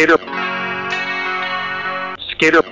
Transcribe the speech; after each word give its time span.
Skater. 0.00 0.16
Skater. 2.30 2.62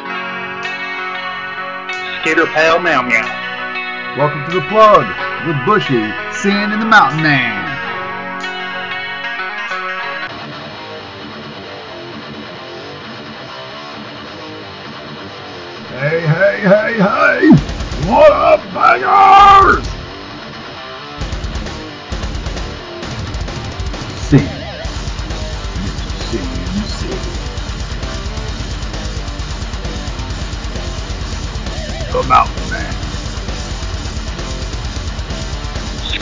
Skater 2.20 2.46
Pal 2.54 2.80
Meow 2.80 3.02
Meow. 3.02 4.16
Welcome 4.16 4.48
to 4.48 4.58
the 4.58 4.66
plug 4.68 5.04
with 5.46 5.56
Bushy, 5.66 6.08
Sin, 6.32 6.72
and 6.72 6.80
the 6.80 6.86
Mountain 6.86 7.22
Man. 7.22 7.67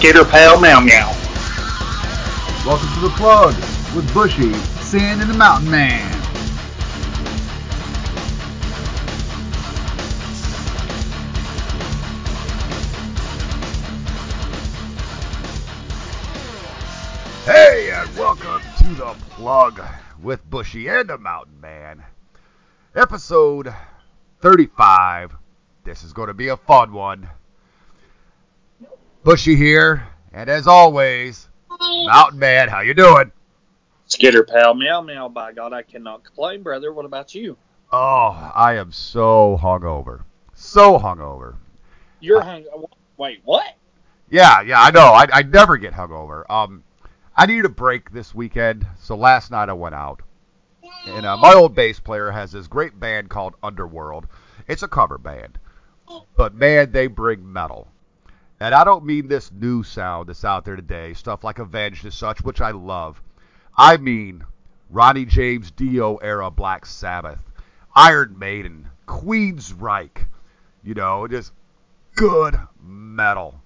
Skater 0.06 0.24
Pal 0.24 0.60
Meow 0.60 0.78
Meow. 0.78 1.08
Welcome 2.64 2.88
to 2.94 3.00
the 3.00 3.12
plug 3.16 3.56
with 3.92 4.14
Bushy, 4.14 4.52
Sin, 4.80 5.20
and 5.20 5.28
the 5.28 5.34
Mountain 5.34 5.68
Man. 5.68 6.12
Hey, 17.44 17.90
and 17.90 18.16
welcome 18.16 18.62
to 18.78 18.94
the 18.94 19.16
plug 19.30 19.82
with 20.22 20.48
Bushy 20.48 20.86
and 20.86 21.08
the 21.08 21.18
Mountain 21.18 21.60
Man. 21.60 22.04
Episode 22.94 23.74
35. 24.40 25.34
This 25.82 26.04
is 26.04 26.12
going 26.12 26.28
to 26.28 26.34
be 26.34 26.46
a 26.46 26.56
fun 26.56 26.92
one. 26.92 27.28
Bushy 29.26 29.56
here, 29.56 30.06
and 30.32 30.48
as 30.48 30.68
always, 30.68 31.48
Mountain 31.80 32.38
Man, 32.38 32.68
how 32.68 32.78
you 32.78 32.94
doing? 32.94 33.32
Skitter 34.06 34.44
pal, 34.44 34.72
meow 34.72 35.00
meow. 35.00 35.28
By 35.28 35.50
God, 35.50 35.72
I 35.72 35.82
cannot 35.82 36.22
complain, 36.22 36.62
brother. 36.62 36.92
What 36.92 37.04
about 37.04 37.34
you? 37.34 37.56
Oh, 37.92 38.52
I 38.54 38.76
am 38.76 38.92
so 38.92 39.58
hungover. 39.60 40.22
So 40.54 40.96
hungover. 40.96 41.56
You're 42.20 42.40
hung. 42.40 42.66
Wait, 43.16 43.40
what? 43.44 43.66
Yeah, 44.30 44.60
yeah, 44.60 44.80
I 44.80 44.92
know. 44.92 45.08
I, 45.08 45.26
I 45.32 45.42
never 45.42 45.76
get 45.76 45.92
hungover. 45.92 46.48
Um, 46.48 46.84
I 47.36 47.46
needed 47.46 47.64
a 47.64 47.68
break 47.68 48.12
this 48.12 48.32
weekend, 48.32 48.86
so 49.00 49.16
last 49.16 49.50
night 49.50 49.68
I 49.68 49.72
went 49.72 49.96
out. 49.96 50.22
And 51.08 51.26
uh, 51.26 51.36
my 51.36 51.52
old 51.52 51.74
bass 51.74 51.98
player 51.98 52.30
has 52.30 52.52
this 52.52 52.68
great 52.68 53.00
band 53.00 53.28
called 53.28 53.56
Underworld. 53.60 54.28
It's 54.68 54.84
a 54.84 54.88
cover 54.88 55.18
band, 55.18 55.58
but 56.36 56.54
man, 56.54 56.92
they 56.92 57.08
bring 57.08 57.52
metal. 57.52 57.88
And 58.58 58.74
I 58.74 58.84
don't 58.84 59.04
mean 59.04 59.28
this 59.28 59.52
new 59.52 59.82
sound 59.82 60.28
that's 60.28 60.44
out 60.44 60.64
there 60.64 60.76
today, 60.76 61.12
stuff 61.12 61.44
like 61.44 61.58
Avenged 61.58 62.04
and 62.04 62.14
such, 62.14 62.42
which 62.42 62.60
I 62.60 62.70
love. 62.70 63.20
I 63.76 63.98
mean 63.98 64.44
Ronnie 64.88 65.26
James 65.26 65.70
Dio 65.70 66.16
era 66.16 66.50
Black 66.50 66.86
Sabbath, 66.86 67.40
Iron 67.94 68.38
Maiden, 68.38 68.88
Queensryche, 69.06 70.26
you 70.82 70.94
know, 70.94 71.26
just 71.28 71.52
good 72.14 72.58
metal. 72.82 73.60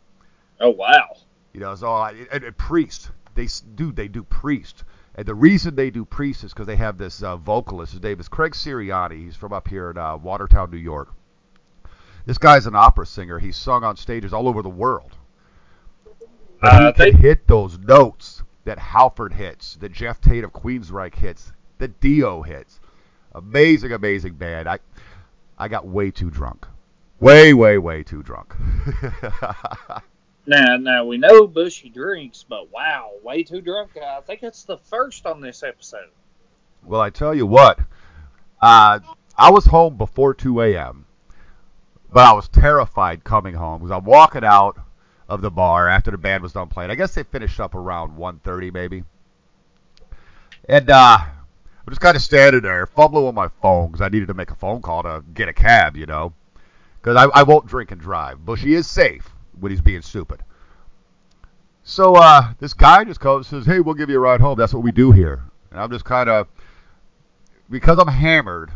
Oh 0.60 0.70
wow. 0.70 1.16
You 1.52 1.60
know, 1.60 1.74
so 1.74 1.92
I, 1.92 2.12
and, 2.32 2.44
and 2.44 2.56
Priest, 2.56 3.10
they 3.34 3.46
do 3.74 3.92
they 3.92 4.08
do 4.08 4.24
Priest, 4.24 4.84
and 5.14 5.26
the 5.26 5.34
reason 5.34 5.74
they 5.74 5.90
do 5.90 6.04
Priest 6.04 6.44
is 6.44 6.52
because 6.52 6.66
they 6.66 6.76
have 6.76 6.98
this 6.98 7.22
uh, 7.22 7.36
vocalist. 7.36 7.92
His 7.92 8.02
name 8.02 8.18
is 8.18 8.28
Craig 8.28 8.52
Sirianni. 8.52 9.24
He's 9.24 9.36
from 9.36 9.52
up 9.52 9.68
here 9.68 9.90
in 9.90 9.98
uh, 9.98 10.16
Watertown, 10.16 10.70
New 10.70 10.78
York. 10.78 11.12
This 12.26 12.38
guy's 12.38 12.66
an 12.66 12.74
opera 12.74 13.06
singer. 13.06 13.38
He's 13.38 13.56
sung 13.56 13.82
on 13.84 13.96
stages 13.96 14.32
all 14.32 14.48
over 14.48 14.62
the 14.62 14.68
world. 14.68 15.16
But 16.60 16.72
Uh, 16.72 16.92
he 16.92 16.98
they- 17.04 17.10
can 17.12 17.20
hit 17.20 17.46
those 17.46 17.78
notes 17.78 18.42
that 18.64 18.78
Halford 18.78 19.32
hits, 19.32 19.76
that 19.76 19.92
Geoff 19.92 20.20
Tate 20.20 20.44
of 20.44 20.52
Queensryche 20.52 21.14
hits, 21.16 21.52
that 21.78 22.00
Dio 22.00 22.42
hits. 22.42 22.80
Amazing, 23.34 23.92
amazing 23.92 24.34
band. 24.34 24.68
I 24.68 24.78
I 25.58 25.68
got 25.68 25.86
way 25.86 26.10
too 26.10 26.30
drunk. 26.30 26.66
Way, 27.20 27.52
way, 27.54 27.76
way 27.78 28.02
too 28.02 28.22
drunk. 28.22 28.54
Now, 30.46 30.76
now 30.78 31.04
we 31.04 31.18
know 31.18 31.46
Bushy 31.46 31.90
drinks, 31.90 32.44
but 32.48 32.72
wow, 32.72 33.10
way 33.22 33.42
too 33.42 33.60
drunk. 33.60 33.90
I 33.98 34.20
think 34.22 34.42
it's 34.42 34.64
the 34.64 34.78
first 34.78 35.26
on 35.26 35.40
this 35.40 35.62
episode. 35.62 36.08
Well, 36.84 37.00
I 37.00 37.10
tell 37.10 37.34
you 37.34 37.46
what, 37.46 37.78
uh, 38.60 39.00
I 39.36 39.50
was 39.50 39.66
home 39.66 39.96
before 39.96 40.32
2 40.34 40.62
a.m., 40.62 41.04
but 42.12 42.26
I 42.26 42.32
was 42.32 42.48
terrified 42.48 43.24
coming 43.24 43.54
home 43.54 43.80
because 43.80 43.92
I'm 43.92 44.04
walking 44.04 44.44
out 44.44 44.78
of 45.28 45.42
the 45.42 45.50
bar 45.50 45.88
after 45.88 46.10
the 46.10 46.18
band 46.18 46.42
was 46.42 46.52
done 46.52 46.68
playing. 46.68 46.90
I 46.90 46.96
guess 46.96 47.14
they 47.14 47.22
finished 47.22 47.60
up 47.60 47.74
around 47.74 48.16
1:30 48.16 48.72
maybe, 48.72 49.04
and 50.68 50.90
uh, 50.90 51.18
I'm 51.20 51.88
just 51.88 52.00
kind 52.00 52.16
of 52.16 52.22
standing 52.22 52.62
there 52.62 52.86
fumbling 52.86 53.26
with 53.26 53.34
my 53.34 53.48
phone 53.62 53.88
because 53.88 54.00
I 54.00 54.08
needed 54.08 54.28
to 54.28 54.34
make 54.34 54.50
a 54.50 54.56
phone 54.56 54.82
call 54.82 55.02
to 55.04 55.24
get 55.34 55.48
a 55.48 55.52
cab, 55.52 55.96
you 55.96 56.06
know, 56.06 56.32
because 57.00 57.16
I, 57.16 57.40
I 57.40 57.42
won't 57.44 57.66
drink 57.66 57.92
and 57.92 58.00
drive. 58.00 58.44
Bushy 58.44 58.74
is 58.74 58.88
safe 58.88 59.30
when 59.58 59.70
he's 59.70 59.80
being 59.80 60.02
stupid. 60.02 60.42
So 61.82 62.14
uh, 62.14 62.52
this 62.58 62.74
guy 62.74 63.04
just 63.04 63.20
comes 63.20 63.50
and 63.50 63.62
says, 63.62 63.72
"Hey, 63.72 63.80
we'll 63.80 63.94
give 63.94 64.10
you 64.10 64.16
a 64.16 64.20
ride 64.20 64.40
home. 64.40 64.58
That's 64.58 64.74
what 64.74 64.82
we 64.82 64.92
do 64.92 65.12
here." 65.12 65.44
And 65.70 65.80
I'm 65.80 65.90
just 65.90 66.04
kind 66.04 66.28
of 66.28 66.48
because 67.70 67.98
I'm 67.98 68.08
hammered 68.08 68.72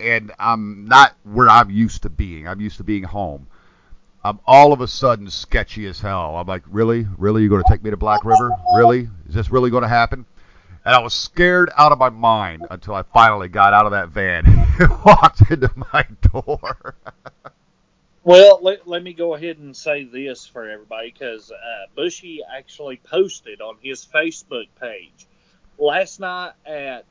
and 0.00 0.32
I'm 0.38 0.86
not 0.86 1.14
where 1.24 1.48
I'm 1.48 1.70
used 1.70 2.02
to 2.02 2.10
being. 2.10 2.46
I'm 2.46 2.60
used 2.60 2.76
to 2.78 2.84
being 2.84 3.04
home. 3.04 3.46
I'm 4.24 4.40
all 4.46 4.72
of 4.72 4.80
a 4.80 4.88
sudden 4.88 5.30
sketchy 5.30 5.86
as 5.86 6.00
hell. 6.00 6.36
I'm 6.36 6.46
like, 6.46 6.62
really, 6.66 7.06
really, 7.16 7.42
you're 7.42 7.50
going 7.50 7.62
to 7.62 7.70
take 7.70 7.82
me 7.82 7.90
to 7.90 7.96
Black 7.96 8.24
River? 8.24 8.50
Really? 8.76 9.08
Is 9.28 9.34
this 9.34 9.50
really 9.50 9.70
going 9.70 9.82
to 9.82 9.88
happen? 9.88 10.26
And 10.84 10.94
I 10.94 10.98
was 11.00 11.14
scared 11.14 11.70
out 11.76 11.92
of 11.92 11.98
my 11.98 12.08
mind 12.10 12.66
until 12.70 12.94
I 12.94 13.02
finally 13.02 13.48
got 13.48 13.74
out 13.74 13.86
of 13.86 13.92
that 13.92 14.08
van 14.08 14.44
and 14.78 14.90
walked 15.04 15.50
into 15.50 15.70
my 15.92 16.06
door. 16.32 16.96
Well, 18.24 18.58
let, 18.60 18.86
let 18.86 19.02
me 19.02 19.14
go 19.14 19.34
ahead 19.34 19.58
and 19.58 19.74
say 19.74 20.04
this 20.04 20.46
for 20.46 20.68
everybody 20.68 21.12
because 21.12 21.50
uh, 21.50 21.86
Bushy 21.94 22.40
actually 22.44 23.00
posted 23.02 23.60
on 23.60 23.76
his 23.80 24.04
Facebook 24.04 24.66
page 24.80 25.26
last 25.78 26.20
night 26.20 26.52
at 26.66 27.04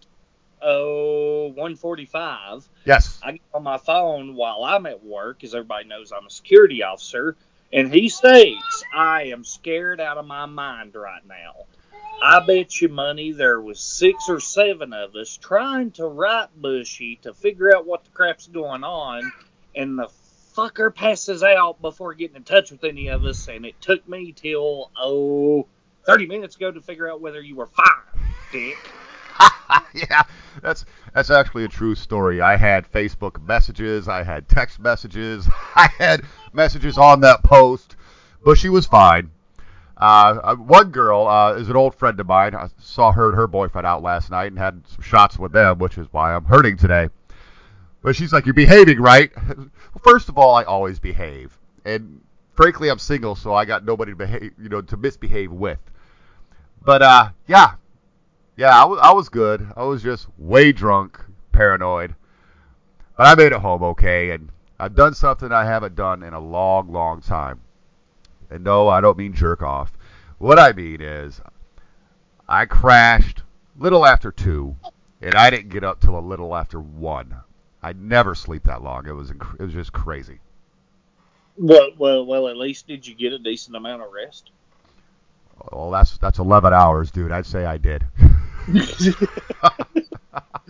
oh 0.62 1.48
145. 1.48 2.68
yes. 2.86 3.20
I 3.24 3.34
get 3.34 3.42
on 3.54 3.64
my 3.64 3.78
phone 3.78 4.36
while 4.36 4.64
I'm 4.64 4.86
at 4.86 5.04
work, 5.04 5.44
as 5.44 5.54
everybody 5.54 5.88
knows 5.88 6.12
I'm 6.12 6.26
a 6.26 6.30
security 6.30 6.84
officer, 6.84 7.36
and 7.72 7.94
he 7.94 8.10
states, 8.10 8.84
I 8.94 9.24
am 9.26 9.44
scared 9.44 10.00
out 10.00 10.18
of 10.18 10.26
my 10.26 10.46
mind 10.46 10.96
right 10.96 11.26
now. 11.28 11.66
I 12.22 12.40
bet 12.46 12.82
you 12.82 12.90
money 12.90 13.32
there 13.32 13.62
was 13.62 13.80
six 13.80 14.28
or 14.28 14.40
seven 14.40 14.92
of 14.94 15.16
us 15.16 15.38
trying 15.38 15.92
to 15.92 16.08
write 16.08 16.50
Bushy 16.60 17.18
to 17.22 17.34
figure 17.34 17.76
out 17.76 17.86
what 17.86 18.04
the 18.06 18.10
crap's 18.10 18.48
going 18.48 18.84
on, 18.84 19.32
and 19.76 20.00
the 20.00 20.10
fucker 20.56 20.94
passes 20.94 21.44
out 21.44 21.80
before 21.82 22.16
getting 22.16 22.38
in 22.38 22.44
touch 22.44 22.72
with 22.72 22.84
any 22.84 23.10
of 23.10 23.24
us, 23.24 23.48
and 23.48 23.66
it 23.66 23.80
took 23.82 24.08
me 24.10 24.32
till, 24.32 24.90
oh, 25.00 25.68
30 26.06 26.26
minutes 26.26 26.56
ago 26.56 26.72
to 26.72 26.82
figure 26.82 27.10
out 27.10 27.22
whether 27.22 27.42
you 27.42 27.56
were 27.56 27.68
fine, 27.68 27.86
dick. 28.52 28.78
yeah, 29.94 30.24
that's 30.62 30.86
that's 31.14 31.30
actually 31.30 31.66
a 31.66 31.68
true 31.68 31.96
story. 31.96 32.42
I 32.42 32.58
had 32.58 32.92
Facebook 32.92 33.46
messages, 33.46 34.08
I 34.08 34.24
had 34.24 34.48
text 34.48 34.80
messages, 34.80 35.48
I 35.76 35.88
had 35.98 36.24
messages 36.54 36.98
on 36.98 37.22
that 37.22 37.44
post, 37.44 37.96
but 38.44 38.58
she 38.58 38.70
was 38.70 38.86
fine. 38.86 39.32
Uh, 40.00 40.40
uh, 40.44 40.56
one 40.56 40.92
girl 40.92 41.28
uh, 41.28 41.54
is 41.54 41.70
an 41.70 41.76
old 41.76 41.96
friend 41.96 42.20
of 42.20 42.28
mine. 42.28 42.54
I 42.54 42.70
saw 42.80 43.12
her 43.12 43.30
and 43.30 43.36
her 43.36 43.48
boyfriend 43.48 43.88
out 43.88 44.04
last 44.04 44.30
night 44.30 44.52
and 44.52 44.60
had 44.60 44.84
some 44.88 45.02
shots 45.02 45.40
with 45.40 45.52
them, 45.52 45.80
which 45.80 45.98
is 45.98 46.08
why 46.12 46.36
I'm 46.36 46.46
hurting 46.46 46.78
today. 46.78 47.10
But 48.04 48.16
she's 48.16 48.32
like, 48.32 48.46
"You're 48.46 48.54
behaving, 48.54 49.02
right?" 49.02 49.32
first 50.04 50.30
of 50.30 50.38
all, 50.38 50.54
I 50.54 50.64
always 50.64 51.00
behave, 51.00 51.58
and 51.84 52.22
frankly, 52.54 52.90
I'm 52.90 53.00
single, 53.00 53.36
so 53.36 53.56
I 53.56 53.66
got 53.66 53.86
nobody 53.86 54.12
to 54.12 54.16
behave, 54.16 54.52
you 54.62 54.70
know, 54.70 54.82
to 54.82 54.98
misbehave 54.98 55.52
with. 55.52 55.80
But 56.84 57.02
uh, 57.02 57.30
yeah, 57.48 57.74
yeah, 58.58 58.82
I 58.82 58.86
was, 58.86 59.00
I 59.02 59.12
was 59.12 59.30
good. 59.30 59.72
I 59.78 59.84
was 59.84 60.02
just 60.04 60.28
way 60.38 60.72
drunk, 60.72 61.24
paranoid. 61.52 62.16
But 63.16 63.28
I 63.28 63.36
made 63.36 63.54
it 63.54 63.60
home 63.62 63.84
okay, 63.84 64.32
and 64.32 64.50
I've 64.80 64.96
done 64.96 65.14
something 65.14 65.52
I 65.52 65.66
haven't 65.66 65.96
done 65.96 66.24
in 66.24 66.34
a 66.34 66.40
long, 66.40 66.92
long 66.92 67.22
time. 67.22 67.62
And 68.50 68.64
no, 68.64 68.88
I 68.88 69.00
don't 69.00 69.18
mean 69.18 69.34
jerk 69.34 69.62
off. 69.62 69.94
What 70.40 70.60
I 70.60 70.72
mean 70.74 71.02
is, 71.02 71.40
I 72.48 72.66
crashed 72.66 73.44
little 73.78 74.06
after 74.06 74.32
two, 74.32 74.76
and 75.22 75.36
I 75.36 75.50
didn't 75.50 75.70
get 75.70 75.84
up 75.84 76.00
till 76.00 76.18
a 76.18 76.20
little 76.20 76.56
after 76.56 76.80
one. 76.80 77.36
I 77.82 77.94
never 77.94 78.36
sleep 78.36 78.64
that 78.64 78.84
long. 78.84 79.08
It 79.08 79.12
was 79.12 79.32
inc- 79.32 79.60
it 79.60 79.64
was 79.64 79.74
just 79.74 79.94
crazy. 79.94 80.40
Well, 81.58 81.90
well, 81.98 82.26
well. 82.26 82.48
At 82.48 82.58
least 82.58 82.88
did 82.88 83.06
you 83.06 83.16
get 83.16 83.34
a 83.34 83.40
decent 83.40 83.76
amount 83.76 84.02
of 84.02 84.12
rest? 84.12 84.52
Well, 85.72 85.92
that's 85.92 86.18
that's 86.18 86.40
11 86.40 86.74
hours, 86.74 87.12
dude. 87.12 87.32
I'd 87.32 87.46
say 87.46 87.66
I 87.66 87.78
did. 87.78 88.06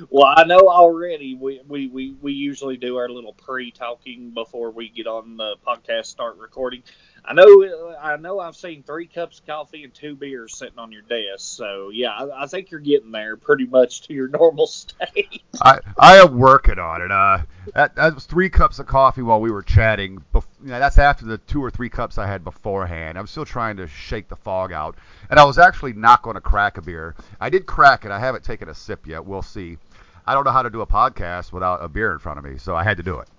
well, 0.09 0.33
I 0.35 0.43
know 0.45 0.69
already. 0.69 1.35
We, 1.35 1.61
we, 1.67 1.87
we, 1.87 2.15
we 2.21 2.33
usually 2.33 2.77
do 2.77 2.97
our 2.97 3.09
little 3.09 3.33
pre-talking 3.33 4.31
before 4.31 4.71
we 4.71 4.89
get 4.89 5.07
on 5.07 5.37
the 5.37 5.55
podcast, 5.65 6.05
start 6.05 6.37
recording. 6.37 6.83
I 7.25 7.33
know 7.33 7.95
I 8.01 8.15
know 8.17 8.39
I've 8.39 8.55
seen 8.55 8.83
three 8.83 9.07
cups 9.07 9.39
of 9.39 9.45
coffee 9.45 9.83
and 9.83 9.93
two 9.93 10.15
beers 10.15 10.55
sitting 10.55 10.79
on 10.79 10.91
your 10.91 11.01
desk. 11.03 11.39
So 11.39 11.89
yeah, 11.89 12.11
I, 12.11 12.43
I 12.43 12.47
think 12.47 12.71
you're 12.71 12.79
getting 12.79 13.11
there 13.11 13.35
pretty 13.35 13.65
much 13.65 14.01
to 14.03 14.13
your 14.13 14.27
normal 14.29 14.67
state. 14.67 15.43
I 15.61 15.79
I 15.97 16.17
am 16.17 16.37
working 16.37 16.79
on 16.79 17.01
it. 17.01 17.11
Uh, 17.11 17.39
that 17.73 17.95
that 17.95 18.15
was 18.15 18.25
three 18.25 18.49
cups 18.49 18.79
of 18.79 18.87
coffee 18.87 19.21
while 19.21 19.41
we 19.41 19.51
were 19.51 19.61
chatting. 19.61 20.23
Bef- 20.33 20.45
you 20.63 20.69
know, 20.69 20.79
that's 20.79 20.97
after 20.97 21.25
the 21.25 21.37
two 21.39 21.63
or 21.63 21.69
three 21.69 21.89
cups 21.89 22.17
I 22.17 22.27
had 22.27 22.43
beforehand. 22.43 23.17
I'm 23.17 23.27
still 23.27 23.45
trying 23.45 23.77
to 23.77 23.87
shake 23.87 24.29
the 24.29 24.35
fog 24.35 24.71
out, 24.71 24.95
and 25.29 25.39
I 25.39 25.43
was 25.43 25.57
actually 25.57 25.93
not 25.93 26.21
going 26.21 26.35
to 26.35 26.41
crack 26.41 26.77
a 26.77 26.81
beer. 26.81 27.15
I 27.39 27.49
did 27.49 27.65
crack 27.65 28.05
it. 28.05 28.11
I 28.11 28.19
haven't 28.19 28.43
taken 28.43 28.69
a 28.69 28.73
sip 28.73 29.05
yet. 29.07 29.25
We'll 29.25 29.41
see. 29.41 29.77
I 30.25 30.33
don't 30.33 30.43
know 30.43 30.51
how 30.51 30.63
to 30.63 30.69
do 30.69 30.81
a 30.81 30.87
podcast 30.87 31.53
without 31.53 31.83
a 31.83 31.87
beer 31.87 32.11
in 32.11 32.19
front 32.19 32.37
of 32.37 32.45
me, 32.45 32.57
so 32.57 32.75
I 32.75 32.83
had 32.83 32.97
to 32.97 33.03
do 33.03 33.19
it. 33.19 33.29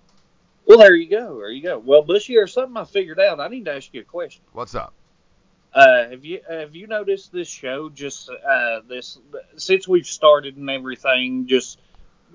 Well, 0.69 0.79
there 0.79 0.95
you 0.95 1.09
go. 1.09 1.39
There 1.39 1.51
you 1.51 1.63
go. 1.63 1.79
Well, 1.79 2.03
Bushy, 2.03 2.37
or 2.37 2.47
something 2.47 2.77
I 2.77 2.85
figured 2.85 3.19
out. 3.19 3.41
I 3.41 3.49
need 3.49 3.65
to 3.65 3.75
ask 3.75 3.93
you 3.95 4.03
a 4.03 4.05
question. 4.05 4.43
What's 4.53 4.75
up? 4.75 4.93
Uh, 5.73 6.11
have 6.11 6.25
you 6.27 6.41
have 6.49 6.77
you 6.77 6.87
noticed 6.87 7.33
this 7.33 7.49
show 7.49 7.89
just 7.89 8.31
uh, 8.31 8.81
this 8.87 9.19
since 9.57 9.89
we've 9.89 10.07
started 10.07 10.57
and 10.59 10.69
everything? 10.69 11.47
Just 11.47 11.81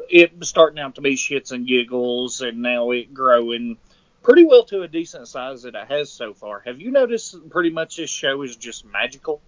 it 0.09 0.31
starting 0.41 0.79
out 0.79 0.95
to 0.95 1.01
be 1.01 1.15
shits 1.15 1.51
and 1.51 1.67
giggles, 1.67 2.41
and 2.41 2.63
now 2.63 2.89
it 2.89 3.13
growing 3.13 3.77
pretty 4.23 4.45
well 4.45 4.63
to 4.65 4.81
a 4.81 4.87
decent 4.87 5.27
size 5.27 5.61
that 5.63 5.75
it 5.75 5.87
has 5.87 6.11
so 6.11 6.33
far. 6.33 6.61
Have 6.61 6.81
you 6.81 6.89
noticed 6.89 7.49
pretty 7.51 7.69
much 7.69 7.97
this 7.97 8.09
show 8.09 8.41
is 8.41 8.55
just 8.55 8.83
magical? 8.83 9.41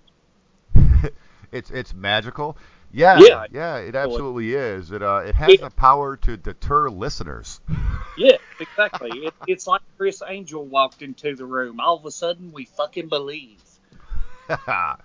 it's 1.51 1.71
it's 1.71 1.93
magical. 1.93 2.55
Yeah, 2.95 3.19
Yeah. 3.19 3.45
yeah, 3.51 3.77
it 3.77 3.93
absolutely 3.93 4.53
is. 4.53 4.91
It 4.91 5.03
uh, 5.03 5.23
it 5.25 5.35
has 5.35 5.59
the 5.59 5.69
power 5.69 6.15
to 6.17 6.37
deter 6.37 6.89
listeners. 6.89 7.59
Yeah, 8.17 8.37
exactly. 8.61 9.09
it, 9.25 9.33
it's 9.45 9.67
like 9.67 9.81
Criss 9.97 10.23
Angel 10.25 10.63
walked 10.63 11.01
into 11.01 11.35
the 11.35 11.45
room. 11.45 11.81
All 11.81 11.97
of 11.97 12.05
a 12.05 12.11
sudden, 12.11 12.53
we 12.53 12.63
fucking 12.63 13.09
believe. 13.09 13.61
yeah, 14.49 14.95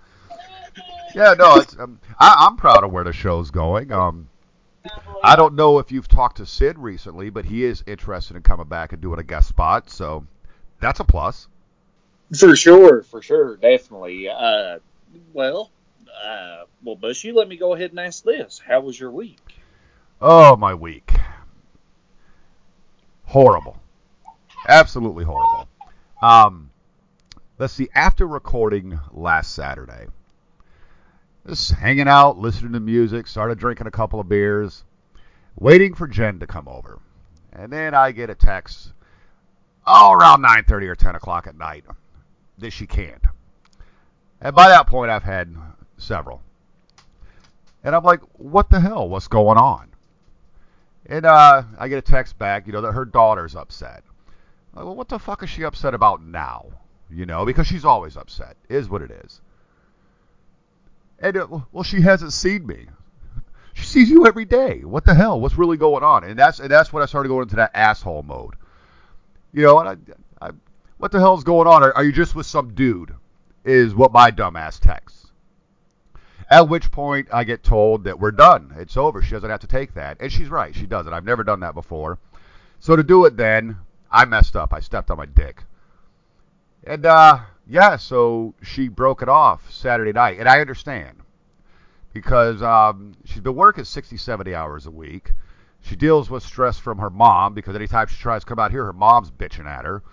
no, 1.15 1.57
it's, 1.57 1.77
um, 1.77 1.99
I, 2.17 2.47
I'm 2.47 2.55
proud 2.55 2.85
of 2.85 2.91
where 2.93 3.03
the 3.03 3.11
show's 3.11 3.51
going. 3.51 3.91
Um, 3.91 4.29
I 5.21 5.35
don't 5.35 5.55
know 5.55 5.79
if 5.79 5.91
you've 5.91 6.07
talked 6.07 6.37
to 6.37 6.45
Sid 6.45 6.79
recently, 6.79 7.29
but 7.29 7.43
he 7.43 7.65
is 7.65 7.83
interested 7.85 8.37
in 8.37 8.43
coming 8.43 8.67
back 8.67 8.93
and 8.93 9.01
doing 9.01 9.19
a 9.19 9.23
guest 9.23 9.49
spot, 9.49 9.89
so 9.89 10.25
that's 10.79 11.01
a 11.01 11.03
plus. 11.03 11.49
For 12.33 12.55
sure, 12.55 13.03
for 13.03 13.21
sure, 13.21 13.57
definitely. 13.57 14.29
Uh, 14.29 14.79
well, 15.33 15.69
uh, 16.25 16.63
well, 16.83 16.95
Bushy, 16.95 17.31
let 17.31 17.47
me 17.47 17.57
go 17.57 17.73
ahead 17.73 17.91
and 17.91 17.99
ask 17.99 18.23
this: 18.23 18.59
How 18.59 18.81
was 18.81 18.99
your 18.99 19.11
week? 19.11 19.39
Oh, 20.21 20.55
my 20.55 20.73
week. 20.73 21.13
Horrible. 23.25 23.77
Absolutely 24.67 25.23
horrible. 25.23 25.67
Um, 26.21 26.69
let's 27.57 27.73
see. 27.73 27.89
After 27.95 28.27
recording 28.27 28.99
last 29.11 29.55
Saturday, 29.55 30.07
just 31.47 31.71
hanging 31.71 32.07
out, 32.07 32.37
listening 32.37 32.73
to 32.73 32.79
music, 32.79 33.25
started 33.25 33.57
drinking 33.57 33.87
a 33.87 33.91
couple 33.91 34.19
of 34.19 34.29
beers, 34.29 34.83
waiting 35.59 35.95
for 35.95 36.07
Jen 36.07 36.39
to 36.39 36.47
come 36.47 36.67
over, 36.67 36.99
and 37.51 37.71
then 37.71 37.95
I 37.95 38.11
get 38.11 38.29
a 38.29 38.35
text, 38.35 38.93
oh, 39.87 40.11
around 40.11 40.43
9:30 40.43 40.87
or 40.87 40.95
10 40.95 41.15
o'clock 41.15 41.47
at 41.47 41.57
night, 41.57 41.85
that 42.59 42.71
she 42.71 42.85
can't. 42.85 43.25
And 44.39 44.55
by 44.55 44.69
that 44.69 44.87
point, 44.87 45.09
I've 45.09 45.23
had 45.23 45.55
several. 46.01 46.41
And 47.83 47.95
I'm 47.95 48.03
like, 48.03 48.21
what 48.33 48.69
the 48.69 48.79
hell? 48.79 49.09
What's 49.09 49.27
going 49.27 49.57
on? 49.57 49.89
And 51.05 51.25
uh, 51.25 51.63
I 51.79 51.87
get 51.87 51.97
a 51.97 52.01
text 52.01 52.37
back, 52.37 52.67
you 52.67 52.73
know, 52.73 52.81
that 52.81 52.91
her 52.91 53.05
daughter's 53.05 53.55
upset. 53.55 54.03
Like, 54.73 54.85
well, 54.85 54.95
what 54.95 55.09
the 55.09 55.19
fuck 55.19 55.43
is 55.43 55.49
she 55.49 55.63
upset 55.63 55.93
about 55.93 56.23
now? 56.23 56.67
You 57.09 57.25
know, 57.25 57.45
because 57.45 57.67
she's 57.67 57.83
always 57.83 58.15
upset. 58.15 58.55
Is 58.69 58.89
what 58.89 59.01
it 59.01 59.11
is. 59.11 59.41
And 61.19 61.37
uh, 61.37 61.47
well, 61.71 61.83
she 61.83 62.01
hasn't 62.01 62.33
seen 62.33 62.65
me. 62.65 62.87
She 63.73 63.85
sees 63.85 64.09
you 64.09 64.25
every 64.25 64.45
day. 64.45 64.79
What 64.83 65.05
the 65.05 65.13
hell? 65.13 65.39
What's 65.39 65.57
really 65.57 65.77
going 65.77 66.03
on? 66.03 66.23
And 66.23 66.37
that's 66.37 66.59
and 66.59 66.69
that's 66.69 66.93
when 66.93 67.03
I 67.03 67.05
started 67.05 67.29
going 67.29 67.43
into 67.43 67.57
that 67.57 67.71
asshole 67.73 68.23
mode. 68.23 68.55
You 69.53 69.63
know, 69.63 69.79
and 69.79 69.89
I, 70.41 70.47
I 70.47 70.51
what 70.97 71.11
the 71.11 71.19
hell's 71.19 71.43
going 71.43 71.67
on? 71.67 71.83
Are, 71.83 71.93
are 71.93 72.03
you 72.03 72.11
just 72.11 72.35
with 72.35 72.45
some 72.45 72.73
dude? 72.73 73.13
Is 73.63 73.93
what 73.93 74.11
my 74.11 74.31
dumbass 74.31 74.79
texts. 74.79 75.30
At 76.51 76.67
which 76.67 76.91
point 76.91 77.29
I 77.31 77.45
get 77.45 77.63
told 77.63 78.03
that 78.03 78.19
we're 78.19 78.31
done. 78.31 78.73
It's 78.77 78.97
over. 78.97 79.21
She 79.21 79.31
doesn't 79.31 79.49
have 79.49 79.61
to 79.61 79.67
take 79.67 79.93
that. 79.93 80.17
And 80.19 80.29
she's 80.29 80.49
right. 80.49 80.75
She 80.75 80.85
doesn't. 80.85 81.13
I've 81.13 81.23
never 81.23 81.45
done 81.45 81.61
that 81.61 81.73
before. 81.73 82.19
So 82.77 82.97
to 82.97 83.03
do 83.03 83.23
it 83.23 83.37
then, 83.37 83.77
I 84.11 84.25
messed 84.25 84.57
up. 84.57 84.73
I 84.73 84.81
stepped 84.81 85.09
on 85.09 85.17
my 85.17 85.25
dick. 85.25 85.63
And 86.83 87.05
uh 87.05 87.39
yeah, 87.65 87.95
so 87.95 88.53
she 88.61 88.89
broke 88.89 89.21
it 89.21 89.29
off 89.29 89.71
Saturday 89.71 90.11
night. 90.11 90.39
And 90.39 90.49
I 90.49 90.59
understand. 90.59 91.19
Because 92.11 92.61
um, 92.61 93.13
she's 93.23 93.39
been 93.39 93.55
working 93.55 93.85
60, 93.85 94.17
70 94.17 94.53
hours 94.53 94.85
a 94.85 94.91
week. 94.91 95.31
She 95.79 95.95
deals 95.95 96.29
with 96.29 96.43
stress 96.43 96.77
from 96.77 96.97
her 96.97 97.09
mom 97.09 97.53
because 97.53 97.77
anytime 97.77 98.07
she 98.07 98.17
tries 98.17 98.41
to 98.41 98.47
come 98.47 98.59
out 98.59 98.71
here, 98.71 98.83
her 98.83 98.91
mom's 98.91 99.31
bitching 99.31 99.67
at 99.67 99.85
her. 99.85 100.03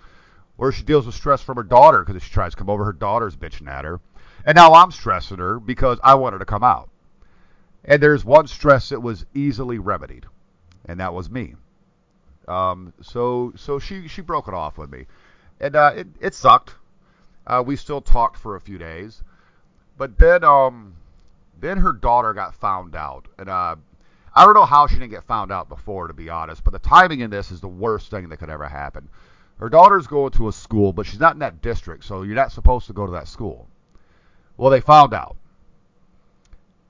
Or 0.57 0.71
she 0.71 0.83
deals 0.83 1.05
with 1.05 1.15
stress 1.15 1.41
from 1.41 1.57
her 1.57 1.63
daughter 1.63 1.99
because 1.99 2.15
if 2.15 2.23
she 2.23 2.31
tries 2.31 2.53
to 2.53 2.57
come 2.57 2.69
over, 2.69 2.85
her 2.85 2.93
daughter's 2.93 3.35
bitching 3.35 3.67
at 3.67 3.83
her. 3.83 3.99
And 4.45 4.55
now 4.55 4.73
I'm 4.73 4.91
stressing 4.91 5.37
her 5.37 5.59
because 5.59 5.99
I 6.03 6.15
want 6.15 6.33
her 6.33 6.39
to 6.39 6.45
come 6.45 6.63
out. 6.63 6.89
And 7.85 8.01
there's 8.01 8.25
one 8.25 8.47
stress 8.47 8.89
that 8.89 9.01
was 9.01 9.25
easily 9.33 9.79
remedied, 9.79 10.25
and 10.85 10.99
that 10.99 11.13
was 11.13 11.29
me. 11.29 11.55
Um, 12.47 12.93
so 13.01 13.53
so 13.55 13.79
she 13.79 14.07
she 14.07 14.21
broke 14.21 14.47
it 14.47 14.53
off 14.53 14.77
with 14.77 14.91
me, 14.91 15.05
and 15.59 15.75
uh, 15.75 15.93
it 15.95 16.07
it 16.19 16.33
sucked. 16.33 16.73
Uh, 17.47 17.63
we 17.65 17.75
still 17.75 18.01
talked 18.01 18.37
for 18.37 18.55
a 18.55 18.61
few 18.61 18.77
days, 18.77 19.23
but 19.97 20.17
then 20.17 20.43
um 20.43 20.95
then 21.59 21.77
her 21.77 21.93
daughter 21.93 22.33
got 22.33 22.55
found 22.55 22.95
out, 22.95 23.27
and 23.37 23.49
uh, 23.49 23.75
I 24.33 24.45
don't 24.45 24.53
know 24.53 24.65
how 24.65 24.87
she 24.87 24.95
didn't 24.95 25.11
get 25.11 25.23
found 25.23 25.51
out 25.51 25.69
before, 25.69 26.07
to 26.07 26.13
be 26.13 26.29
honest. 26.29 26.63
But 26.63 26.73
the 26.73 26.79
timing 26.79 27.19
in 27.19 27.29
this 27.29 27.51
is 27.51 27.61
the 27.61 27.67
worst 27.67 28.09
thing 28.09 28.29
that 28.29 28.37
could 28.37 28.49
ever 28.49 28.67
happen. 28.67 29.09
Her 29.59 29.69
daughter's 29.69 30.07
going 30.07 30.31
to 30.31 30.47
a 30.47 30.53
school, 30.53 30.93
but 30.93 31.05
she's 31.05 31.19
not 31.19 31.33
in 31.33 31.39
that 31.39 31.61
district, 31.61 32.05
so 32.05 32.21
you're 32.21 32.35
not 32.35 32.51
supposed 32.51 32.87
to 32.87 32.93
go 32.93 33.05
to 33.05 33.11
that 33.11 33.27
school. 33.27 33.67
Well, 34.59 34.71
they 34.71 34.81
found 34.81 35.13
out. 35.13 35.37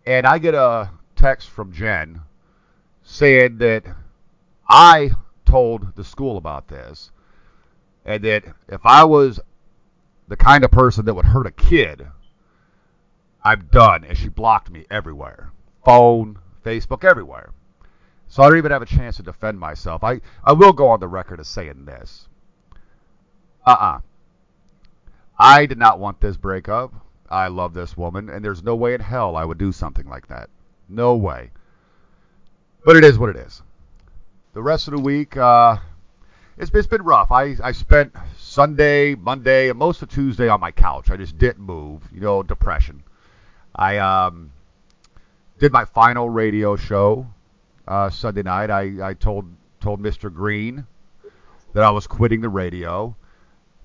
And 0.04 0.26
I 0.26 0.40
get 0.40 0.56
a 0.56 0.90
text 1.16 1.52
from 1.52 1.72
Jen 1.72 2.22
saying 3.04 3.60
that 3.60 3.84
I 4.68 5.12
told 5.46 5.96
the 5.96 6.04
school 6.04 6.38
about 6.38 6.68
this 6.68 7.12
and 8.04 8.24
that 8.24 8.44
if 8.70 8.84
I 8.84 9.04
was 9.04 9.40
the 10.28 10.36
kind 10.36 10.64
of 10.64 10.72
person 10.72 11.06
that 11.06 11.14
would 11.14 11.26
hurt 11.26 11.46
a 11.46 11.52
kid, 11.52 12.08
I'm 13.44 13.70
done. 13.72 14.04
And 14.04 14.18
she 14.18 14.30
blocked 14.30 14.72
me 14.72 14.88
everywhere 14.90 15.52
phone, 15.86 16.40
Facebook, 16.66 17.04
everywhere. 17.04 17.52
So 18.30 18.42
I 18.42 18.50
don't 18.50 18.58
even 18.58 18.72
have 18.72 18.82
a 18.82 18.88
chance 18.88 19.18
to 19.18 19.24
defend 19.24 19.60
myself. 19.60 20.04
I, 20.04 20.22
I 20.44 20.54
will 20.54 20.74
go 20.74 20.88
on 20.88 21.00
the 21.00 21.08
record 21.08 21.40
as 21.40 21.48
saying 21.48 21.86
this. 21.86 22.28
Uh 23.64 23.78
uh 23.80 24.00
I 25.38 25.68
did 25.68 25.78
not 25.78 26.00
want 26.00 26.20
this 26.20 26.36
breakup. 26.36 27.06
I 27.30 27.48
love 27.48 27.74
this 27.74 27.96
woman, 27.96 28.30
and 28.30 28.44
there's 28.44 28.64
no 28.64 28.76
way 28.76 28.94
in 28.94 29.02
hell 29.02 29.36
I 29.36 29.46
would 29.46 29.58
do 29.58 29.72
something 29.72 30.08
like 30.08 30.28
that. 30.28 30.50
No 30.88 31.16
way. 31.16 31.52
But 32.84 32.96
it 32.96 33.04
is 33.04 33.20
what 33.20 33.30
it 33.30 33.36
is. 33.36 33.62
The 34.54 34.62
rest 34.64 34.88
of 34.88 34.96
the 34.96 35.02
week, 35.02 35.38
uh, 35.38 35.78
it's, 36.58 36.72
it's 36.74 36.88
been 36.88 37.04
rough. 37.04 37.32
I, 37.32 37.56
I 37.64 37.72
spent 37.72 38.16
Sunday, 38.38 39.14
Monday, 39.16 39.70
and 39.70 39.78
most 39.78 40.02
of 40.02 40.10
Tuesday 40.10 40.50
on 40.50 40.60
my 40.60 40.72
couch. 40.72 41.12
I 41.12 41.18
just 41.18 41.38
didn't 41.38 41.64
move. 41.64 42.02
You 42.12 42.22
know, 42.22 42.42
depression. 42.42 43.04
I 43.76 43.98
um, 43.98 44.52
did 45.60 45.72
my 45.72 45.86
final 45.86 46.30
radio 46.30 46.76
show 46.76 47.28
uh, 47.88 48.10
Sunday 48.10 48.42
night. 48.42 48.72
I, 48.72 49.10
I 49.10 49.14
told 49.14 49.46
told 49.80 50.02
Mr. 50.02 50.34
Green 50.34 50.88
that 51.74 51.84
I 51.84 51.92
was 51.92 52.08
quitting 52.08 52.42
the 52.42 52.50
radio. 52.50 53.16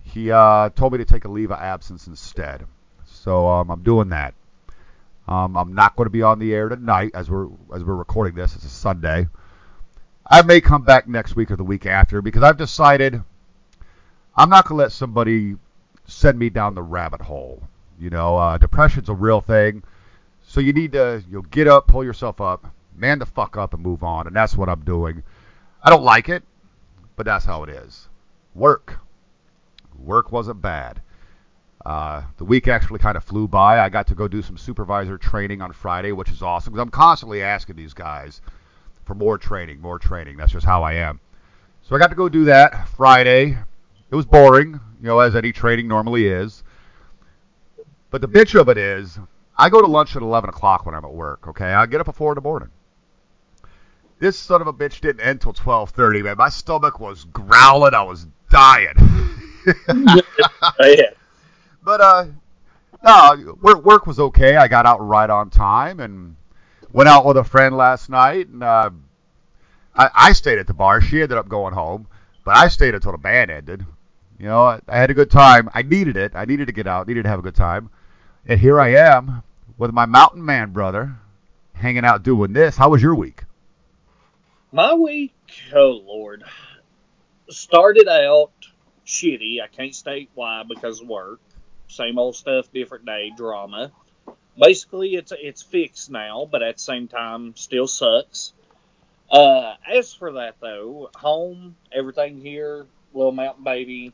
He 0.02 0.30
uh, 0.30 0.70
told 0.70 0.92
me 0.92 0.98
to 0.98 1.04
take 1.04 1.24
a 1.24 1.30
leave 1.30 1.50
of 1.50 1.58
absence 1.58 2.06
instead. 2.06 2.66
So 3.24 3.48
um, 3.48 3.70
I'm 3.70 3.82
doing 3.82 4.10
that. 4.10 4.34
Um, 5.26 5.56
I'm 5.56 5.74
not 5.74 5.96
going 5.96 6.04
to 6.04 6.10
be 6.10 6.20
on 6.20 6.38
the 6.38 6.52
air 6.54 6.68
tonight 6.68 7.12
as 7.14 7.30
we're 7.30 7.46
as 7.74 7.82
we're 7.82 7.94
recording 7.94 8.34
this. 8.34 8.54
It's 8.54 8.66
a 8.66 8.68
Sunday. 8.68 9.28
I 10.26 10.42
may 10.42 10.60
come 10.60 10.82
back 10.82 11.08
next 11.08 11.34
week 11.34 11.50
or 11.50 11.56
the 11.56 11.64
week 11.64 11.86
after 11.86 12.20
because 12.20 12.42
I've 12.42 12.58
decided 12.58 13.22
I'm 14.36 14.50
not 14.50 14.68
going 14.68 14.76
to 14.76 14.82
let 14.82 14.92
somebody 14.92 15.56
send 16.04 16.38
me 16.38 16.50
down 16.50 16.74
the 16.74 16.82
rabbit 16.82 17.22
hole. 17.22 17.62
You 17.98 18.10
know, 18.10 18.36
uh, 18.36 18.58
depression's 18.58 19.08
a 19.08 19.14
real 19.14 19.40
thing. 19.40 19.84
So 20.46 20.60
you 20.60 20.74
need 20.74 20.92
to 20.92 21.24
you 21.26 21.36
know, 21.36 21.42
get 21.42 21.66
up, 21.66 21.86
pull 21.86 22.04
yourself 22.04 22.42
up, 22.42 22.66
man 22.94 23.20
the 23.20 23.26
fuck 23.26 23.56
up, 23.56 23.72
and 23.72 23.82
move 23.82 24.04
on. 24.04 24.26
And 24.26 24.36
that's 24.36 24.54
what 24.54 24.68
I'm 24.68 24.84
doing. 24.84 25.22
I 25.82 25.88
don't 25.88 26.04
like 26.04 26.28
it, 26.28 26.42
but 27.16 27.24
that's 27.24 27.46
how 27.46 27.62
it 27.62 27.70
is. 27.70 28.06
Work. 28.54 28.98
Work 29.98 30.30
wasn't 30.30 30.60
bad. 30.60 31.00
Uh, 31.84 32.22
the 32.38 32.44
week 32.44 32.66
actually 32.66 32.98
kind 32.98 33.16
of 33.16 33.24
flew 33.24 33.46
by. 33.46 33.78
I 33.78 33.88
got 33.88 34.06
to 34.06 34.14
go 34.14 34.26
do 34.26 34.40
some 34.40 34.56
supervisor 34.56 35.18
training 35.18 35.60
on 35.60 35.72
Friday, 35.72 36.12
which 36.12 36.30
is 36.30 36.42
awesome 36.42 36.72
because 36.72 36.82
I'm 36.82 36.90
constantly 36.90 37.42
asking 37.42 37.76
these 37.76 37.92
guys 37.92 38.40
for 39.04 39.14
more 39.14 39.36
training, 39.36 39.80
more 39.80 39.98
training. 39.98 40.36
That's 40.36 40.52
just 40.52 40.64
how 40.64 40.82
I 40.82 40.94
am. 40.94 41.20
So 41.82 41.94
I 41.94 41.98
got 41.98 42.08
to 42.08 42.16
go 42.16 42.30
do 42.30 42.46
that 42.46 42.88
Friday. 42.88 43.58
It 44.10 44.14
was 44.14 44.24
boring, 44.24 44.80
you 45.00 45.06
know, 45.06 45.18
as 45.20 45.36
any 45.36 45.52
training 45.52 45.86
normally 45.86 46.26
is. 46.26 46.62
But 48.10 48.22
the 48.22 48.28
bitch 48.28 48.58
of 48.58 48.68
it 48.70 48.78
is, 48.78 49.18
I 49.58 49.68
go 49.68 49.82
to 49.82 49.86
lunch 49.86 50.16
at 50.16 50.22
11 50.22 50.48
o'clock 50.48 50.86
when 50.86 50.94
I'm 50.94 51.04
at 51.04 51.12
work. 51.12 51.46
Okay, 51.48 51.66
I 51.66 51.84
get 51.84 52.00
up 52.00 52.08
at 52.08 52.14
four 52.14 52.32
in 52.32 52.36
the 52.36 52.40
morning. 52.40 52.70
This 54.20 54.38
son 54.38 54.62
of 54.62 54.66
a 54.66 54.72
bitch 54.72 55.00
didn't 55.00 55.20
end 55.20 55.42
till 55.42 55.52
12:30. 55.52 56.22
Man, 56.22 56.36
my 56.38 56.48
stomach 56.48 56.98
was 56.98 57.24
growling. 57.24 57.92
I 57.92 58.02
was 58.02 58.26
dying. 58.48 58.94
yeah. 60.80 61.10
But 61.84 62.00
uh, 62.00 62.26
no, 63.04 63.56
work 63.60 63.84
work 63.84 64.06
was 64.06 64.18
okay. 64.18 64.56
I 64.56 64.68
got 64.68 64.86
out 64.86 65.06
right 65.06 65.28
on 65.28 65.50
time 65.50 66.00
and 66.00 66.36
went 66.92 67.08
out 67.08 67.26
with 67.26 67.36
a 67.36 67.44
friend 67.44 67.76
last 67.76 68.08
night. 68.08 68.48
And 68.48 68.62
uh, 68.62 68.90
I, 69.94 70.10
I 70.14 70.32
stayed 70.32 70.58
at 70.58 70.66
the 70.66 70.74
bar. 70.74 71.00
She 71.02 71.20
ended 71.20 71.36
up 71.36 71.48
going 71.48 71.74
home, 71.74 72.06
but 72.44 72.56
I 72.56 72.68
stayed 72.68 72.94
until 72.94 73.12
the 73.12 73.18
band 73.18 73.50
ended. 73.50 73.84
You 74.38 74.46
know, 74.46 74.64
I, 74.64 74.80
I 74.88 74.96
had 74.96 75.10
a 75.10 75.14
good 75.14 75.30
time. 75.30 75.68
I 75.74 75.82
needed 75.82 76.16
it. 76.16 76.32
I 76.34 76.46
needed 76.46 76.66
to 76.66 76.72
get 76.72 76.86
out. 76.86 77.06
Needed 77.06 77.24
to 77.24 77.28
have 77.28 77.38
a 77.38 77.42
good 77.42 77.54
time. 77.54 77.90
And 78.46 78.58
here 78.58 78.80
I 78.80 78.94
am 78.94 79.42
with 79.76 79.92
my 79.92 80.06
mountain 80.06 80.44
man 80.44 80.70
brother, 80.70 81.16
hanging 81.74 82.04
out 82.04 82.22
doing 82.22 82.52
this. 82.52 82.76
How 82.76 82.88
was 82.88 83.02
your 83.02 83.14
week? 83.14 83.44
My 84.72 84.94
week, 84.94 85.34
oh 85.74 86.02
Lord, 86.04 86.42
started 87.48 88.08
out 88.08 88.50
shitty. 89.06 89.62
I 89.62 89.68
can't 89.68 89.94
state 89.94 90.30
why 90.34 90.64
because 90.68 91.00
of 91.00 91.08
work. 91.08 91.40
Same 91.88 92.18
old 92.18 92.36
stuff, 92.36 92.72
different 92.72 93.06
day, 93.06 93.32
drama. 93.36 93.92
Basically, 94.60 95.14
it's 95.14 95.32
it's 95.36 95.62
fixed 95.62 96.10
now, 96.10 96.48
but 96.50 96.62
at 96.62 96.76
the 96.76 96.82
same 96.82 97.08
time, 97.08 97.54
still 97.56 97.86
sucks. 97.86 98.52
Uh, 99.30 99.74
as 99.90 100.12
for 100.12 100.32
that 100.32 100.56
though, 100.60 101.10
home, 101.16 101.76
everything 101.92 102.40
here, 102.40 102.86
little 103.12 103.32
mountain 103.32 103.64
baby, 103.64 104.12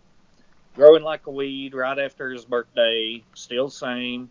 growing 0.74 1.02
like 1.02 1.26
a 1.26 1.30
weed 1.30 1.74
right 1.74 1.98
after 1.98 2.30
his 2.30 2.44
birthday, 2.44 3.22
still 3.34 3.68
same. 3.68 4.30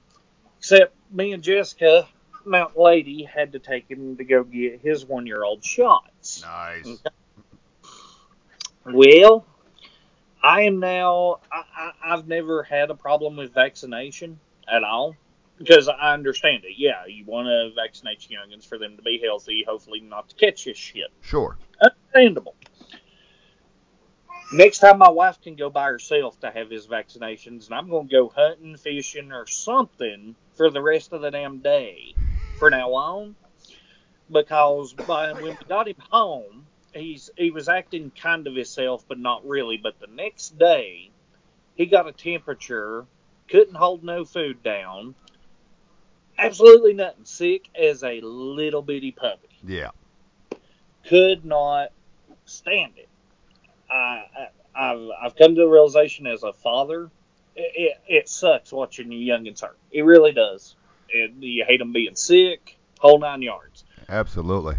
Except 0.58 0.94
me 1.12 1.32
and 1.34 1.44
Jessica, 1.44 2.08
Mountain 2.46 2.82
Lady, 2.82 3.24
had 3.24 3.54
to 3.54 3.60
take 3.60 3.90
him 3.90 4.18
to 4.18 4.24
go 4.24 4.44
get 4.44 4.82
his 4.82 5.06
one 5.06 5.26
year 5.26 5.44
old 5.44 5.64
shots. 5.64 6.42
Nice. 6.42 7.02
Well, 8.86 9.46
I 10.42 10.62
am 10.62 10.80
now. 10.80 11.40
I, 11.52 11.64
I, 11.76 12.14
I've 12.14 12.28
never 12.28 12.64
had 12.64 12.90
a 12.90 12.96
problem 12.96 13.36
with 13.36 13.54
vaccination 13.54 14.40
at 14.72 14.84
all 14.84 15.16
because 15.58 15.88
I 15.90 16.14
understand 16.14 16.64
it. 16.64 16.76
Yeah, 16.78 17.06
you 17.08 17.26
want 17.26 17.48
to 17.48 17.72
vaccinate 17.76 18.30
your 18.30 18.42
youngins 18.42 18.66
for 18.66 18.78
them 18.78 18.96
to 18.96 19.02
be 19.02 19.20
healthy, 19.24 19.66
hopefully 19.68 20.00
not 20.00 20.30
to 20.30 20.36
catch 20.36 20.66
this 20.66 20.78
shit. 20.78 21.12
Sure. 21.22 21.58
Understandable. 21.82 22.56
Next 24.52 24.80
time 24.80 24.98
my 24.98 25.10
wife 25.10 25.40
can 25.42 25.56
go 25.56 25.70
by 25.70 25.86
herself 25.86 26.40
to 26.40 26.50
have 26.50 26.72
his 26.72 26.88
vaccinations, 26.88 27.68
and 27.68 27.76
I'm 27.76 27.90
going 27.90 28.08
to 28.08 28.12
go 28.12 28.30
hunting, 28.30 28.78
fishing, 28.78 29.32
or 29.32 29.46
something 29.46 30.36
for 30.56 30.72
the 30.72 30.82
rest 30.82 31.14
of 31.14 31.22
the 31.22 31.30
damn 31.30 31.60
day 31.60 32.16
for 32.58 32.70
now 32.72 32.94
on. 32.94 33.36
Because 34.32 34.94
by, 34.94 35.34
when 35.34 35.44
we 35.44 35.58
got 35.68 35.88
him 35.88 35.96
home, 36.00 36.66
he's 36.94 37.30
he 37.38 37.52
was 37.52 37.70
acting 37.70 38.12
kind 38.12 38.48
of 38.48 38.56
himself, 38.56 39.06
but 39.08 39.20
not 39.20 39.48
really. 39.48 39.78
But 39.78 40.00
the 40.00 40.08
next 40.08 40.58
day, 40.58 41.12
he 41.76 41.86
got 41.86 42.08
a 42.08 42.12
temperature, 42.12 43.06
couldn't 43.48 43.76
hold 43.76 44.04
no 44.04 44.26
food 44.26 44.64
down, 44.64 45.16
absolutely 46.38 46.94
nothing, 46.94 47.26
sick 47.26 47.70
as 47.76 48.04
a 48.04 48.22
little 48.22 48.82
bitty 48.82 49.12
puppy. 49.12 49.50
Yeah. 49.64 49.92
Could 51.08 51.46
not 51.46 51.90
stand 52.46 52.94
it. 52.98 53.10
I, 53.90 53.94
I 53.96 54.48
I've 54.76 55.10
I've 55.22 55.36
come 55.36 55.56
to 55.56 55.62
the 55.62 55.68
realization 55.68 56.28
as 56.28 56.44
a 56.44 56.54
father, 56.54 57.10
it, 57.56 57.72
it, 57.76 57.98
it 58.08 58.30
sucks 58.30 58.72
watching 58.72 59.12
your 59.12 59.38
youngins 59.38 59.62
hurt. 59.62 59.78
It 59.92 60.04
really 60.04 60.32
does. 60.32 60.76
It, 61.10 61.32
you 61.40 61.66
hate 61.66 61.80
them 61.80 61.92
being 61.92 62.16
sick, 62.16 62.78
whole 63.00 63.20
nine 63.20 63.42
yards. 63.42 63.84
Absolutely. 64.08 64.76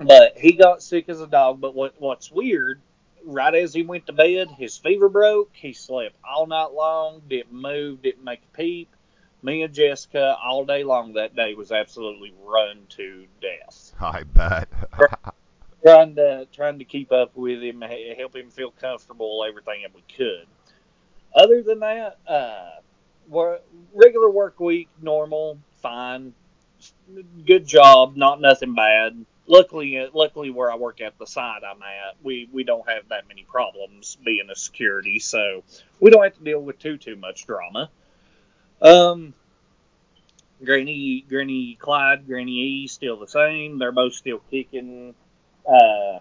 But 0.00 0.38
he 0.38 0.52
got 0.52 0.82
sick 0.82 1.08
as 1.08 1.20
a 1.20 1.26
dog. 1.26 1.60
But 1.60 1.74
what 1.74 1.94
what's 1.98 2.30
weird, 2.30 2.80
right 3.24 3.54
as 3.54 3.74
he 3.74 3.82
went 3.82 4.06
to 4.06 4.12
bed, 4.12 4.50
his 4.50 4.78
fever 4.78 5.08
broke. 5.08 5.50
He 5.52 5.72
slept 5.72 6.16
all 6.24 6.46
night 6.46 6.72
long, 6.72 7.22
didn't 7.28 7.52
move, 7.52 8.02
didn't 8.02 8.24
make 8.24 8.40
a 8.42 8.56
peep. 8.56 8.88
Me 9.42 9.62
and 9.62 9.72
Jessica 9.72 10.36
all 10.42 10.64
day 10.64 10.84
long 10.84 11.14
that 11.14 11.34
day 11.34 11.54
was 11.54 11.72
absolutely 11.72 12.32
run 12.44 12.86
to 12.90 13.26
death. 13.40 13.92
I 14.00 14.22
bet. 14.22 14.68
Trying 15.82 16.14
to 16.16 16.46
trying 16.52 16.78
to 16.78 16.84
keep 16.84 17.10
up 17.10 17.34
with 17.34 17.62
him, 17.62 17.80
help 17.80 18.36
him 18.36 18.50
feel 18.50 18.70
comfortable, 18.70 19.42
everything 19.48 19.80
that 19.82 19.94
we 19.94 20.02
could. 20.14 20.46
Other 21.34 21.62
than 21.62 21.80
that, 21.80 22.18
uh, 22.28 22.80
regular 23.94 24.30
work 24.30 24.60
week, 24.60 24.90
normal, 25.00 25.58
fine, 25.80 26.34
good 27.46 27.66
job, 27.66 28.14
not 28.16 28.42
nothing 28.42 28.74
bad. 28.74 29.24
Luckily, 29.50 30.08
luckily 30.14 30.50
where 30.50 30.70
I 30.70 30.76
work 30.76 31.00
at 31.00 31.18
the 31.18 31.26
site 31.26 31.62
I'm 31.68 31.82
at, 31.82 32.14
we 32.22 32.48
we 32.52 32.62
don't 32.62 32.88
have 32.88 33.08
that 33.08 33.26
many 33.26 33.42
problems 33.42 34.16
being 34.24 34.48
a 34.48 34.54
security, 34.54 35.18
so 35.18 35.64
we 35.98 36.12
don't 36.12 36.22
have 36.22 36.36
to 36.38 36.44
deal 36.44 36.60
with 36.60 36.78
too 36.78 36.96
too 36.96 37.16
much 37.16 37.48
drama. 37.48 37.90
Um, 38.80 39.34
Granny 40.64 41.24
Granny 41.28 41.74
Clyde, 41.80 42.28
Granny 42.28 42.52
E, 42.52 42.86
still 42.86 43.18
the 43.18 43.26
same. 43.26 43.80
They're 43.80 43.90
both 43.90 44.14
still 44.14 44.40
kicking. 44.52 45.16
Uh, 45.68 46.20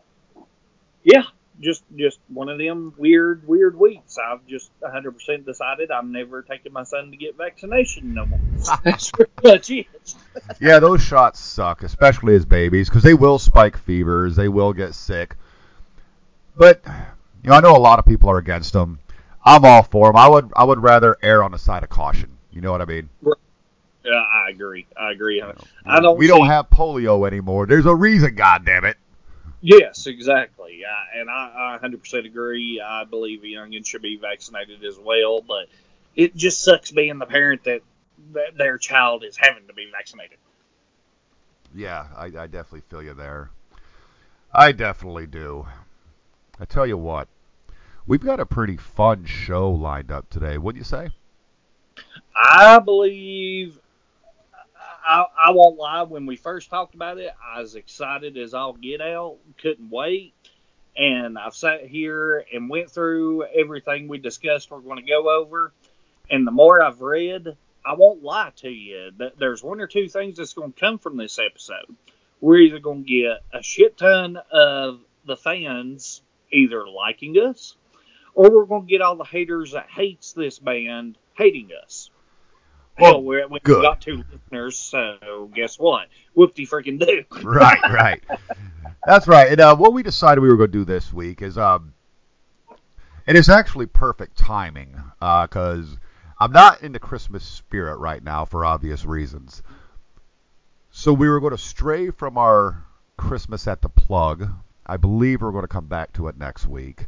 yeah, 1.03 1.25
just 1.59 1.83
just 1.95 2.19
one 2.27 2.49
of 2.49 2.57
them 2.57 2.93
weird 2.97 3.47
weird 3.47 3.77
weeks. 3.77 4.17
I've 4.17 4.45
just 4.47 4.71
100% 4.81 5.45
decided 5.45 5.91
I'm 5.91 6.11
never 6.11 6.41
taking 6.41 6.73
my 6.73 6.83
son 6.83 7.11
to 7.11 7.17
get 7.17 7.37
vaccination 7.37 8.13
no 8.13 8.25
more. 8.25 8.39
That's 8.83 9.11
pretty 9.11 9.31
much 9.43 9.69
it. 9.69 9.87
yeah, 10.61 10.79
those 10.79 11.01
shots 11.01 11.39
suck, 11.39 11.83
especially 11.83 12.35
as 12.35 12.45
babies, 12.45 12.89
because 12.89 13.03
they 13.03 13.13
will 13.13 13.39
spike 13.39 13.77
fevers, 13.77 14.35
they 14.35 14.47
will 14.47 14.73
get 14.73 14.95
sick. 14.95 15.35
But 16.55 16.81
you 17.43 17.49
know, 17.49 17.55
I 17.55 17.61
know 17.61 17.75
a 17.75 17.77
lot 17.77 17.99
of 17.99 18.05
people 18.05 18.29
are 18.29 18.37
against 18.37 18.73
them. 18.73 18.99
I'm 19.45 19.65
all 19.65 19.83
for 19.83 20.07
them. 20.07 20.15
I 20.15 20.27
would 20.27 20.51
I 20.55 20.63
would 20.63 20.81
rather 20.81 21.17
err 21.21 21.43
on 21.43 21.51
the 21.51 21.59
side 21.59 21.83
of 21.83 21.89
caution. 21.89 22.37
You 22.51 22.61
know 22.61 22.71
what 22.71 22.81
I 22.81 22.85
mean? 22.85 23.09
Yeah, 24.03 24.11
I 24.13 24.49
agree. 24.49 24.85
I 24.97 25.11
agree. 25.11 25.41
I 25.85 25.99
don't. 25.99 26.17
we 26.17 26.25
see- 26.25 26.29
don't 26.29 26.47
have 26.47 26.69
polio 26.69 27.27
anymore. 27.27 27.65
There's 27.65 27.85
a 27.85 27.95
reason, 27.95 28.35
God 28.35 28.65
damn 28.65 28.85
it. 28.85 28.97
Yes, 29.61 30.07
exactly. 30.07 30.81
I, 30.85 31.19
and 31.19 31.29
I, 31.29 31.77
I 31.81 31.85
100% 31.85 32.25
agree. 32.25 32.81
I 32.81 33.03
believe 33.03 33.43
a 33.43 33.47
youngin 33.47 33.85
should 33.85 34.01
be 34.01 34.17
vaccinated 34.17 34.83
as 34.85 34.97
well, 34.97 35.41
but 35.41 35.67
it 36.15 36.35
just 36.35 36.63
sucks 36.63 36.91
being 36.91 37.17
the 37.19 37.25
parent 37.25 37.65
that, 37.65 37.81
that 38.33 38.57
their 38.57 38.77
child 38.77 39.23
is 39.23 39.35
having 39.37 39.67
to 39.67 39.73
be 39.73 39.89
vaccinated. 39.91 40.37
Yeah, 41.75 42.07
I, 42.15 42.25
I 42.25 42.47
definitely 42.47 42.81
feel 42.89 43.03
you 43.03 43.13
there. 43.13 43.51
I 44.53 44.71
definitely 44.71 45.27
do. 45.27 45.67
I 46.59 46.65
tell 46.65 46.87
you 46.87 46.97
what, 46.97 47.27
we've 48.07 48.23
got 48.23 48.39
a 48.39 48.45
pretty 48.45 48.77
fun 48.77 49.25
show 49.25 49.69
lined 49.69 50.11
up 50.11 50.29
today. 50.29 50.57
Wouldn't 50.57 50.79
you 50.79 50.85
say? 50.85 51.09
I 52.35 52.79
believe. 52.79 53.77
I, 55.09 55.25
I 55.47 55.51
won't 55.51 55.79
lie. 55.79 56.03
When 56.03 56.27
we 56.27 56.35
first 56.35 56.69
talked 56.69 56.93
about 56.93 57.17
it, 57.17 57.33
I 57.43 57.61
was 57.61 57.73
excited 57.73 58.37
as 58.37 58.53
all 58.53 58.73
get 58.73 59.01
out. 59.01 59.37
Couldn't 59.59 59.89
wait. 59.89 60.35
And 60.95 61.35
I've 61.35 61.55
sat 61.55 61.87
here 61.87 62.45
and 62.53 62.69
went 62.69 62.91
through 62.91 63.45
everything 63.45 64.07
we 64.07 64.19
discussed 64.19 64.69
we're 64.69 64.81
going 64.81 65.03
to 65.03 65.11
go 65.11 65.41
over. 65.41 65.73
And 66.29 66.45
the 66.45 66.51
more 66.51 66.83
I've 66.83 67.01
read, 67.01 67.57
I 67.83 67.95
won't 67.95 68.21
lie 68.21 68.51
to 68.57 68.69
you. 68.69 69.09
There's 69.39 69.63
one 69.63 69.81
or 69.81 69.87
two 69.87 70.07
things 70.07 70.37
that's 70.37 70.53
going 70.53 70.73
to 70.73 70.79
come 70.79 70.99
from 70.99 71.17
this 71.17 71.39
episode. 71.39 71.95
We're 72.39 72.57
either 72.57 72.79
going 72.79 73.03
to 73.05 73.09
get 73.09 73.41
a 73.51 73.63
shit 73.63 73.97
ton 73.97 74.37
of 74.51 74.99
the 75.25 75.37
fans 75.37 76.21
either 76.51 76.87
liking 76.87 77.35
us, 77.35 77.75
or 78.35 78.51
we're 78.51 78.65
going 78.65 78.83
to 78.83 78.91
get 78.91 79.01
all 79.01 79.15
the 79.15 79.23
haters 79.23 79.71
that 79.71 79.89
hates 79.89 80.33
this 80.33 80.59
band 80.59 81.17
hating 81.35 81.71
us. 81.83 82.11
Well, 82.99 83.23
we're, 83.23 83.47
we 83.47 83.59
good. 83.61 83.81
got 83.81 84.01
two 84.01 84.23
listeners, 84.31 84.77
so 84.77 85.49
guess 85.53 85.77
what? 85.77 86.07
Whoopty 86.35 86.67
freaking 86.67 86.99
do. 86.99 87.23
right, 87.43 87.81
right. 87.91 88.23
That's 89.05 89.27
right. 89.27 89.51
And 89.51 89.61
uh, 89.61 89.75
what 89.75 89.93
we 89.93 90.03
decided 90.03 90.41
we 90.41 90.49
were 90.49 90.57
going 90.57 90.71
to 90.71 90.77
do 90.79 90.85
this 90.85 91.13
week 91.13 91.41
is, 91.41 91.57
um, 91.57 91.93
it 93.25 93.35
is 93.35 93.49
actually 93.49 93.85
perfect 93.85 94.37
timing 94.37 94.95
because 95.19 95.97
I'm 96.39 96.51
not 96.51 96.81
in 96.81 96.93
the 96.93 96.99
Christmas 96.99 97.43
spirit 97.43 97.97
right 97.97 98.23
now 98.23 98.45
for 98.45 98.65
obvious 98.65 99.05
reasons. 99.05 99.61
So 100.91 101.13
we 101.13 101.29
were 101.29 101.39
going 101.39 101.51
to 101.51 101.57
stray 101.57 102.09
from 102.09 102.37
our 102.37 102.85
Christmas 103.17 103.67
at 103.67 103.81
the 103.81 103.89
plug. 103.89 104.49
I 104.85 104.97
believe 104.97 105.41
we're 105.41 105.51
going 105.51 105.63
to 105.63 105.67
come 105.67 105.87
back 105.87 106.13
to 106.13 106.27
it 106.27 106.37
next 106.37 106.65
week. 106.65 107.07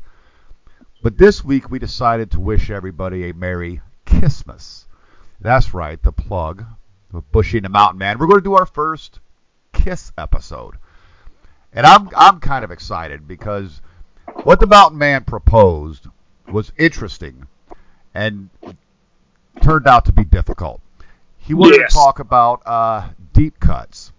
But 1.02 1.18
this 1.18 1.44
week 1.44 1.72
we 1.72 1.80
decided 1.80 2.32
to 2.32 2.40
wish 2.40 2.70
everybody 2.70 3.30
a 3.30 3.34
Merry 3.34 3.82
Kissmas. 4.06 4.86
That's 5.42 5.74
right, 5.74 6.02
the 6.02 6.12
plug 6.12 6.64
with 7.12 7.30
Bushy 7.32 7.58
and 7.58 7.66
the 7.66 7.70
Mountain 7.70 7.98
Man. 7.98 8.20
We're 8.20 8.28
going 8.28 8.40
to 8.40 8.44
do 8.44 8.54
our 8.56 8.66
first 8.66 9.20
Kiss 9.74 10.12
episode. 10.18 10.76
And 11.74 11.86
I'm 11.86 12.10
I'm 12.16 12.40
kind 12.40 12.64
of 12.64 12.72
excited 12.72 13.28
because 13.28 13.82
what 14.44 14.60
the 14.60 14.68
Mountain 14.68 14.98
Man 15.00 15.24
proposed 15.24 16.08
was 16.52 16.72
interesting 16.78 17.48
and 18.14 18.50
turned 19.62 19.88
out 19.88 20.06
to 20.06 20.12
be 20.12 20.26
difficult. 20.26 20.82
He 21.38 21.54
wanted 21.54 21.80
Yes. 21.80 21.94
to 21.94 21.98
talk 21.98 22.20
about 22.20 22.62
uh, 22.66 23.10
deep 23.34 23.60
cuts. 23.60 24.12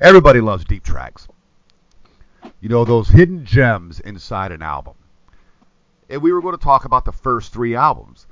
Everybody 0.00 0.40
loves 0.40 0.64
deep 0.64 0.82
tracks. 0.82 1.28
You 2.60 2.68
know, 2.70 2.84
those 2.84 3.08
hidden 3.10 3.44
gems 3.44 4.00
inside 4.00 4.50
an 4.50 4.62
album. 4.62 4.94
And 6.08 6.22
we 6.22 6.32
were 6.32 6.40
going 6.40 6.56
to 6.56 6.62
talk 6.62 6.84
about 6.86 7.04
the 7.04 7.12
first 7.12 7.52
three 7.52 7.74
albums. 7.74 8.26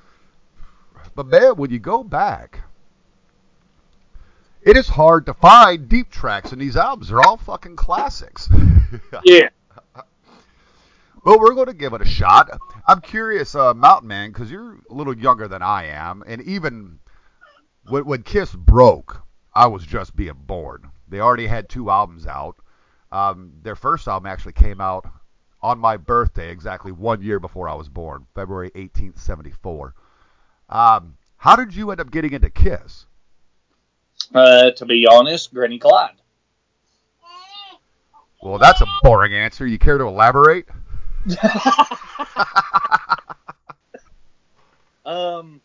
But 1.15 1.27
man, 1.27 1.57
when 1.57 1.71
you 1.71 1.79
go 1.79 2.03
back, 2.03 2.61
it 4.63 4.77
is 4.77 4.89
hard 4.89 5.27
to 5.27 5.35
find 5.35 5.89
deep 5.89 6.11
tracks 6.11 6.53
in 6.53 6.59
these 6.59 6.77
albums. 6.77 7.09
They're 7.09 7.21
all 7.21 7.37
fucking 7.37 7.77
classics. 7.77 8.49
Yeah. 9.25 9.49
But 11.25 11.41
we're 11.41 11.55
going 11.55 11.67
to 11.67 11.75
give 11.75 11.95
it 11.95 12.03
a 12.03 12.07
shot. 12.07 12.51
I'm 12.87 13.01
curious, 13.01 13.55
uh, 13.55 13.75
Mountain 13.75 14.09
Man, 14.09 14.31
because 14.31 14.51
you're 14.51 14.75
a 14.75 14.95
little 14.95 15.17
younger 15.17 15.49
than 15.49 15.63
I 15.63 15.87
am, 15.87 16.23
and 16.27 16.43
even 16.43 17.01
when, 17.89 18.05
when 18.05 18.23
Kiss 18.23 18.55
broke, 18.55 19.23
I 19.55 19.67
was 19.67 19.85
just 19.85 20.15
being 20.15 20.35
born. 20.47 20.91
They 21.09 21.21
already 21.21 21.47
had 21.47 21.69
two 21.69 21.91
albums 21.91 22.27
out. 22.27 22.57
Um, 23.11 23.53
their 23.63 23.75
first 23.75 24.07
album 24.07 24.27
actually 24.27 24.53
came 24.53 24.81
out 24.81 25.07
on 25.63 25.79
my 25.79 25.97
birthday, 25.97 26.51
exactly 26.51 26.93
one 26.93 27.23
year 27.23 27.41
before 27.41 27.69
I 27.69 27.75
was 27.75 27.89
born, 27.89 28.27
February 28.35 28.71
18th, 28.73 29.19
74. 29.19 29.95
Um, 30.69 31.17
how 31.37 31.57
did 31.57 31.75
you 31.75 31.91
end 31.91 32.01
up 32.01 32.11
getting 32.11 32.33
into 32.33 32.51
Kiss? 32.51 33.07
Uh, 34.35 34.71
to 34.73 34.87
be 34.87 35.07
honest, 35.11 35.53
Granny 35.53 35.79
Clyde. 35.79 36.17
Well, 38.43 38.59
that's 38.59 38.81
a 38.81 38.87
boring 39.03 39.33
answer. 39.35 39.67
You 39.67 39.79
care 39.79 39.99
to 39.99 40.05
elaborate? 40.05 40.67
Um, 45.05 45.61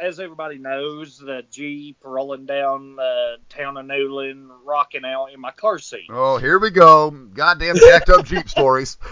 as 0.00 0.18
everybody 0.18 0.58
knows, 0.58 1.18
the 1.18 1.44
Jeep 1.50 1.98
rolling 2.02 2.46
down 2.46 2.96
the 2.96 3.36
town 3.48 3.76
of 3.76 3.86
Newland, 3.86 4.50
rocking 4.64 5.04
out 5.04 5.26
in 5.26 5.40
my 5.40 5.52
car 5.52 5.78
seat. 5.78 6.08
Oh, 6.10 6.38
here 6.38 6.58
we 6.58 6.70
go. 6.70 7.10
Goddamn 7.10 7.76
jacked 7.76 8.08
up 8.10 8.24
Jeep 8.24 8.48
stories. 8.48 8.98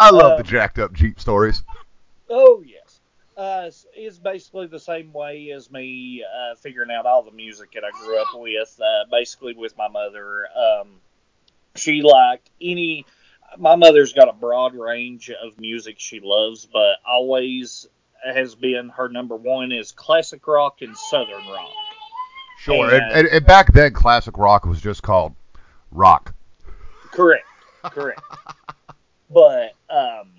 I 0.00 0.10
love 0.10 0.32
Uh, 0.32 0.36
the 0.38 0.42
jacked 0.42 0.78
up 0.78 0.92
Jeep 0.92 1.20
stories. 1.20 1.62
Oh 2.28 2.62
yes, 2.66 3.00
uh, 3.36 3.68
it's- 3.96 4.18
basically 4.18 4.66
the 4.66 4.80
same 4.80 5.12
way 5.12 5.50
as 5.50 5.70
me 5.70 6.24
uh, 6.24 6.54
figuring 6.56 6.90
out 6.90 7.06
all 7.06 7.22
the 7.22 7.30
music 7.30 7.72
that 7.72 7.84
I 7.84 7.90
grew 7.90 8.20
up 8.20 8.28
with. 8.34 8.80
Uh, 8.80 9.04
basically, 9.10 9.54
with 9.54 9.76
my 9.76 9.88
mother, 9.88 10.46
um, 10.56 10.88
she 11.76 12.02
liked 12.02 12.50
any. 12.60 13.04
My 13.58 13.74
mother's 13.74 14.12
got 14.12 14.28
a 14.28 14.32
broad 14.32 14.74
range 14.74 15.30
of 15.30 15.58
music 15.58 15.96
she 15.98 16.20
loves, 16.22 16.66
but 16.66 16.96
always 17.06 17.86
has 18.24 18.54
been 18.54 18.90
her 18.90 19.08
number 19.08 19.34
one 19.34 19.72
is 19.72 19.92
classic 19.92 20.46
rock 20.46 20.82
and 20.82 20.96
southern 20.96 21.46
rock. 21.48 21.70
Sure. 22.60 22.94
And, 22.94 23.12
and, 23.12 23.26
and 23.28 23.46
back 23.46 23.72
then, 23.72 23.92
classic 23.92 24.36
rock 24.38 24.66
was 24.66 24.80
just 24.80 25.02
called 25.02 25.34
rock. 25.90 26.34
Correct, 27.10 27.46
correct. 27.82 28.20
but 29.30 29.72
um, 29.88 30.32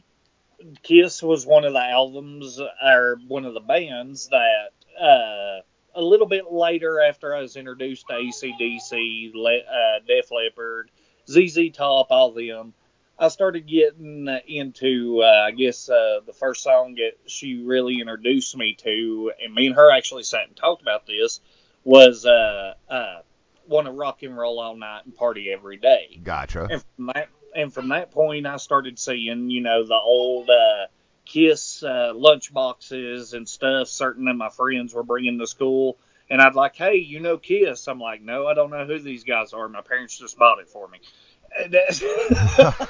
Kiss 0.84 1.24
was 1.24 1.46
one 1.46 1.64
of 1.64 1.74
the 1.74 1.84
albums 1.84 2.60
or 2.60 3.18
one 3.28 3.46
of 3.46 3.54
the 3.54 3.62
bands 3.62 4.30
that 4.30 4.72
uh, 5.02 5.62
a 5.96 6.02
little 6.02 6.28
bit 6.28 6.52
later, 6.52 7.02
after 7.02 7.36
I 7.36 7.42
was 7.42 7.56
introduced 7.56 8.08
to 8.08 8.14
ACDC, 8.14 9.32
Le- 9.34 9.58
uh, 9.58 10.00
Def 10.08 10.32
Leppard, 10.32 10.92
ZZ 11.30 11.72
Top, 11.74 12.08
all 12.12 12.32
them, 12.32 12.74
I 13.20 13.28
started 13.28 13.68
getting 13.68 14.28
into, 14.48 15.22
uh, 15.22 15.46
I 15.46 15.52
guess, 15.52 15.90
uh, 15.90 16.22
the 16.26 16.34
first 16.34 16.64
song 16.64 16.96
that 16.96 17.12
she 17.28 17.62
really 17.62 18.00
introduced 18.02 18.58
me 18.58 18.76
to, 18.80 19.32
and 19.44 19.54
me 19.54 19.68
and 19.68 19.76
her 19.76 19.92
actually 19.96 20.24
sat 20.24 20.48
and 20.48 20.56
talked 20.56 20.82
about 20.82 21.06
this, 21.06 21.40
was 21.84 22.26
uh, 22.26 22.74
uh, 22.90 23.22
Want 23.68 23.86
to 23.86 23.92
Rock 23.92 24.24
and 24.24 24.36
Roll 24.36 24.60
All 24.60 24.76
Night 24.76 25.06
and 25.06 25.16
Party 25.16 25.52
Every 25.52 25.78
Day. 25.78 26.20
Gotcha. 26.24 26.68
And 26.70 26.84
from 26.96 27.06
that, 27.08 27.30
and 27.56 27.74
from 27.74 27.90
that 27.90 28.12
point, 28.12 28.46
I 28.46 28.58
started 28.58 29.00
seeing, 29.00 29.50
you 29.50 29.62
know, 29.62 29.86
the 29.86 29.96
old 29.96 30.50
uh, 30.50 30.88
Kiss 31.26 31.84
uh, 31.84 32.14
lunch 32.16 32.54
boxes 32.54 33.34
and 33.34 33.48
stuff. 33.48 33.88
Certain 33.88 34.28
of 34.28 34.36
my 34.36 34.50
friends 34.50 34.94
were 34.94 35.04
bringing 35.04 35.40
to 35.40 35.48
school, 35.48 35.98
and 36.30 36.42
I'd 36.42 36.56
like, 36.56 36.76
hey, 36.76 36.96
you 36.96 37.20
know 37.20 37.38
Kiss? 37.38 37.88
I'm 37.88 38.00
like, 38.00 38.22
no, 38.22 38.48
I 38.48 38.54
don't 38.54 38.72
know 38.72 38.86
who 38.86 39.00
these 39.00 39.24
guys 39.24 39.54
are. 39.54 39.68
My 39.68 39.82
parents 39.82 40.18
just 40.18 40.38
bought 40.38 40.60
it 40.60 40.70
for 40.70 40.88
me. 40.88 41.00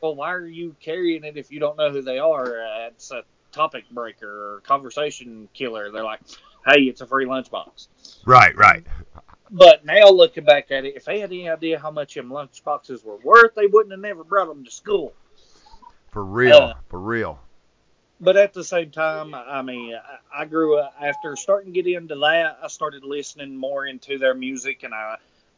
Well, 0.00 0.14
why 0.14 0.32
are 0.32 0.46
you 0.46 0.76
carrying 0.80 1.24
it 1.24 1.36
if 1.36 1.50
you 1.50 1.58
don't 1.60 1.76
know 1.76 1.90
who 1.90 2.02
they 2.02 2.18
are? 2.18 2.62
Uh, 2.62 2.86
it's 2.88 3.10
a 3.10 3.24
topic 3.52 3.84
breaker 3.90 4.56
or 4.56 4.60
conversation 4.60 5.48
killer. 5.54 5.90
They're 5.90 6.04
like, 6.04 6.20
hey, 6.66 6.82
it's 6.82 7.00
a 7.00 7.06
free 7.06 7.26
lunchbox. 7.26 7.88
right, 8.26 8.56
right. 8.56 8.86
But 9.50 9.84
now 9.84 10.08
looking 10.08 10.44
back 10.44 10.70
at 10.70 10.84
it, 10.84 10.96
if 10.96 11.04
they 11.04 11.20
had 11.20 11.30
any 11.30 11.48
idea 11.48 11.78
how 11.78 11.90
much 11.90 12.14
them 12.14 12.30
lunch 12.30 12.62
boxes 12.64 13.02
were 13.02 13.16
worth, 13.16 13.54
they 13.54 13.66
wouldn't 13.66 13.92
have 13.92 14.00
never 14.00 14.24
brought 14.24 14.48
them 14.48 14.64
to 14.64 14.70
school. 14.70 15.14
For 16.10 16.24
real. 16.24 16.56
Uh, 16.56 16.74
for 16.88 17.00
real. 17.00 17.38
But 18.20 18.36
at 18.36 18.52
the 18.52 18.64
same 18.64 18.90
time, 18.90 19.32
I 19.34 19.62
mean, 19.62 19.94
I, 20.34 20.44
grew 20.44 20.78
up 20.78 20.92
after 21.00 21.36
starting 21.36 21.72
to 21.72 21.82
get 21.82 21.96
into 21.96 22.16
that. 22.16 22.58
I 22.62 22.66
started 22.66 23.04
listening 23.04 23.56
more 23.56 23.86
into 23.86 24.18
their 24.18 24.34
music, 24.34 24.82
and 24.82 24.92
I, 24.92 25.16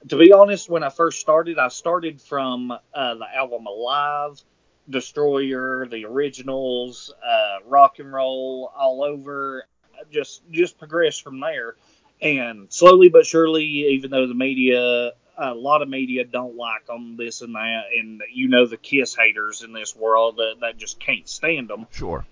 to 0.09 0.18
be 0.18 0.33
honest, 0.33 0.68
when 0.68 0.83
I 0.83 0.90
first 0.90 1.20
started, 1.20 1.59
I 1.59 1.68
started 1.68 2.20
from 2.20 2.70
uh, 2.70 3.14
the 3.14 3.35
album 3.35 3.66
Alive, 3.66 4.42
Destroyer, 4.90 5.87
the 5.87 6.05
originals, 6.05 7.14
uh, 7.24 7.59
Rock 7.66 7.98
and 7.98 8.12
Roll, 8.12 8.70
all 8.76 9.05
over. 9.05 9.64
Just 10.11 10.42
just 10.50 10.79
progressed 10.79 11.22
from 11.22 11.40
there, 11.40 11.76
and 12.22 12.72
slowly 12.72 13.09
but 13.09 13.26
surely, 13.26 13.64
even 13.64 14.11
though 14.11 14.26
the 14.26 14.35
media, 14.35 15.12
a 15.38 15.54
lot 15.54 15.83
of 15.83 15.88
media 15.88 16.24
don't 16.24 16.56
like 16.56 16.87
them, 16.87 17.16
this 17.16 17.40
and 17.42 17.54
that, 17.54 17.85
and 17.98 18.22
you 18.33 18.48
know 18.48 18.66
the 18.66 18.76
Kiss 18.76 19.14
haters 19.14 19.62
in 19.62 19.72
this 19.72 19.96
world 19.96 20.37
that, 20.37 20.56
that 20.61 20.76
just 20.76 21.00
can't 21.00 21.28
stand 21.28 21.68
them. 21.68 21.87
Sure. 21.90 22.26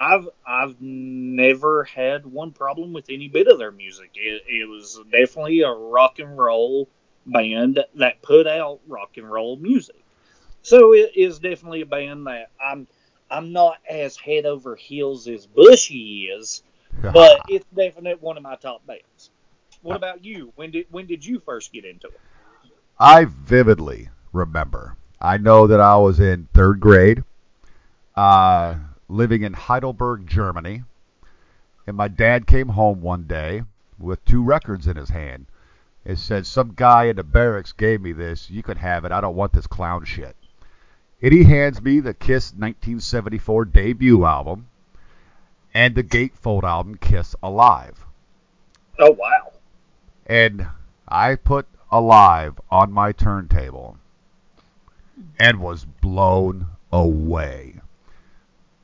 I've 0.00 0.28
I've 0.46 0.80
never 0.80 1.84
had 1.84 2.26
one 2.26 2.52
problem 2.52 2.92
with 2.92 3.06
any 3.08 3.28
bit 3.28 3.46
of 3.46 3.58
their 3.58 3.70
music. 3.70 4.10
It, 4.14 4.42
it 4.48 4.68
was 4.68 5.00
definitely 5.10 5.62
a 5.62 5.70
rock 5.70 6.18
and 6.18 6.36
roll 6.36 6.88
band 7.26 7.82
that 7.94 8.20
put 8.22 8.46
out 8.46 8.80
rock 8.86 9.16
and 9.16 9.30
roll 9.30 9.56
music. 9.56 9.96
So 10.62 10.94
it 10.94 11.12
is 11.14 11.38
definitely 11.38 11.82
a 11.82 11.86
band 11.86 12.26
that 12.26 12.50
I'm 12.60 12.86
I'm 13.30 13.52
not 13.52 13.78
as 13.88 14.16
head 14.16 14.46
over 14.46 14.76
heels 14.76 15.28
as 15.28 15.46
Bushy 15.46 16.26
is, 16.26 16.62
but 17.02 17.40
it's 17.48 17.66
definitely 17.74 18.14
one 18.20 18.36
of 18.36 18.42
my 18.42 18.56
top 18.56 18.86
bands. 18.86 19.30
What 19.82 19.96
about 19.96 20.24
you? 20.24 20.52
When 20.56 20.70
did 20.70 20.86
when 20.90 21.06
did 21.06 21.24
you 21.24 21.40
first 21.40 21.72
get 21.72 21.84
into 21.84 22.08
it? 22.08 22.20
I 22.98 23.26
vividly 23.26 24.08
remember. 24.32 24.96
I 25.20 25.38
know 25.38 25.66
that 25.66 25.80
I 25.80 25.96
was 25.96 26.20
in 26.20 26.48
third 26.52 26.80
grade, 26.80 27.24
uh, 28.14 28.76
living 29.08 29.42
in 29.42 29.52
Heidelberg, 29.52 30.26
Germany, 30.26 30.84
and 31.86 31.96
my 31.96 32.08
dad 32.08 32.46
came 32.46 32.68
home 32.68 33.00
one 33.00 33.24
day 33.26 33.62
with 33.98 34.24
two 34.24 34.42
records 34.42 34.86
in 34.86 34.96
his 34.96 35.10
hand. 35.10 35.46
It 36.04 36.18
said, 36.18 36.46
Some 36.46 36.74
guy 36.74 37.04
in 37.04 37.16
the 37.16 37.24
barracks 37.24 37.72
gave 37.72 38.00
me 38.00 38.12
this. 38.12 38.50
You 38.50 38.62
can 38.62 38.76
have 38.76 39.04
it. 39.04 39.12
I 39.12 39.20
don't 39.20 39.36
want 39.36 39.52
this 39.52 39.66
clown 39.66 40.04
shit. 40.04 40.36
And 41.22 41.32
he 41.32 41.44
hands 41.44 41.80
me 41.80 42.00
the 42.00 42.12
Kiss 42.12 42.52
1974 42.52 43.64
debut 43.66 44.24
album 44.24 44.68
and 45.74 45.94
the 45.94 46.04
Gatefold 46.04 46.62
album, 46.62 46.96
Kiss 46.96 47.34
Alive. 47.42 48.06
Oh 48.98 49.10
wow. 49.10 49.52
and 50.26 50.66
I 51.08 51.34
put 51.34 51.66
Alive 51.90 52.60
on 52.70 52.92
my 52.92 53.12
turntable 53.12 53.98
and 55.38 55.60
was 55.60 55.84
blown 55.84 56.68
away. 56.92 57.80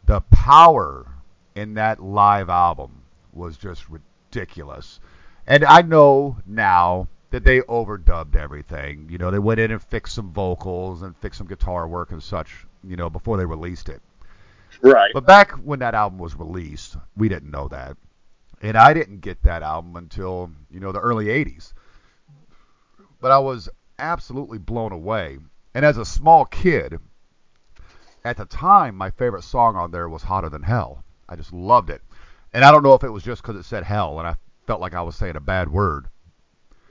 The 0.06 0.20
power 0.20 1.06
in 1.54 1.74
that 1.74 2.02
live 2.02 2.48
album 2.48 3.02
was 3.32 3.56
just 3.56 3.84
ridiculous. 3.88 5.00
And 5.46 5.64
I 5.64 5.82
know 5.82 6.36
now 6.46 7.08
that 7.30 7.44
they 7.44 7.60
overdubbed 7.62 8.36
everything. 8.36 9.08
You 9.10 9.18
know, 9.18 9.30
they 9.30 9.38
went 9.38 9.60
in 9.60 9.70
and 9.70 9.82
fixed 9.82 10.14
some 10.14 10.32
vocals 10.32 11.02
and 11.02 11.16
fixed 11.16 11.38
some 11.38 11.46
guitar 11.46 11.88
work 11.88 12.12
and 12.12 12.22
such, 12.22 12.66
you 12.84 12.96
know, 12.96 13.08
before 13.10 13.36
they 13.36 13.44
released 13.44 13.88
it. 13.88 14.02
Right. 14.82 15.10
But 15.12 15.26
back 15.26 15.52
when 15.52 15.80
that 15.80 15.94
album 15.94 16.18
was 16.18 16.36
released, 16.36 16.96
we 17.16 17.28
didn't 17.28 17.50
know 17.50 17.68
that. 17.68 17.96
And 18.62 18.76
I 18.76 18.92
didn't 18.92 19.20
get 19.20 19.42
that 19.42 19.62
album 19.62 19.96
until, 19.96 20.50
you 20.70 20.80
know, 20.80 20.92
the 20.92 21.00
early 21.00 21.26
80s. 21.26 21.72
But 23.20 23.30
I 23.30 23.38
was 23.38 23.68
absolutely 23.98 24.58
blown 24.58 24.92
away. 24.92 25.38
And 25.74 25.84
as 25.84 25.98
a 25.98 26.04
small 26.04 26.44
kid, 26.44 26.98
at 28.24 28.36
the 28.36 28.44
time, 28.44 28.96
my 28.96 29.10
favorite 29.10 29.44
song 29.44 29.76
on 29.76 29.90
there 29.90 30.08
was 30.08 30.22
Hotter 30.22 30.48
Than 30.48 30.62
Hell. 30.62 31.04
I 31.28 31.36
just 31.36 31.52
loved 31.52 31.90
it. 31.90 32.02
And 32.52 32.64
I 32.64 32.70
don't 32.70 32.82
know 32.82 32.94
if 32.94 33.04
it 33.04 33.10
was 33.10 33.22
just 33.22 33.42
because 33.42 33.56
it 33.56 33.64
said 33.64 33.84
hell 33.84 34.18
and 34.18 34.26
I 34.26 34.36
felt 34.66 34.80
like 34.80 34.94
I 34.94 35.02
was 35.02 35.16
saying 35.16 35.36
a 35.36 35.40
bad 35.40 35.70
word. 35.70 36.08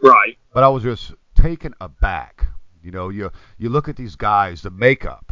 Right. 0.02 0.38
But 0.54 0.64
I 0.64 0.70
was 0.70 0.84
just 0.84 1.14
taken 1.36 1.74
aback. 1.82 2.48
You 2.82 2.92
know, 2.92 3.10
you 3.10 3.32
you 3.58 3.68
look 3.68 3.90
at 3.90 3.98
these 3.98 4.16
guys, 4.16 4.62
the 4.62 4.70
makeup 4.70 5.29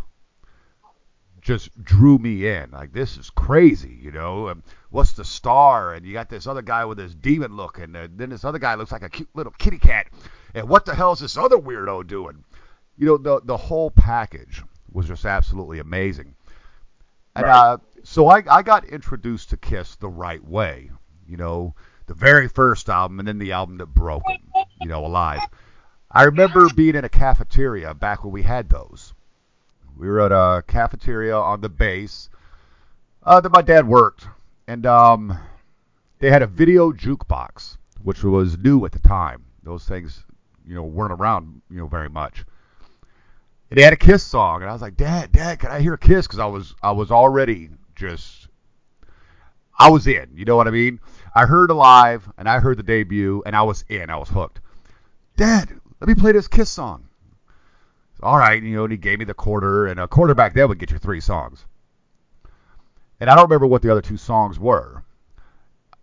just 1.48 1.82
drew 1.82 2.18
me 2.18 2.46
in. 2.46 2.72
Like 2.72 2.92
this 2.92 3.16
is 3.18 3.30
crazy, 3.30 3.98
you 4.02 4.12
know. 4.12 4.50
Um, 4.50 4.64
what's 4.90 5.14
the 5.14 5.24
star? 5.24 5.94
And 5.94 6.06
you 6.06 6.12
got 6.12 6.30
this 6.30 6.46
other 6.46 6.62
guy 6.62 6.84
with 6.84 6.98
this 6.98 7.16
demon 7.16 7.56
look, 7.56 7.80
and 7.80 7.96
uh, 7.96 8.10
then 8.14 8.30
this 8.30 8.44
other 8.44 8.60
guy 8.60 8.76
looks 8.76 8.92
like 8.92 9.02
a 9.02 9.10
cute 9.10 9.30
little 9.34 9.54
kitty 9.58 9.80
cat. 9.80 10.08
And 10.54 10.68
what 10.68 10.86
the 10.86 10.94
hell 10.94 11.14
is 11.14 11.20
this 11.22 11.38
other 11.38 11.56
weirdo 11.58 12.06
doing? 12.06 12.44
You 12.98 13.08
know, 13.08 13.18
the 13.18 13.40
the 13.46 13.56
whole 13.56 13.90
package 13.90 14.62
was 14.92 15.08
just 15.08 15.24
absolutely 15.26 15.80
amazing. 15.80 16.36
And 17.34 17.46
Right. 17.46 17.56
uh, 17.56 17.78
so 18.04 18.28
I, 18.28 18.44
I 18.50 18.62
got 18.62 18.84
introduced 18.86 19.50
to 19.52 19.58
Kiss 19.58 19.96
the 19.96 20.10
right 20.10 20.44
way. 20.44 20.92
You 21.26 21.38
know, 21.38 21.76
the 22.08 22.14
very 22.14 22.50
first 22.50 22.90
album 22.90 23.20
and 23.20 23.28
then 23.28 23.38
the 23.38 23.54
album 23.54 23.78
that 23.78 23.88
broke 23.88 24.24
them, 24.26 24.66
you 24.82 24.90
know, 24.90 25.06
Alive. 25.06 25.42
I 26.12 26.24
remember 26.24 26.68
being 26.76 26.96
in 26.96 27.06
a 27.06 27.10
cafeteria 27.10 27.94
back 27.94 28.24
when 28.24 28.34
we 28.34 28.44
had 28.44 28.70
those. 28.70 29.14
We 29.98 30.08
were 30.08 30.22
at 30.22 30.32
a 30.32 30.64
cafeteria 30.68 31.36
on 31.36 31.62
the 31.62 31.70
base 31.70 32.30
uh, 33.24 33.42
that 33.42 33.52
my 33.52 33.62
dad 33.62 33.88
worked. 33.88 34.28
And 34.68 34.86
um, 34.86 35.38
they 36.20 36.30
had 36.30 36.42
a 36.42 36.48
video 36.48 36.92
jukebox, 36.92 37.78
which 38.04 38.24
was 38.24 38.58
new 38.58 38.86
at 38.86 38.92
the 38.92 39.00
time. 39.00 39.46
Those 39.64 39.86
things, 39.86 40.24
you 40.66 40.76
know, 40.76 40.84
weren't 40.84 41.14
around, 41.14 41.62
you 41.70 41.78
know, 41.78 41.88
very 41.88 42.10
much. 42.10 42.46
And 43.70 43.78
they 43.78 43.84
had 43.84 43.94
a 43.94 43.98
Kiss 43.98 44.24
song, 44.24 44.62
and 44.62 44.70
I 44.70 44.74
was 44.74 44.82
like, 44.82 44.96
Dad, 44.96 45.32
Dad, 45.32 45.60
can 45.60 45.72
I 45.72 45.82
hear 45.82 45.98
Kiss? 45.98 46.26
Because 46.26 46.40
I 46.40 46.46
was 46.46 46.74
I 46.82 46.92
was 46.92 47.12
already 47.12 47.70
just 47.96 48.48
I 49.78 49.90
was 49.90 50.08
in. 50.08 50.30
You 50.34 50.46
know 50.46 50.56
what 50.56 50.68
I 50.68 50.72
mean? 50.72 51.00
I 51.36 51.46
heard 51.46 51.70
Alive, 51.70 52.30
and 52.38 52.48
I 52.48 52.60
heard 52.60 52.78
the 52.78 52.84
debut, 52.84 53.44
and 53.46 53.56
I 53.56 53.64
was 53.64 53.84
in. 53.90 54.10
I 54.10 54.18
was 54.18 54.30
hooked. 54.30 54.62
Dad, 55.36 55.70
let 56.00 56.08
me 56.08 56.16
play 56.16 56.32
this 56.32 56.48
Kiss 56.48 56.70
song. 56.70 57.07
All 58.22 58.38
right, 58.38 58.62
you 58.62 58.76
know, 58.76 58.84
and 58.84 58.92
he 58.92 58.98
gave 58.98 59.20
me 59.20 59.26
the 59.26 59.34
quarter, 59.34 59.86
and 59.86 60.00
a 60.00 60.08
quarter 60.08 60.34
back 60.34 60.54
then 60.54 60.68
would 60.68 60.80
get 60.80 60.92
you 60.92 60.98
three 60.98 61.20
songs. 61.20 61.66
And 63.20 63.30
I 63.30 63.36
don't 63.36 63.46
remember 63.46 63.68
what 63.68 63.82
the 63.82 63.92
other 63.92 64.02
two 64.02 64.18
songs 64.18 64.60
were. 64.60 65.04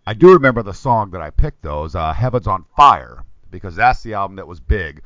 I 0.07 0.13
do 0.13 0.33
remember 0.33 0.63
the 0.63 0.73
song 0.73 1.11
that 1.11 1.21
I 1.21 1.29
picked 1.29 1.61
those, 1.61 1.95
uh, 1.95 2.13
Heaven's 2.13 2.47
on 2.47 2.65
Fire, 2.75 3.23
because 3.51 3.75
that's 3.75 4.03
the 4.03 4.13
album 4.13 4.37
that 4.37 4.47
was 4.47 4.59
big. 4.59 5.01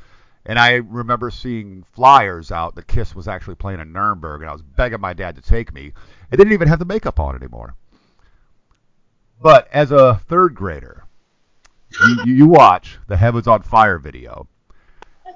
And 0.46 0.60
I 0.60 0.76
remember 0.76 1.32
seeing 1.32 1.84
flyers 1.94 2.52
out 2.52 2.76
that 2.76 2.88
Kiss 2.88 3.16
was 3.16 3.28
actually 3.28 3.56
playing 3.56 3.80
in 3.80 3.92
Nuremberg, 3.92 4.42
and 4.42 4.50
I 4.50 4.54
was 4.54 4.62
begging 4.62 5.02
my 5.02 5.14
dad 5.14 5.36
to 5.36 5.42
take 5.42 5.74
me. 5.74 5.94
It 6.32 6.38
didn't 6.38 6.54
even 6.54 6.68
have 6.68 6.80
the 6.80 6.86
makeup 6.86 7.20
on 7.20 7.36
anymore. 7.36 7.76
But 9.42 9.68
as 9.72 9.92
a 9.92 10.16
third 10.28 10.54
grader, 10.54 11.06
you, 12.06 12.34
you 12.34 12.48
watch 12.48 13.00
the 13.08 13.18
Heavens 13.18 13.48
on 13.48 13.62
Fire 13.62 13.98
video. 13.98 14.48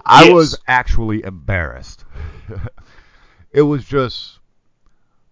I 0.06 0.26
Yes. 0.26 0.34
was 0.34 0.58
actually 0.68 1.24
embarrassed. 1.24 2.06
it 3.52 3.62
was 3.64 3.86
just 3.86 4.40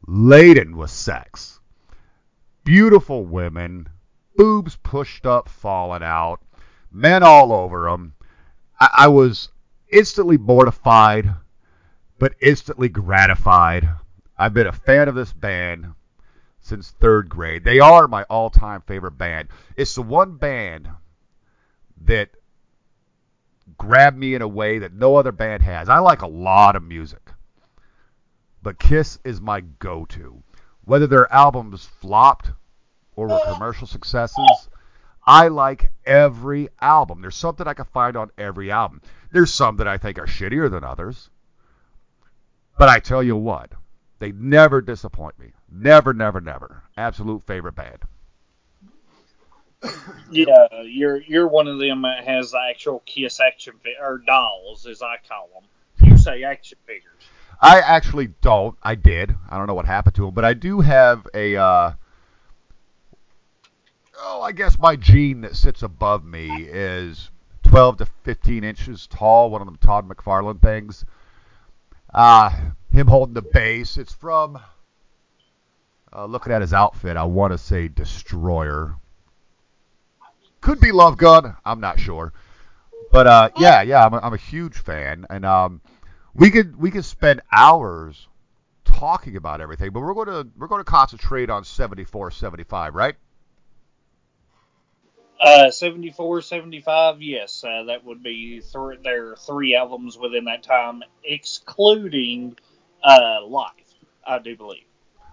laden 0.08 0.78
with 0.78 0.90
sex. 0.90 1.60
Beautiful 2.64 3.26
women, 3.26 3.90
boobs 4.36 4.78
pushed 4.78 5.26
up, 5.26 5.50
falling 5.50 6.04
out, 6.04 6.42
men 6.92 7.24
all 7.24 7.52
over 7.52 7.90
them. 7.90 8.14
I, 8.80 8.90
I 9.00 9.08
was 9.08 9.50
instantly 9.92 10.38
mortified, 10.38 11.34
but 12.20 12.36
instantly 12.42 12.88
gratified. 12.90 13.90
I've 14.38 14.54
been 14.54 14.68
a 14.68 14.72
fan 14.72 15.08
of 15.10 15.16
this 15.16 15.34
band 15.34 15.94
since 16.62 16.92
third 16.92 17.28
grade. 17.30 17.64
They 17.64 17.80
are 17.80 18.08
my 18.08 18.24
all-time 18.24 18.82
favorite 18.82 19.18
band. 19.18 19.50
It's 19.76 19.96
the 19.96 20.02
one 20.04 20.38
band 20.38 20.88
that 22.06 22.30
grabbed 23.78 24.18
me 24.18 24.36
in 24.36 24.42
a 24.42 24.48
way 24.48 24.80
that 24.80 24.94
no 24.94 25.16
other 25.16 25.32
band 25.32 25.64
has. 25.64 25.90
I 25.90 26.00
like 26.00 26.22
a 26.22 26.28
lot 26.28 26.76
of 26.76 26.84
music, 26.84 27.32
but 28.62 28.80
Kiss 28.80 29.20
is 29.24 29.42
my 29.42 29.62
go-to. 29.62 30.44
Whether 30.84 31.08
their 31.08 31.32
albums 31.32 31.86
flopped 31.86 32.52
or 33.16 33.28
were 33.28 33.40
commercial 33.54 33.88
successes, 33.88 34.70
I 35.26 35.50
like 35.50 35.92
every 36.06 36.70
album. 36.80 37.22
There's 37.22 37.36
something 37.36 37.68
I 37.68 37.76
can 37.76 37.86
find 37.86 38.18
on 38.18 38.32
every 38.38 38.72
album. 38.72 39.02
There's 39.32 39.54
some 39.54 39.78
that 39.78 39.88
I 39.88 39.98
think 39.98 40.18
are 40.18 40.26
shittier 40.26 40.70
than 40.70 40.84
others. 40.84 41.30
But 42.78 42.90
I 42.90 43.00
tell 43.00 43.22
you 43.22 43.36
what, 43.36 43.72
they 44.20 44.32
never 44.32 44.82
disappoint 44.82 45.38
me. 45.38 45.54
Never, 45.72 46.14
never, 46.14 46.42
never. 46.42 46.84
Absolute 46.98 47.46
favorite 47.46 47.76
band. 47.76 48.00
Yeah, 50.32 50.84
you're 50.84 51.22
you're 51.22 51.48
one 51.48 51.68
of 51.68 51.80
them 51.80 52.04
that 52.04 52.24
has 52.24 52.54
actual 52.54 53.02
Kiss 53.06 53.40
action 53.40 53.74
fi- 53.84 54.02
or 54.02 54.20
dolls, 54.20 54.86
as 54.86 55.02
I 55.02 55.16
call 55.28 55.50
them. 55.54 56.10
You 56.10 56.18
say 56.18 56.44
action 56.44 56.78
figures. 56.86 57.12
I 57.60 57.80
actually 57.80 58.28
don't. 58.42 58.78
I 58.82 58.96
did. 58.96 59.36
I 59.50 59.58
don't 59.58 59.68
know 59.68 59.74
what 59.74 59.86
happened 59.86 60.16
to 60.16 60.26
them, 60.26 60.34
but 60.34 60.46
I 60.46 60.54
do 60.54 60.82
have 60.82 61.28
a. 61.34 61.56
Uh, 61.58 61.92
oh, 64.20 64.42
I 64.42 64.52
guess 64.52 64.80
my 64.80 64.96
Gene 64.96 65.42
that 65.42 65.56
sits 65.56 65.84
above 65.84 66.24
me 66.24 66.50
is 66.64 67.30
12 67.64 67.98
to 67.98 68.08
15 68.24 68.64
inches 68.64 69.08
tall. 69.08 69.50
One 69.50 69.62
of 69.62 69.68
them 69.68 69.78
Todd 69.78 70.08
McFarlane 70.08 70.62
things. 70.62 71.06
Uh, 72.14 72.52
him 72.92 73.08
holding 73.08 73.34
the 73.34 73.42
bass. 73.42 73.98
It's 73.98 74.14
from. 74.14 74.60
Uh, 76.14 76.26
looking 76.26 76.52
at 76.52 76.62
his 76.62 76.74
outfit, 76.74 77.16
I 77.16 77.24
want 77.24 77.54
to 77.54 77.58
say 77.58 77.88
Destroyer. 77.88 78.96
Could 80.62 80.80
be 80.80 80.92
Love 80.92 81.18
Gun. 81.18 81.56
I'm 81.66 81.80
not 81.80 82.00
sure. 82.00 82.34
But 83.12 83.28
uh, 83.28 83.50
yeah, 83.58 83.82
yeah, 83.82 84.06
I'm 84.06 84.14
a, 84.14 84.20
I'm 84.20 84.34
a 84.34 84.38
huge 84.38 84.78
fan, 84.78 85.26
and 85.30 85.46
um, 85.46 85.82
we 86.34 86.50
could 86.50 86.78
we 86.78 86.92
could 86.92 87.04
spend 87.04 87.42
hours 87.52 88.28
talking 88.86 89.36
about 89.36 89.60
everything, 89.60 89.92
but 89.92 90.02
we're 90.02 90.14
going 90.14 90.28
to 90.28 90.48
we're 90.58 90.68
going 90.68 90.80
to 90.80 90.90
concentrate 90.90 91.50
on 91.50 91.66
74, 91.66 92.32
75, 92.32 92.96
right? 92.96 93.16
Uh, 95.42 95.72
74, 95.72 96.42
75, 96.42 97.22
yes, 97.22 97.64
uh, 97.64 97.84
that 97.86 98.06
would 98.06 98.22
be 98.22 98.62
th- 98.62 99.00
there 99.04 99.32
are 99.32 99.36
three 99.36 99.76
albums 99.76 100.16
within 100.16 100.46
that 100.46 100.62
time, 100.62 101.02
excluding 101.24 102.56
uh, 103.04 103.44
Life, 103.48 103.72
I 104.26 104.38
do 104.38 104.56
believe. 104.56 104.84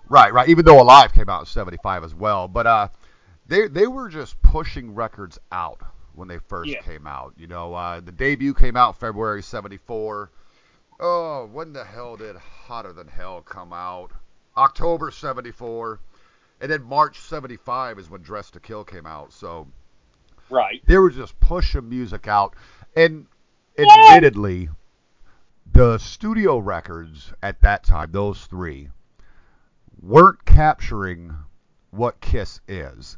Right, 0.08 0.32
right. 0.32 0.48
Even 0.48 0.64
though 0.64 0.80
Alive 0.80 1.12
came 1.12 1.28
out 1.28 1.40
in 1.40 1.46
'75 1.46 2.04
as 2.04 2.14
well, 2.14 2.48
but 2.48 2.66
uh, 2.66 2.88
they 3.48 3.66
they 3.68 3.86
were 3.86 4.08
just 4.08 4.40
pushing 4.42 4.94
records 4.94 5.38
out 5.50 5.80
when 6.14 6.28
they 6.28 6.38
first 6.38 6.70
Yeah. 6.70 6.82
came 6.82 7.06
out. 7.06 7.34
You 7.36 7.46
know, 7.46 7.74
uh, 7.74 8.00
the 8.00 8.12
debut 8.12 8.54
came 8.54 8.76
out 8.76 8.98
February 8.98 9.42
'74. 9.42 10.30
Oh, 11.00 11.46
when 11.46 11.72
the 11.72 11.84
hell 11.84 12.16
did 12.16 12.36
Hotter 12.36 12.92
Than 12.92 13.08
Hell 13.08 13.42
come 13.42 13.72
out? 13.72 14.10
October 14.56 15.10
'74, 15.12 16.00
and 16.60 16.70
then 16.70 16.82
March 16.82 17.20
'75 17.20 17.98
is 17.98 18.10
when 18.10 18.20
Dressed 18.22 18.54
to 18.54 18.60
Kill 18.60 18.84
came 18.84 19.06
out. 19.06 19.32
So 19.32 19.68
Right. 20.50 20.82
they 20.86 20.98
were 20.98 21.10
just 21.10 21.38
pushing 21.40 21.88
music 21.88 22.26
out. 22.26 22.54
And 22.96 23.26
admittedly, 23.78 24.68
the 25.72 25.98
studio 25.98 26.58
records 26.58 27.32
at 27.42 27.60
that 27.60 27.84
time, 27.84 28.10
those 28.10 28.46
three, 28.46 28.90
weren't 30.02 30.44
capturing 30.44 31.36
what 31.90 32.20
Kiss 32.20 32.60
is. 32.66 33.16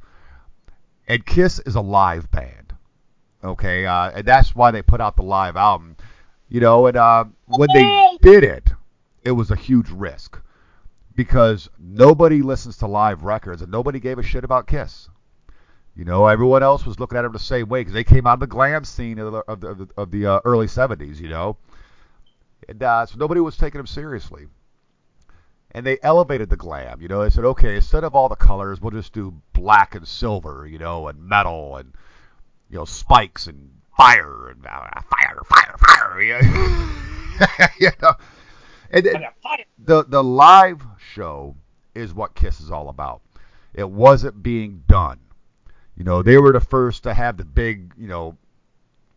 And 1.11 1.27
Kiss 1.27 1.59
is 1.67 1.75
a 1.75 1.81
live 1.81 2.31
band. 2.31 2.73
Okay, 3.43 3.85
uh, 3.85 4.11
and 4.11 4.25
that's 4.25 4.55
why 4.55 4.71
they 4.71 4.81
put 4.81 5.01
out 5.01 5.17
the 5.17 5.25
live 5.25 5.57
album. 5.57 5.97
You 6.49 6.61
know, 6.61 6.87
and 6.87 6.97
uh, 6.97 7.25
when 7.47 7.69
they 7.75 8.17
did 8.23 8.45
it, 8.45 8.71
it 9.25 9.33
was 9.33 9.51
a 9.51 9.57
huge 9.57 9.91
risk 9.91 10.39
because 11.17 11.69
nobody 11.81 12.43
listens 12.43 12.77
to 12.77 12.87
live 12.87 13.25
records 13.25 13.61
and 13.61 13.73
nobody 13.73 13.99
gave 13.99 14.21
a 14.21 14.23
shit 14.23 14.45
about 14.45 14.69
Kiss. 14.69 15.09
You 15.97 16.05
know, 16.05 16.29
everyone 16.29 16.63
else 16.63 16.87
was 16.87 17.01
looking 17.01 17.19
at 17.19 17.23
them 17.23 17.33
the 17.33 17.41
same 17.41 17.69
way 17.69 17.81
because 17.81 17.95
they 17.95 18.05
came 18.05 18.25
out 18.25 18.35
of 18.35 18.41
the 18.41 18.47
glam 18.47 18.85
scene 18.85 19.19
of 19.19 19.33
the 19.33 19.39
of 19.49 19.61
the, 19.61 19.89
of 19.97 20.13
the, 20.13 20.27
uh, 20.27 20.41
early 20.45 20.69
'70s. 20.69 21.19
You 21.19 21.31
know, 21.31 21.57
and 22.69 22.81
uh, 22.81 23.05
so 23.07 23.19
nobody 23.19 23.41
was 23.41 23.57
taking 23.57 23.81
them 23.81 23.89
seriously. 23.89 24.47
And 25.73 25.87
they 25.87 25.99
elevated 26.03 26.51
the 26.51 26.57
glam. 26.57 27.01
You 27.01 27.09
know, 27.09 27.23
they 27.23 27.31
said, 27.31 27.45
okay, 27.45 27.77
instead 27.77 28.03
of 28.03 28.15
all 28.15 28.29
the 28.29 28.37
colors, 28.37 28.81
we'll 28.81 28.91
just 28.91 29.13
do 29.13 29.41
black 29.53 29.95
and 29.95 30.07
silver. 30.07 30.67
You 30.67 30.79
know, 30.79 31.09
and 31.09 31.23
metal 31.23 31.77
and 31.77 31.93
you 32.71 32.79
know 32.79 32.85
spikes 32.85 33.47
and 33.47 33.71
fire 33.97 34.49
and 34.49 34.67
uh, 34.67 35.01
fire, 35.11 35.41
fire, 35.49 35.77
fire. 35.79 36.21
You 37.41 37.47
know, 37.59 37.67
you 37.81 37.91
know? 38.03 38.13
and, 38.91 39.07
I 39.07 39.11
and 39.11 39.21
got 39.21 39.35
fire. 39.43 39.65
the 39.79 40.05
the 40.05 40.23
live 40.23 40.83
show 40.99 41.57
is 41.95 42.13
what 42.13 42.35
Kiss 42.35 42.61
is 42.61 42.71
all 42.71 42.89
about. 42.89 43.23
It 43.73 43.89
wasn't 43.89 44.43
being 44.43 44.83
done. 44.87 45.21
You 45.97 46.05
know, 46.05 46.23
they 46.23 46.39
were 46.39 46.53
the 46.53 46.61
first 46.61 47.03
to 47.05 47.15
have 47.15 47.37
the 47.37 47.45
big, 47.45 47.93
you 47.97 48.09
know, 48.09 48.37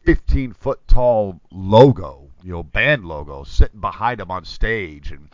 15 0.05 0.53
foot 0.53 0.87
tall 0.87 1.39
logo, 1.51 2.29
you 2.43 2.51
know, 2.51 2.63
band 2.63 3.05
logo 3.05 3.43
sitting 3.43 3.79
behind 3.79 4.19
them 4.19 4.31
on 4.31 4.45
stage 4.45 5.11
and 5.11 5.29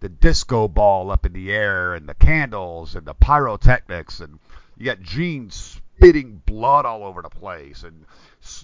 the 0.00 0.08
disco 0.08 0.66
ball 0.66 1.10
up 1.10 1.26
in 1.26 1.32
the 1.32 1.52
air 1.52 1.94
and 1.94 2.08
the 2.08 2.14
candles 2.14 2.94
and 2.94 3.06
the 3.06 3.14
pyrotechnics 3.14 4.20
and 4.20 4.38
you 4.76 4.86
got 4.86 5.02
Gene 5.02 5.50
spitting 5.50 6.40
blood 6.46 6.86
all 6.86 7.04
over 7.04 7.20
the 7.20 7.28
place 7.28 7.82
and 7.82 8.06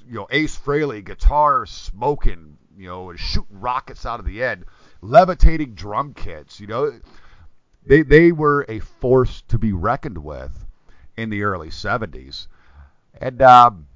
you 0.08 0.14
know 0.14 0.26
Ace 0.30 0.58
Frehley 0.58 1.04
guitar 1.04 1.66
smoking, 1.66 2.56
you 2.76 2.86
know, 2.86 3.10
and 3.10 3.18
shooting 3.18 3.60
rockets 3.60 4.06
out 4.06 4.18
of 4.18 4.24
the 4.26 4.42
end, 4.42 4.64
levitating 5.02 5.74
drum 5.74 6.14
kits, 6.14 6.58
you 6.58 6.66
know. 6.66 6.98
They 7.84 8.02
they 8.02 8.32
were 8.32 8.64
a 8.68 8.80
force 8.80 9.42
to 9.48 9.58
be 9.58 9.72
reckoned 9.72 10.18
with 10.18 10.66
in 11.16 11.30
the 11.30 11.42
early 11.42 11.68
70s. 11.68 12.46
And 13.20 13.40
um, 13.42 13.86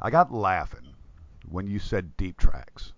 I 0.00 0.10
got 0.10 0.32
laughing 0.32 0.94
when 1.48 1.66
you 1.66 1.78
said 1.78 2.16
deep 2.16 2.36
tracks. 2.36 2.92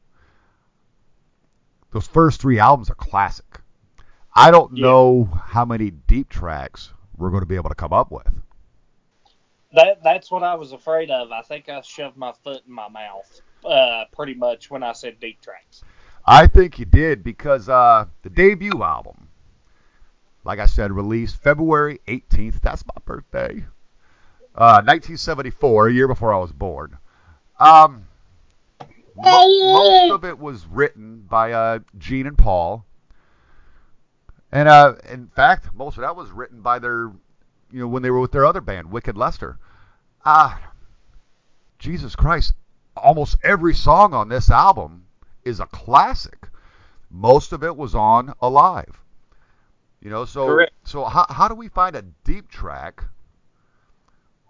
Those 1.92 2.06
first 2.06 2.40
three 2.40 2.58
albums 2.58 2.90
are 2.90 2.94
classic. 2.94 3.60
I 4.38 4.50
don't 4.52 4.76
Yeah. 4.76 4.82
know 4.84 5.24
how 5.46 5.64
many 5.64 5.90
deep 5.90 6.28
tracks 6.28 6.92
we're 7.16 7.30
going 7.30 7.42
to 7.42 7.46
be 7.46 7.56
able 7.56 7.70
to 7.70 7.74
come 7.74 7.92
up 7.92 8.10
with. 8.12 8.26
That 9.72 10.02
that's 10.02 10.30
what 10.30 10.42
I 10.42 10.54
was 10.54 10.72
afraid 10.72 11.10
of. 11.10 11.30
I 11.32 11.42
think 11.42 11.68
I 11.68 11.80
shoved 11.82 12.16
my 12.16 12.32
foot 12.44 12.62
in 12.66 12.72
my 12.72 12.88
mouth, 12.88 13.40
uh, 13.64 14.04
pretty 14.12 14.34
much 14.34 14.70
when 14.70 14.82
I 14.82 14.92
said 14.92 15.20
deep 15.20 15.40
tracks. 15.42 15.82
I 16.24 16.46
think 16.46 16.78
you 16.78 16.84
did 16.84 17.22
because 17.24 17.68
uh, 17.68 18.06
the 18.22 18.30
debut 18.30 18.82
album, 18.82 19.28
like 20.44 20.58
I 20.58 20.66
said, 20.66 20.92
released 20.92 21.36
February 21.36 22.00
18th. 22.06 22.60
That's 22.60 22.84
my 22.86 23.00
birthday. 23.04 23.64
Uh, 24.54 24.82
1974, 24.84 25.88
a 25.88 25.92
year 25.92 26.08
before 26.08 26.32
I 26.32 26.38
was 26.38 26.52
born. 26.52 26.96
Um, 27.58 28.06
mo- 29.16 29.72
most 29.74 30.12
of 30.12 30.24
it 30.24 30.38
was 30.38 30.66
written 30.66 31.26
by 31.28 31.52
uh, 31.52 31.80
Gene 31.98 32.26
and 32.26 32.38
Paul, 32.38 32.84
and 34.52 34.68
uh, 34.68 34.94
in 35.10 35.28
fact, 35.28 35.74
most 35.74 35.96
of 35.96 36.02
that 36.02 36.16
was 36.16 36.30
written 36.30 36.60
by 36.60 36.78
their, 36.78 37.10
you 37.70 37.80
know, 37.80 37.88
when 37.88 38.02
they 38.02 38.10
were 38.10 38.20
with 38.20 38.32
their 38.32 38.46
other 38.46 38.60
band, 38.60 38.90
Wicked 38.90 39.16
Lester. 39.16 39.58
Ah, 40.24 40.72
Jesus 41.78 42.16
Christ! 42.16 42.52
Almost 42.96 43.36
every 43.44 43.74
song 43.74 44.14
on 44.14 44.28
this 44.28 44.50
album 44.50 45.06
is 45.44 45.60
a 45.60 45.66
classic. 45.66 46.48
Most 47.10 47.52
of 47.52 47.62
it 47.62 47.76
was 47.76 47.94
on 47.94 48.34
Alive. 48.40 49.00
You 50.00 50.10
know, 50.10 50.24
so 50.24 50.46
Correct. 50.46 50.72
so 50.84 51.04
how 51.04 51.26
how 51.28 51.48
do 51.48 51.54
we 51.54 51.68
find 51.68 51.96
a 51.96 52.02
deep 52.24 52.48
track 52.48 53.04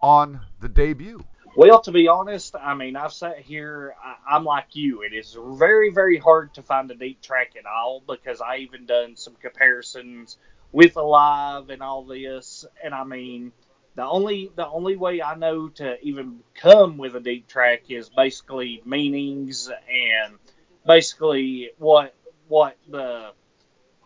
on 0.03 0.41
the 0.61 0.69
debut? 0.69 1.25
Well, 1.59 1.81
to 1.81 1.91
be 1.91 2.07
honest, 2.07 2.55
I 2.55 2.75
mean, 2.75 2.95
I've 2.95 3.13
sat 3.13 3.41
here. 3.41 3.93
I, 4.01 4.37
I'm 4.37 4.45
like 4.45 4.77
you. 4.77 5.03
It 5.03 5.13
is 5.13 5.37
very, 5.37 5.91
very 5.91 6.17
hard 6.17 6.55
to 6.55 6.63
find 6.63 6.89
a 6.93 6.95
deep 6.95 7.21
track 7.21 7.55
at 7.59 7.67
all 7.67 8.01
because 8.07 8.41
I 8.41 8.59
even 8.59 8.87
done 8.87 9.17
some 9.17 9.35
comparisons 9.43 10.37
with 10.71 10.97
Alive 10.97 11.71
and 11.71 11.83
all 11.83 12.05
this, 12.05 12.65
and 12.85 12.95
I 12.95 13.03
mean, 13.03 13.51
the 13.97 14.05
only 14.07 14.53
the 14.55 14.69
only 14.69 14.95
way 14.95 15.21
I 15.21 15.35
know 15.35 15.69
to 15.71 16.01
even 16.01 16.45
come 16.55 16.97
with 16.97 17.17
a 17.17 17.21
deep 17.21 17.49
track 17.49 17.91
is 17.91 18.09
basically 18.09 18.81
meanings 18.85 19.69
and 19.69 20.39
basically 20.87 21.73
what 21.79 22.15
what 22.47 22.77
the 22.89 23.33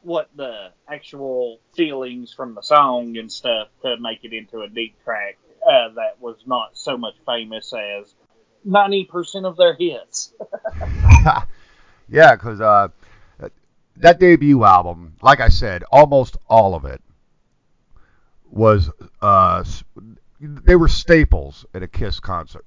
what 0.01 0.31
the 0.37 0.71
actual 0.89 1.61
feelings 1.75 2.33
from 2.33 2.55
the 2.55 2.63
song 2.63 3.19
and 3.19 3.31
stuff 3.31 3.69
to 3.83 3.99
make 3.99 4.25
it 4.25 4.33
into 4.33 4.63
a 4.63 4.69
deep 4.71 4.95
track 5.05 5.37
uh, 5.67 5.89
that 5.95 6.21
was 6.21 6.37
not 6.47 6.77
so 6.77 6.97
much 6.97 7.15
famous 7.27 7.73
as 7.73 8.15
90% 8.67 9.45
of 9.45 9.57
their 9.57 9.75
hits. 9.75 10.33
yeah, 12.09 12.35
because 12.35 12.61
uh, 12.61 12.89
that 13.97 14.19
debut 14.19 14.65
album, 14.65 15.17
like 15.23 15.41
I 15.41 15.49
said, 15.49 15.85
almost 15.91 16.37
all 16.49 16.75
of 16.75 16.85
it 16.85 17.01
was 18.51 18.91
uh, 19.21 19.65
they 20.41 20.77
were 20.77 20.89
staples 20.89 21.65
at 21.75 21.83
a 21.83 21.89
Kiss 21.89 22.21
concert. 22.21 22.65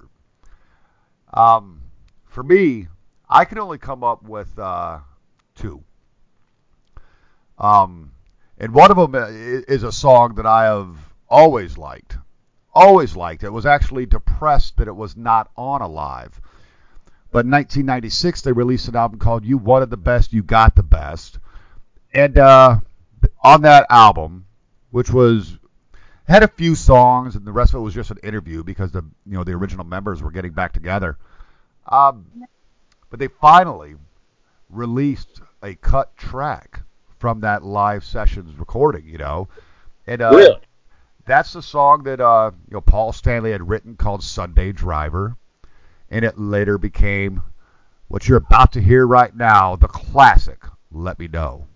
Um, 1.33 1.81
for 2.25 2.43
me, 2.43 2.87
I 3.29 3.45
can 3.45 3.59
only 3.59 3.77
come 3.77 4.03
up 4.03 4.23
with 4.23 4.57
uh, 4.57 4.99
two. 5.55 5.83
Um, 7.57 8.11
and 8.57 8.73
one 8.73 8.91
of 8.91 8.97
them 8.97 9.15
is 9.67 9.83
a 9.83 9.91
song 9.91 10.35
that 10.35 10.45
I 10.45 10.65
have 10.65 10.97
always 11.29 11.77
liked. 11.77 12.17
Always 12.75 13.15
liked. 13.15 13.43
It 13.43 13.53
was 13.53 13.65
actually 13.65 14.05
depressed 14.05 14.77
that 14.77 14.87
it 14.87 14.95
was 14.95 15.15
not 15.15 15.49
on 15.55 15.81
Alive. 15.81 16.41
But 17.31 17.45
in 17.45 17.51
1996, 17.51 18.41
they 18.41 18.51
released 18.51 18.87
an 18.87 18.95
album 18.95 19.19
called 19.19 19.45
"You 19.45 19.57
Wanted 19.57 19.89
the 19.89 19.97
Best, 19.97 20.33
You 20.33 20.43
Got 20.43 20.75
the 20.75 20.83
Best," 20.83 21.39
and 22.13 22.37
uh, 22.37 22.79
on 23.43 23.61
that 23.61 23.85
album, 23.89 24.45
which 24.91 25.09
was 25.09 25.57
had 26.27 26.43
a 26.43 26.47
few 26.47 26.75
songs, 26.75 27.35
and 27.35 27.45
the 27.45 27.51
rest 27.51 27.73
of 27.73 27.79
it 27.79 27.83
was 27.83 27.93
just 27.93 28.11
an 28.11 28.17
interview 28.23 28.63
because 28.63 28.91
the 28.91 29.03
you 29.25 29.33
know 29.37 29.43
the 29.43 29.53
original 29.53 29.85
members 29.85 30.21
were 30.21 30.31
getting 30.31 30.51
back 30.51 30.73
together. 30.73 31.17
Um, 31.87 32.25
but 33.09 33.19
they 33.19 33.27
finally 33.27 33.95
released 34.69 35.41
a 35.61 35.75
cut 35.75 36.15
track 36.17 36.81
from 37.19 37.41
that 37.41 37.63
live 37.63 38.03
sessions 38.03 38.57
recording, 38.57 39.05
you 39.05 39.17
know, 39.17 39.47
and 40.07 40.21
uh, 40.21 40.31
Really? 40.31 40.59
That's 41.25 41.53
the 41.53 41.61
song 41.61 42.03
that 42.03 42.19
uh, 42.19 42.51
you 42.67 42.73
know 42.73 42.81
Paul 42.81 43.11
Stanley 43.11 43.51
had 43.51 43.67
written 43.67 43.95
called 43.95 44.23
Sunday 44.23 44.71
Driver, 44.71 45.37
and 46.09 46.23
it 46.23 46.37
later 46.37 46.77
became 46.77 47.41
what 48.07 48.27
you're 48.27 48.37
about 48.37 48.71
to 48.73 48.81
hear 48.81 49.05
right 49.05 49.35
now, 49.35 49.75
the 49.75 49.87
classic 49.87 50.63
Let 50.91 51.19
Me 51.19 51.27
Know. 51.27 51.67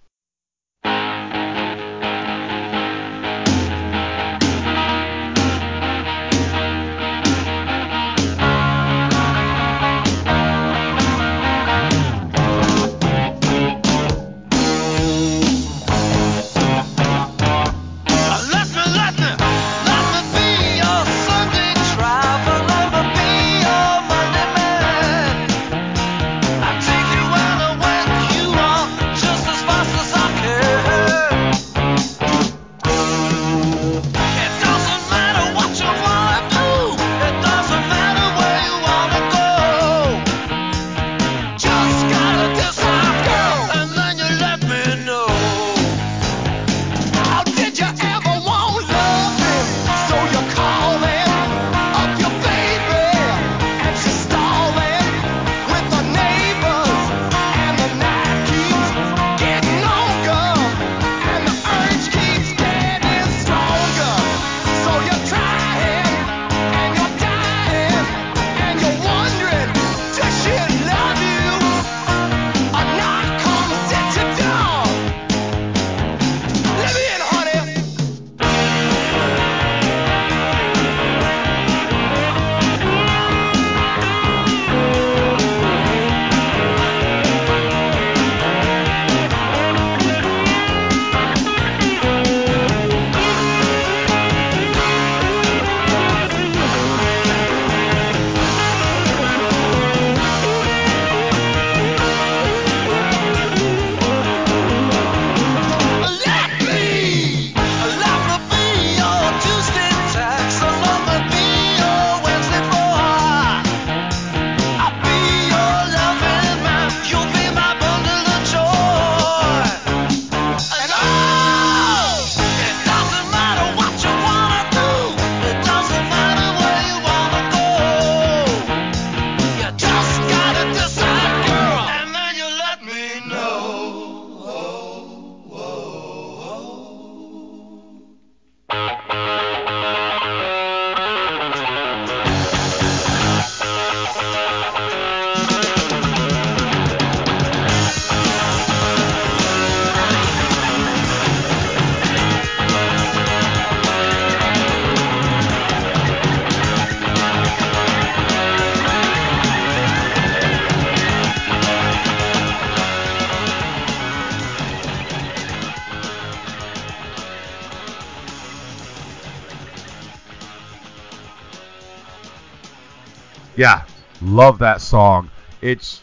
Yeah, 173.59 173.83
love 174.21 174.57
that 174.59 174.79
song. 174.79 175.29
It's 175.59 176.01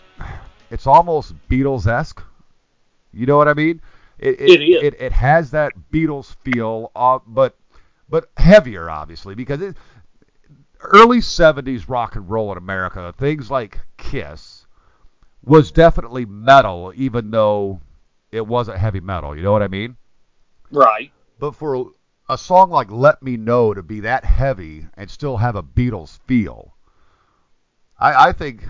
it's 0.70 0.86
almost 0.86 1.32
Beatles 1.48 1.86
esque. 1.86 2.22
You 3.14 3.24
know 3.24 3.38
what 3.38 3.48
I 3.48 3.54
mean? 3.54 3.80
It 4.18 4.38
It 4.38 4.60
is. 4.60 4.82
It, 4.82 5.00
it 5.00 5.12
has 5.12 5.52
that 5.52 5.72
Beatles 5.90 6.36
feel, 6.44 6.92
uh, 6.94 7.18
but 7.26 7.56
but 8.10 8.28
heavier, 8.36 8.90
obviously, 8.90 9.34
because 9.34 9.62
it, 9.62 9.74
early 10.80 11.20
'70s 11.20 11.88
rock 11.88 12.14
and 12.14 12.28
roll 12.28 12.52
in 12.52 12.58
America, 12.58 13.14
things 13.16 13.50
like 13.50 13.80
Kiss 13.96 14.66
was 15.42 15.72
definitely 15.72 16.26
metal, 16.26 16.92
even 16.94 17.30
though 17.30 17.80
it 18.32 18.46
wasn't 18.46 18.76
heavy 18.76 19.00
metal. 19.00 19.34
You 19.34 19.40
know 19.40 19.52
what 19.52 19.62
I 19.62 19.68
mean? 19.68 19.96
Right. 20.70 21.10
But 21.38 21.52
for 21.54 21.92
a 22.28 22.36
song 22.36 22.68
like 22.68 22.90
Let 22.90 23.22
Me 23.22 23.38
Know 23.38 23.72
to 23.72 23.82
be 23.82 24.00
that 24.00 24.26
heavy 24.26 24.88
and 24.92 25.10
still 25.10 25.38
have 25.38 25.56
a 25.56 25.62
Beatles 25.62 26.18
feel, 26.26 26.75
I, 27.98 28.28
I 28.28 28.32
think 28.32 28.64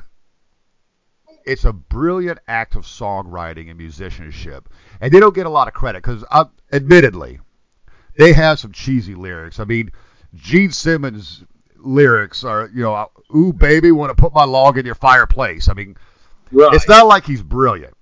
it's 1.45 1.65
a 1.65 1.73
brilliant 1.73 2.39
act 2.49 2.75
of 2.75 2.85
songwriting 2.85 3.69
and 3.69 3.79
musicianship. 3.79 4.69
And 5.01 5.13
they 5.13 5.21
don't 5.21 5.35
get 5.35 5.47
a 5.47 5.51
lot 5.51 5.69
of 5.69 5.75
credit 5.75 6.03
because, 6.03 6.25
uh, 6.31 6.47
admittedly, 6.73 7.41
they 8.19 8.33
have 8.33 8.59
some 8.59 8.73
cheesy 8.73 9.15
lyrics. 9.15 9.61
I 9.61 9.65
mean, 9.65 9.93
Gene 10.35 10.73
Simmons' 10.73 11.45
lyrics 11.77 12.45
are, 12.45 12.69
you 12.75 12.83
know, 12.83 13.11
ooh, 13.35 13.53
baby, 13.53 13.93
want 13.93 14.17
to 14.17 14.21
put 14.21 14.35
my 14.35 14.45
log 14.45 14.79
in 14.79 14.87
your 14.87 14.95
fireplace. 14.95 15.69
I 15.69 15.75
mean, 15.75 15.97
Right. 16.53 16.73
it's 16.75 16.89
not 16.89 17.07
like 17.07 17.25
he's 17.25 17.43
brilliant, 17.43 17.95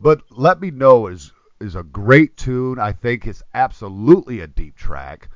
but 0.00 0.22
Let 0.30 0.60
Me 0.60 0.70
Know 0.70 1.08
is 1.08 1.32
is 1.60 1.74
a 1.74 1.82
great 1.82 2.36
tune. 2.36 2.78
I 2.78 2.92
think 2.92 3.26
it's 3.26 3.42
absolutely 3.54 4.40
a 4.40 4.46
deep 4.46 4.76
track, 4.76 5.28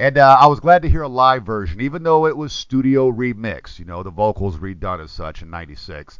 and 0.00 0.16
uh, 0.16 0.38
I 0.40 0.46
was 0.46 0.60
glad 0.60 0.80
to 0.80 0.88
hear 0.88 1.02
a 1.02 1.08
live 1.08 1.44
version, 1.44 1.82
even 1.82 2.02
though 2.02 2.26
it 2.26 2.34
was 2.34 2.54
studio 2.54 3.12
remix. 3.12 3.78
You 3.78 3.84
know, 3.84 4.02
the 4.02 4.10
vocals 4.10 4.56
redone 4.56 5.04
as 5.04 5.10
such 5.10 5.42
in 5.42 5.50
'96. 5.50 6.18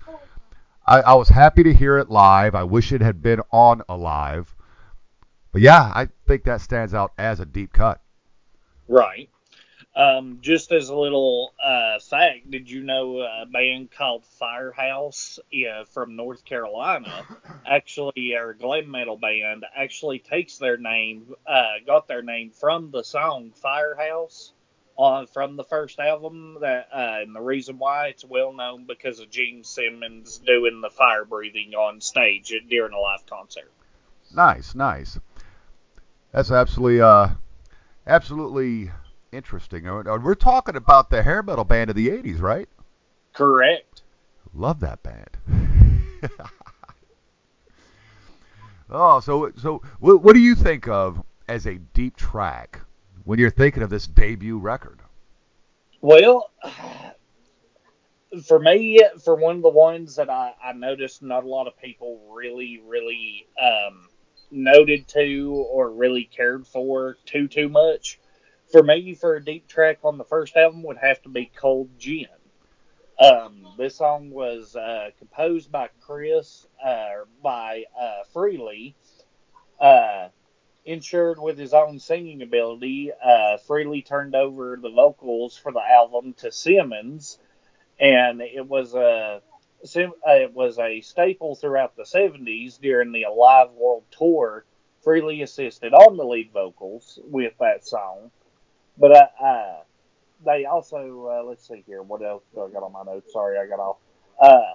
I, 0.87 1.01
I 1.01 1.15
was 1.15 1.31
happy 1.31 1.63
to 1.63 1.73
hear 1.73 1.97
it 1.97 2.11
live. 2.11 2.55
I 2.55 2.65
wish 2.65 2.93
it 2.93 3.01
had 3.01 3.23
been 3.23 3.41
on 3.51 3.81
a 3.89 3.97
live, 3.97 4.55
but 5.51 5.63
yeah, 5.63 5.91
I 5.95 6.09
think 6.27 6.45
that 6.45 6.61
stands 6.61 6.93
out 6.93 7.13
as 7.17 7.41
a 7.41 7.47
deep 7.47 7.73
cut. 7.73 8.03
Right. 8.87 9.31
Um, 9.95 10.39
just 10.41 10.71
as 10.71 10.89
a 10.89 10.95
little 10.95 11.53
uh, 11.63 11.99
fact, 11.99 12.49
did 12.49 12.71
you 12.71 12.85
know 12.85 13.19
a 13.21 13.45
band 13.47 13.91
called 13.91 14.25
Firehouse 14.39 15.41
yeah, 15.51 15.83
from 15.85 16.15
North 16.15 16.45
Carolina, 16.45 17.27
actually, 17.67 18.35
or 18.37 18.51
a 18.51 18.57
glam 18.57 18.91
metal 18.91 19.17
band, 19.17 19.65
actually 19.75 20.21
takes 20.21 20.59
their 20.59 20.77
name, 20.77 21.35
uh, 21.47 21.75
got 21.85 22.07
their 22.07 22.23
name 22.23 22.51
from 22.51 22.93
the 22.93 23.03
song 23.03 23.53
Firehouse 23.57 24.53
on 24.97 25.27
from 25.27 25.57
the 25.57 25.65
first 25.65 25.99
album. 25.99 26.59
That 26.61 26.89
uh, 26.93 27.19
and 27.23 27.35
the 27.35 27.41
reason 27.41 27.79
why 27.79 28.09
it's 28.09 28.25
well 28.25 28.53
known 28.53 28.85
because 28.87 29.19
of 29.19 29.29
Gene 29.29 29.65
Simmons 29.65 30.39
doing 30.39 30.81
the 30.83 30.91
fire 30.91 31.25
breathing 31.25 31.75
on 31.75 32.01
stage 32.01 32.53
during 32.69 32.93
a 32.93 32.99
live 32.99 33.27
concert. 33.27 33.73
Nice, 34.33 34.77
nice. 34.77 35.19
That's 36.31 36.53
absolutely, 36.53 37.01
uh, 37.01 37.31
absolutely 38.07 38.93
interesting. 39.33 39.87
Uh, 39.89 40.03
We're 40.23 40.35
talking 40.35 40.77
about 40.77 41.11
the 41.11 41.23
hair 41.23 41.43
metal 41.43 41.65
band 41.65 41.91
of 41.91 41.97
the 41.97 42.09
'80s, 42.09 42.41
right? 42.41 42.69
Correct. 43.33 44.03
Love 44.55 44.81
that 44.81 45.03
band. 45.03 45.37
oh, 48.91 49.21
so 49.21 49.53
so 49.57 49.83
what, 49.99 50.23
what 50.23 50.35
do 50.35 50.41
you 50.41 50.55
think 50.55 50.89
of 50.89 51.23
as 51.49 51.67
a 51.67 51.75
deep 51.75 52.17
track 52.17 52.81
when 53.25 53.39
you're 53.39 53.51
thinking 53.51 53.83
of 53.83 53.91
this 53.91 54.07
debut 54.07 54.59
record? 54.59 55.01
Well, 56.01 56.51
for 58.47 58.59
me, 58.59 59.01
for 59.25 59.35
one 59.35 59.57
of 59.57 59.63
the 59.63 59.69
ones 59.69 60.17
that 60.17 60.31
I, 60.31 60.55
I 60.63 60.73
noticed 60.73 61.23
not 61.23 61.45
a 61.45 61.49
lot 61.49 61.67
of 61.67 61.77
people 61.79 62.21
really, 62.33 62.81
really 62.87 63.47
um, 63.61 64.09
noted 64.51 65.09
to 65.09 65.67
or 65.71 65.91
really 65.91 66.25
cared 66.25 66.67
for 66.67 67.17
too, 67.27 67.49
too 67.49 67.69
much, 67.69 68.19
for 68.71 68.83
me, 68.83 69.15
for 69.15 69.37
a 69.37 69.45
deep 69.45 69.67
track 69.67 69.99
on 70.05 70.19
the 70.19 70.25
first 70.25 70.57
album 70.57 70.83
would 70.85 70.99
have 70.99 71.21
to 71.23 71.29
be 71.29 71.51
Cold 71.57 71.91
Gin. 71.99 72.27
Um, 73.19 73.67
this 73.77 73.97
song 73.97 74.31
was 74.31 74.77
uh, 74.77 75.11
composed 75.19 75.71
by 75.71 75.91
Criss, 76.01 76.67
uh, 76.83 77.25
by 77.43 77.85
uh, 78.01 78.23
Frehley, 78.35 78.95
uh, 79.79 80.29
insured 80.87 81.39
with 81.39 81.59
his 81.59 81.75
own 81.75 81.99
singing 81.99 82.41
ability. 82.41 83.13
Uh, 83.13 83.59
Frehley 83.69 84.05
turned 84.05 84.35
over 84.35 84.79
the 84.81 84.91
vocals 84.91 85.57
for 85.57 85.71
the 85.71 85.83
album 85.83 86.33
to 86.35 86.51
Simmons, 86.51 87.39
and 87.99 88.41
it 88.41 88.67
was 88.67 88.95
a 88.95 89.01
uh, 89.03 89.41
it 90.27 90.53
was 90.53 90.79
a 90.79 91.01
staple 91.01 91.55
throughout 91.55 91.97
the 91.97 92.05
'70s 92.05 92.81
during 92.81 93.13
the 93.13 93.25
Alive 93.25 93.71
World 93.73 94.05
Tour. 94.11 94.65
Frehley 95.05 95.43
assisted 95.43 95.95
on 95.95 96.17
the 96.17 96.25
lead 96.25 96.53
vocals 96.53 97.19
with 97.25 97.55
that 97.59 97.87
song, 97.87 98.31
but 98.99 99.13
uh, 99.13 99.27
uh, 99.45 99.77
they 100.45 100.65
also 100.67 101.27
uh, 101.31 101.43
let's 101.49 101.67
see 101.67 101.83
here, 101.87 102.03
what 102.03 102.23
else 102.23 102.43
do 102.55 102.63
I 102.63 102.69
got 102.71 102.83
on 102.83 102.93
my 102.93 103.03
notes? 103.05 103.33
Sorry, 103.33 103.59
I 103.59 103.67
got 103.67 103.79
off. 103.79 103.97
Uh, 104.41 104.75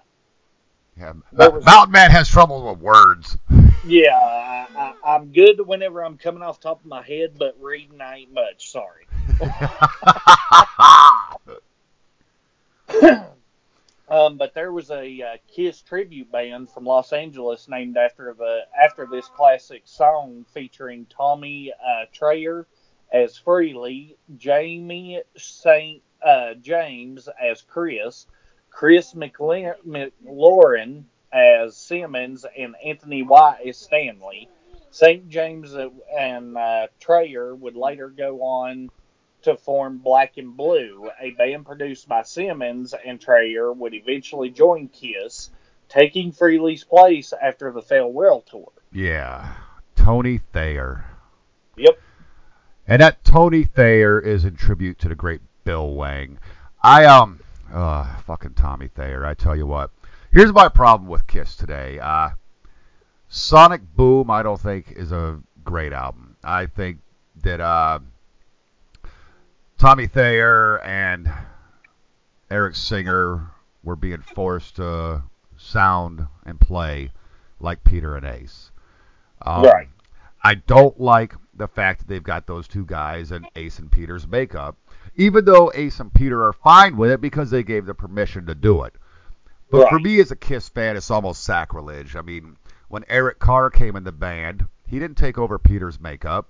Yeah, 0.98 1.14
was- 1.32 1.66
Mountain 1.66 1.92
Man 1.92 2.12
has 2.12 2.30
trouble 2.30 2.70
with 2.70 2.80
words. 2.80 3.38
yeah, 3.86 4.16
I, 4.16 4.94
I'm 5.04 5.32
good 5.32 5.60
whenever 5.66 6.04
I'm 6.04 6.18
coming 6.18 6.42
off 6.44 6.60
the 6.60 6.70
top 6.70 6.80
of 6.82 6.86
my 6.86 7.02
head, 7.04 7.36
but 7.38 7.56
reading 7.60 8.02
I 8.02 8.18
ain't 8.20 8.34
much. 8.34 8.72
Sorry. 8.72 9.06
Um, 14.08 14.38
but 14.38 14.54
there 14.54 14.72
was 14.72 14.92
a 14.92 15.22
uh, 15.22 15.38
Kiss 15.54 15.82
tribute 15.82 16.32
band 16.32 16.70
from 16.70 16.86
Los 16.86 17.12
Angeles 17.12 17.68
named 17.68 17.98
after 17.98 18.36
the 18.38 18.60
after 18.80 19.08
this 19.10 19.28
classic 19.36 19.82
song, 19.86 20.46
featuring 20.54 21.08
Tommy 21.08 21.74
uh, 21.84 22.06
Thayer 22.18 22.68
as 23.12 23.40
Frehley, 23.40 24.16
Jamie 24.38 25.22
Saint 25.38 26.02
uh, 26.26 26.56
James 26.56 27.30
as 27.42 27.62
Criss, 27.62 28.26
Chris 28.70 29.14
McLa- 29.14 29.76
McLaurin 29.86 31.04
as 31.32 31.78
Simmons, 31.78 32.46
and 32.58 32.76
Anthony 32.84 33.24
White 33.24 33.60
as 33.68 33.78
Stanley. 33.78 34.50
St. 34.92 35.28
James 35.28 35.76
and 36.18 36.58
uh, 36.58 36.88
Thayer 37.06 37.54
would 37.54 37.76
later 37.76 38.08
go 38.08 38.42
on 38.44 38.90
to 39.42 39.58
form 39.58 39.98
Black 39.98 40.38
and 40.38 40.56
Blue, 40.56 41.10
a 41.20 41.32
band 41.32 41.66
produced 41.66 42.08
by 42.08 42.24
Simmons 42.24 42.94
and 43.06 43.22
Thayer 43.22 43.72
would 43.72 43.94
eventually 43.94 44.50
join 44.50 44.88
Kiss, 44.88 45.52
taking 45.90 46.32
Frehley's 46.32 46.84
place 46.84 47.34
after 47.34 47.72
the 47.72 47.82
farewell 47.82 48.42
tour. 48.42 48.72
yeah, 48.92 49.54
Tony 49.96 50.40
Thayer. 50.54 51.06
Yep. 51.78 52.00
And 52.88 53.02
that 53.02 53.24
Tony 53.24 53.64
Thayer 53.64 54.20
is 54.20 54.46
in 54.46 54.56
tribute 54.56 55.00
to 55.00 55.10
the 55.10 55.16
great 55.16 55.42
Bill 55.64 55.94
Wang. 55.94 56.38
I 56.84 57.06
um 57.06 57.40
uh 57.74 58.18
fucking 58.22 58.54
Tommy 58.54 58.88
Thayer, 58.88 59.26
I 59.26 59.34
tell 59.34 59.56
you 59.56 59.66
what. 59.66 59.92
Here's 60.32 60.54
my 60.54 60.70
problem 60.70 61.10
with 61.10 61.26
Kiss 61.28 61.56
today. 61.56 62.00
Uh 62.00 62.32
Sonic 63.28 63.82
Boom 63.96 64.30
I 64.30 64.44
don't 64.44 64.60
think 64.60 64.94
is 64.96 65.12
a 65.12 65.40
great 65.64 65.94
album. 65.94 66.36
I 66.44 66.68
think 66.68 67.00
that 67.44 67.60
uh 67.60 68.00
Tommy 69.78 70.08
Thayer 70.08 70.80
and 70.84 71.32
Eric 72.50 72.76
Singer 72.76 73.50
were 73.84 73.96
being 73.96 74.22
forced 74.22 74.76
to 74.78 75.24
sound 75.58 76.28
and 76.46 76.60
play 76.60 77.12
like 77.60 77.84
Peter 77.84 78.16
and 78.16 78.26
Ace. 78.26 78.72
Um, 79.42 79.64
Right. 79.64 79.88
I 80.44 80.56
don't 80.56 81.00
like 81.00 81.34
the 81.56 81.68
fact 81.68 82.00
that 82.00 82.08
they've 82.08 82.24
got 82.24 82.48
those 82.48 82.68
two 82.68 82.86
guys 82.86 83.32
in 83.32 83.46
Ace 83.56 83.80
and 83.80 83.92
Peter's 83.92 84.28
makeup, 84.28 84.78
even 85.16 85.46
though 85.46 85.72
Ace 85.74 86.00
and 86.00 86.14
Peter 86.14 86.44
are 86.44 86.54
fine 86.54 86.98
with 86.98 87.12
it 87.12 87.22
because 87.22 87.50
they 87.50 87.64
gave 87.64 87.86
the 87.86 87.94
permission 87.94 88.46
to 88.46 88.56
do 88.56 88.84
it. 88.84 88.94
But 89.72 89.90
for 89.90 90.00
me 90.00 90.20
as 90.20 90.32
a 90.32 90.36
Kiss 90.36 90.70
fan, 90.70 90.96
it's 90.96 91.12
almost 91.12 91.44
sacrilege. 91.44 92.16
I 92.16 92.22
mean, 92.22 92.58
when 92.88 93.04
Eric 93.10 93.40
Carr 93.40 93.70
came 93.70 93.96
in 93.96 94.04
the 94.04 94.12
band, 94.12 94.68
he 94.88 95.00
didn't 95.00 95.18
take 95.18 95.38
over 95.38 95.58
Peter's 95.58 96.00
makeup. 96.00 96.50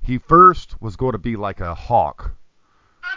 He 0.00 0.18
first 0.18 0.80
was 0.80 0.96
going 0.96 1.12
to 1.12 1.18
be 1.18 1.36
like 1.36 1.60
a 1.60 1.74
hawk, 1.74 2.32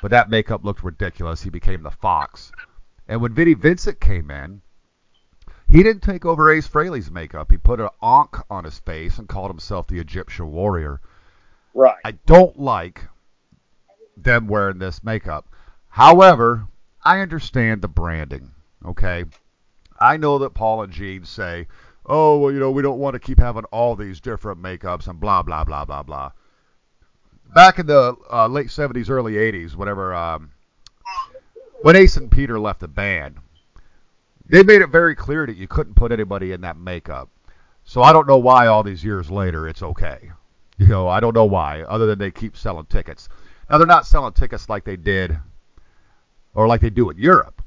but 0.02 0.12
that 0.12 0.30
makeup 0.30 0.64
looked 0.64 0.84
ridiculous. 0.84 1.42
He 1.42 1.50
became 1.50 1.84
the 1.84 1.92
fox. 1.92 2.52
And 3.08 3.22
when 3.22 3.34
Vinnie 3.34 3.54
Vincent 3.54 4.00
came 4.00 4.32
in, 4.32 4.62
he 5.68 5.84
didn't 5.84 6.04
take 6.04 6.26
over 6.26 6.52
Ace 6.52 6.68
Frehley's 6.68 7.12
makeup. 7.12 7.52
He 7.52 7.58
put 7.58 7.80
an 7.80 7.90
ankh 8.02 8.38
on 8.50 8.64
his 8.64 8.80
face 8.80 9.18
and 9.18 9.28
called 9.28 9.50
himself 9.50 9.88
the 9.88 10.00
Egyptian 10.00 10.52
warrior. 10.52 11.02
Right. 11.76 11.98
I 12.06 12.12
don't 12.26 12.58
like 12.58 13.02
them 14.16 14.48
wearing 14.48 14.80
this 14.80 15.04
makeup. 15.04 15.46
However, 15.90 16.68
I 17.04 17.20
understand 17.20 17.82
the 17.82 17.90
branding. 17.90 18.52
Okay, 18.86 19.26
I 20.00 20.16
know 20.18 20.40
that 20.40 20.54
Paul 20.54 20.84
and 20.84 20.94
Gene 20.94 21.26
say, 21.26 21.68
"Oh, 22.06 22.40
well, 22.40 22.52
you 22.52 22.60
know, 22.60 22.72
we 22.72 22.82
don't 22.82 23.00
want 23.00 23.16
to 23.16 23.20
keep 23.20 23.40
having 23.40 23.66
all 23.66 23.96
these 23.96 24.22
different 24.22 24.62
makeups 24.62 25.08
and 25.08 25.20
blah 25.20 25.44
blah 25.44 25.66
blah 25.66 25.84
blah 25.84 26.02
blah." 26.02 26.32
Back 27.54 27.78
in 27.78 27.88
the 27.88 28.16
uh, 28.32 28.48
late 28.48 28.68
'70s, 28.68 29.10
early 29.10 29.34
'80s, 29.34 29.76
whenever 29.76 30.16
um, 30.16 30.52
when 31.82 31.98
Ace 31.98 32.16
and 32.16 32.32
Peter 32.32 32.58
left 32.58 32.80
the 32.80 32.88
band, 32.88 33.38
they 34.46 34.64
made 34.64 34.82
it 34.82 34.90
very 34.90 35.14
clear 35.14 35.46
that 35.46 35.58
you 35.58 35.68
couldn't 35.68 35.96
put 35.96 36.14
anybody 36.14 36.54
in 36.54 36.62
that 36.62 36.78
makeup. 36.78 37.30
So 37.84 38.02
I 38.02 38.14
don't 38.14 38.28
know 38.28 38.38
why 38.38 38.68
all 38.68 38.82
these 38.82 39.04
years 39.04 39.30
later 39.30 39.68
it's 39.68 39.84
okay. 39.84 40.32
You 40.78 40.88
know, 40.88 41.08
I 41.08 41.20
don't 41.20 41.34
know 41.34 41.46
why, 41.46 41.84
other 41.84 42.06
than 42.06 42.20
they 42.20 42.32
keep 42.32 42.58
selling 42.58 42.86
tickets. 42.88 43.30
Now 43.70 43.78
they're 43.78 43.88
not 43.88 44.06
selling 44.06 44.34
tickets 44.34 44.70
like 44.70 44.84
they 44.84 44.98
did 44.98 45.38
or 46.54 46.68
like 46.68 46.82
they 46.82 46.90
do 46.90 47.10
in 47.10 47.18
Europe. 47.18 47.62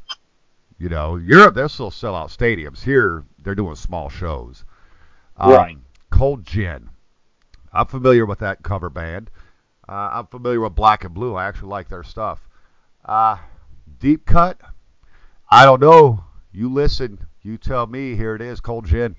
You 0.79 0.89
know, 0.89 1.17
Europe 1.17 1.55
they'll 1.55 1.69
still 1.69 1.91
sell 1.91 2.15
out 2.15 2.31
stadiums. 2.31 2.83
Here 2.83 3.25
they're 3.43 3.55
doing 3.55 3.77
small 3.77 4.09
shows. 4.09 4.65
Um, 5.37 5.53
Right. 5.53 5.79
Cold 6.11 6.45
Gin. 6.45 6.91
I'm 7.73 7.87
familiar 7.87 8.27
with 8.27 8.39
that 8.41 8.63
cover 8.63 8.91
band. 8.91 9.31
Uh, 9.89 10.11
I'm 10.13 10.27
familiar 10.27 10.61
with 10.61 10.75
Black 10.75 11.05
and 11.05 11.15
Blue. 11.15 11.35
I 11.35 11.47
actually 11.47 11.69
like 11.69 11.89
their 11.89 12.03
stuff. 12.03 12.47
Uh, 13.05 13.39
Deep 14.01 14.27
Cut. 14.27 14.61
I 15.51 15.65
don't 15.65 15.81
know. 15.81 16.25
You 16.53 16.71
listen. 16.73 17.19
You 17.43 17.57
tell 17.57 17.87
me. 17.87 18.15
Here 18.17 18.35
it 18.35 18.43
is. 18.43 18.61
Cold 18.61 18.87
Gin. 18.87 19.17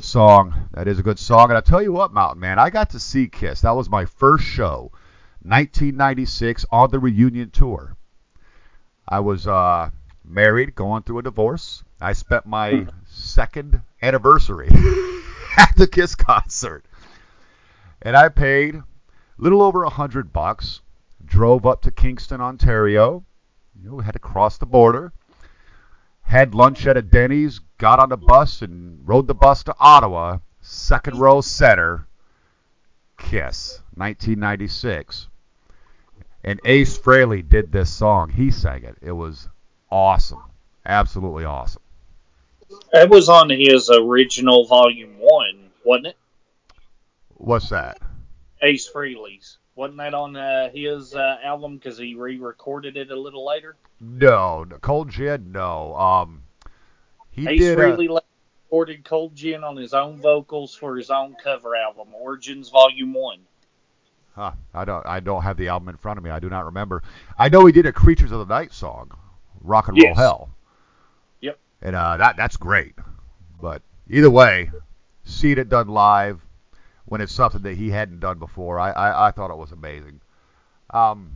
Good 0.00 0.06
song. 0.06 0.54
That 0.72 0.88
is 0.88 0.98
a 0.98 1.02
good 1.02 1.18
song. 1.18 1.50
And 1.50 1.58
I 1.58 1.60
tell 1.60 1.82
you 1.82 1.92
what, 1.92 2.10
Mountain 2.10 2.40
Man, 2.40 2.58
I 2.58 2.70
got 2.70 2.88
to 2.90 2.98
see 2.98 3.28
Kiss. 3.28 3.60
That 3.60 3.76
was 3.76 3.90
my 3.90 4.06
first 4.06 4.44
show, 4.44 4.92
1996, 5.42 6.64
on 6.70 6.90
the 6.90 6.98
reunion 6.98 7.50
tour. 7.50 7.98
I 9.06 9.20
was 9.20 9.46
uh, 9.46 9.90
married, 10.24 10.74
going 10.74 11.02
through 11.02 11.18
a 11.18 11.22
divorce. 11.22 11.84
I 12.00 12.14
spent 12.14 12.46
my 12.46 12.86
second 13.10 13.82
anniversary 14.00 14.68
at 15.58 15.76
the 15.76 15.86
Kiss 15.86 16.14
concert, 16.14 16.86
and 18.00 18.16
I 18.16 18.30
paid 18.30 18.76
a 18.76 18.84
little 19.36 19.60
over 19.60 19.82
a 19.82 19.90
hundred 19.90 20.32
bucks. 20.32 20.80
Drove 21.22 21.66
up 21.66 21.82
to 21.82 21.90
Kingston, 21.90 22.40
Ontario. 22.40 23.22
You 23.78 23.90
know, 23.90 23.96
we 23.96 24.04
had 24.04 24.12
to 24.14 24.18
cross 24.18 24.56
the 24.56 24.64
border. 24.64 25.12
Had 26.30 26.54
lunch 26.54 26.86
at 26.86 26.96
a 26.96 27.02
Denny's. 27.02 27.58
Got 27.78 27.98
on 27.98 28.08
the 28.08 28.16
bus 28.16 28.62
and 28.62 29.00
rode 29.04 29.26
the 29.26 29.34
bus 29.34 29.64
to 29.64 29.74
Ottawa. 29.80 30.38
Second 30.60 31.18
row 31.18 31.40
center. 31.40 32.06
Kiss, 33.18 33.80
1996. 33.96 35.26
And 36.44 36.60
Ace 36.64 36.96
Frehley 36.96 37.42
did 37.46 37.72
this 37.72 37.90
song. 37.90 38.28
He 38.30 38.52
sang 38.52 38.84
it. 38.84 38.94
It 39.02 39.10
was 39.10 39.48
awesome. 39.90 40.44
Absolutely 40.86 41.44
awesome. 41.44 41.82
It 42.92 43.10
was 43.10 43.28
on 43.28 43.50
his 43.50 43.90
original 43.90 44.66
volume 44.66 45.16
one, 45.18 45.70
wasn't 45.84 46.06
it? 46.06 46.16
What's 47.38 47.70
that? 47.70 47.98
Ace 48.62 48.88
Frehley's. 48.88 49.58
Wasn't 49.80 49.96
that 49.96 50.12
on 50.12 50.36
uh, 50.36 50.68
his 50.74 51.14
uh, 51.14 51.38
album 51.42 51.78
because 51.78 51.96
he 51.96 52.14
re-recorded 52.14 52.98
it 52.98 53.10
a 53.10 53.18
little 53.18 53.46
later? 53.46 53.76
No, 53.98 54.62
no, 54.64 54.76
Cold 54.76 55.08
Gin. 55.08 55.52
No. 55.52 55.96
Um, 55.96 56.42
he 57.30 57.48
Ace 57.48 57.58
did. 57.58 57.78
Frehley 57.78 58.20
recorded 58.66 59.06
Cold 59.06 59.34
Gin 59.34 59.64
on 59.64 59.78
his 59.78 59.94
own 59.94 60.20
vocals 60.20 60.74
for 60.74 60.98
his 60.98 61.08
own 61.08 61.34
cover 61.42 61.74
album, 61.74 62.08
Origins 62.12 62.68
Volume 62.68 63.14
One. 63.14 63.38
huh, 64.34 64.52
I 64.74 64.84
don't. 64.84 65.06
I 65.06 65.18
don't 65.18 65.40
have 65.40 65.56
the 65.56 65.68
album 65.68 65.88
in 65.88 65.96
front 65.96 66.18
of 66.18 66.24
me. 66.24 66.30
I 66.30 66.40
do 66.40 66.50
not 66.50 66.66
remember. 66.66 67.02
I 67.38 67.48
know 67.48 67.64
he 67.64 67.72
did 67.72 67.86
a 67.86 67.92
Creatures 67.92 68.32
of 68.32 68.46
the 68.46 68.54
Night 68.54 68.74
song, 68.74 69.10
Rock 69.62 69.88
and 69.88 69.96
Roll 69.96 70.08
Yes. 70.08 70.18
Hell. 70.18 70.50
Yep. 71.40 71.58
And 71.80 71.96
uh, 71.96 72.18
that 72.18 72.36
that's 72.36 72.58
great. 72.58 72.96
But 73.58 73.80
either 74.10 74.28
way, 74.28 74.72
seeing 75.24 75.56
it 75.56 75.70
done 75.70 75.88
live 75.88 76.42
when 77.10 77.20
it's 77.20 77.32
something 77.32 77.62
that 77.62 77.76
he 77.76 77.90
hadn't 77.90 78.20
done 78.20 78.38
before, 78.38 78.78
I 78.80 78.90
I, 78.92 79.28
I 79.28 79.30
thought 79.32 79.50
it 79.50 79.58
was 79.58 79.72
amazing. 79.72 80.20
Um, 80.90 81.32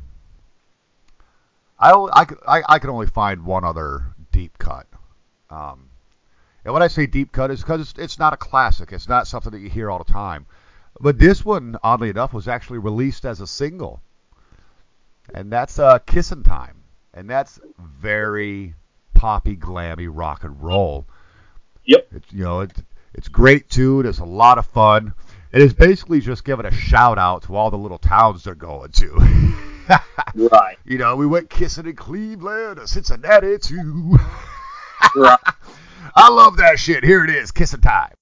I, 1.78 1.90
I, 2.12 2.24
could- 2.24 2.38
I 2.46 2.62
I 2.68 2.78
can 2.78 2.90
only 2.90 3.08
find 3.08 3.44
one 3.44 3.64
other 3.64 4.04
deep 4.32 4.56
cut. 4.58 4.86
Um, 5.50 5.90
and 6.64 6.72
when 6.72 6.82
I 6.82 6.88
say 6.88 7.06
deep 7.06 7.32
cut, 7.32 7.50
is 7.50 7.60
because 7.60 7.80
it's, 7.80 7.98
it's 7.98 8.18
not 8.18 8.32
a 8.32 8.36
classic. 8.38 8.92
It's 8.92 9.08
not 9.08 9.26
something 9.26 9.52
that 9.52 9.58
you 9.58 9.68
hear 9.68 9.90
all 9.90 9.98
the 9.98 10.12
time. 10.12 10.46
But 11.00 11.18
this 11.18 11.44
one, 11.44 11.76
oddly 11.82 12.08
enough, 12.08 12.32
was 12.32 12.46
actually 12.48 12.78
released 12.78 13.24
as 13.26 13.40
a 13.40 13.46
single, 13.48 14.00
and 15.34 15.50
that's 15.52 15.80
uh, 15.80 15.98
"Kissin' 16.06 16.44
Time," 16.44 16.76
and 17.12 17.28
that's 17.28 17.58
very 17.78 18.74
poppy, 19.12 19.56
glammy 19.56 20.08
rock 20.10 20.44
and 20.44 20.62
roll. 20.62 21.04
Yep. 21.84 22.06
It's 22.12 22.32
you 22.32 22.44
know 22.44 22.60
it's 22.60 22.80
it's 23.12 23.28
great 23.28 23.68
tune. 23.68 24.06
It's 24.06 24.20
a 24.20 24.24
lot 24.24 24.58
of 24.58 24.66
fun. 24.66 25.12
It 25.54 25.62
is 25.62 25.72
basically 25.72 26.20
just 26.20 26.44
giving 26.44 26.66
a 26.66 26.72
shout 26.72 27.16
out 27.16 27.44
to 27.44 27.54
all 27.54 27.70
the 27.70 27.78
little 27.78 27.98
towns 27.98 28.42
they're 28.42 28.56
going 28.56 28.90
to. 28.92 29.54
Right. 30.34 30.78
you 30.86 30.96
know, 30.96 31.14
we 31.14 31.26
went 31.26 31.50
kissing 31.50 31.84
in 31.86 31.94
Cleveland 31.94 32.78
or 32.78 32.86
Cincinnati 32.86 33.58
too. 33.58 34.18
Right. 35.14 35.38
I 36.16 36.30
love 36.30 36.56
that 36.56 36.78
shit. 36.78 37.04
Here 37.04 37.22
it 37.22 37.30
is, 37.30 37.50
kissing 37.50 37.82
time. 37.82 38.14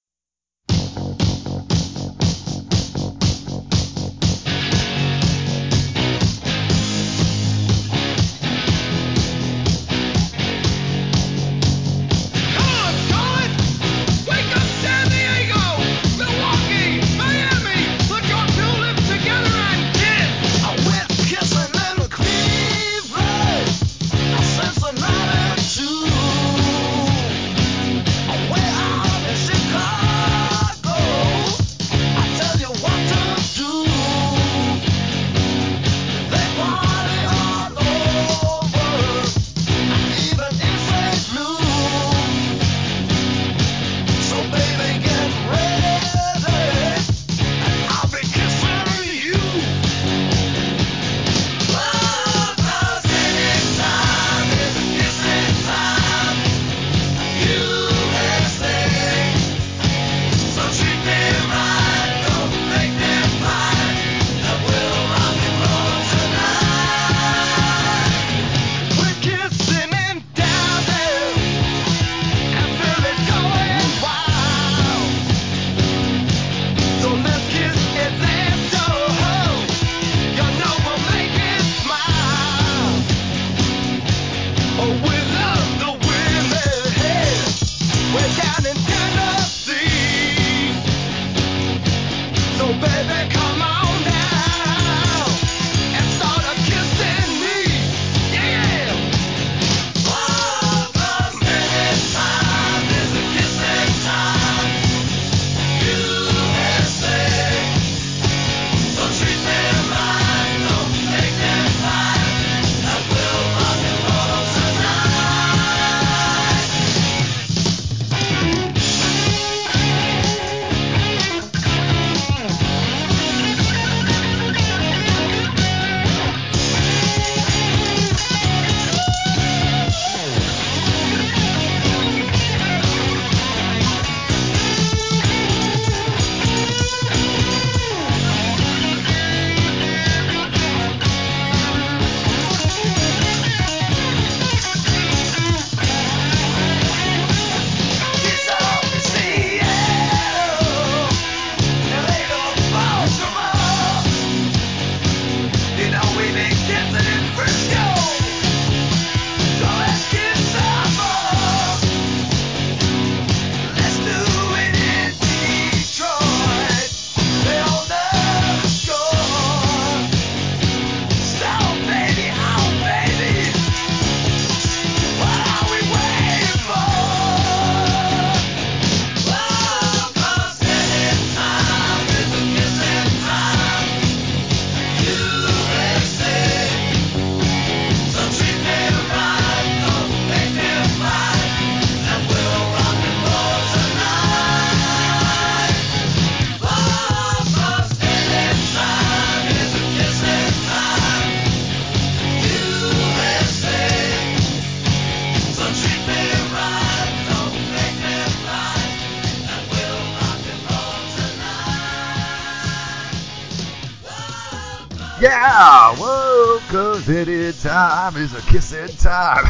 Any 217.12 217.52
time 217.52 218.16
is 218.16 218.34
a 218.34 218.40
kissing 218.50 218.88
time. 218.96 219.44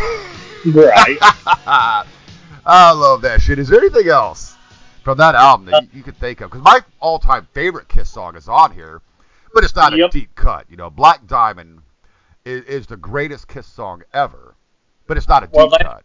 Right. 0.67 1.19
I 2.65 2.93
love 2.93 3.23
that 3.23 3.41
shit. 3.41 3.59
Is 3.59 3.69
there 3.69 3.81
anything 3.81 4.09
else 4.09 4.55
from 5.03 5.19
that 5.19 5.35
album 5.35 5.67
that 5.67 5.83
you, 5.83 5.89
you 5.99 6.03
could 6.03 6.17
think 6.19 6.41
of? 6.41 6.51
Because 6.51 6.63
my 6.65 6.81
all-time 7.01 7.49
favorite 7.53 7.89
Kiss 7.89 8.09
song 8.11 8.37
is 8.37 8.49
on 8.49 8.73
here, 8.73 9.01
but 9.55 9.65
it's 9.65 9.75
not 9.75 9.97
Yep. 9.97 10.11
a 10.11 10.13
deep 10.13 10.35
cut. 10.35 10.67
You 10.71 10.77
know, 10.77 10.91
Black 10.91 11.27
Diamond 11.27 11.81
is, 12.45 12.65
is 12.65 12.87
the 12.87 12.97
greatest 12.97 13.49
Kiss 13.49 13.67
song 13.67 14.03
ever, 14.13 14.55
but 15.07 15.17
it's 15.17 15.29
not 15.29 15.43
a 15.43 15.47
deep 15.47 15.57
Well, 15.57 15.71
that- 15.71 15.83
cut. 15.83 16.05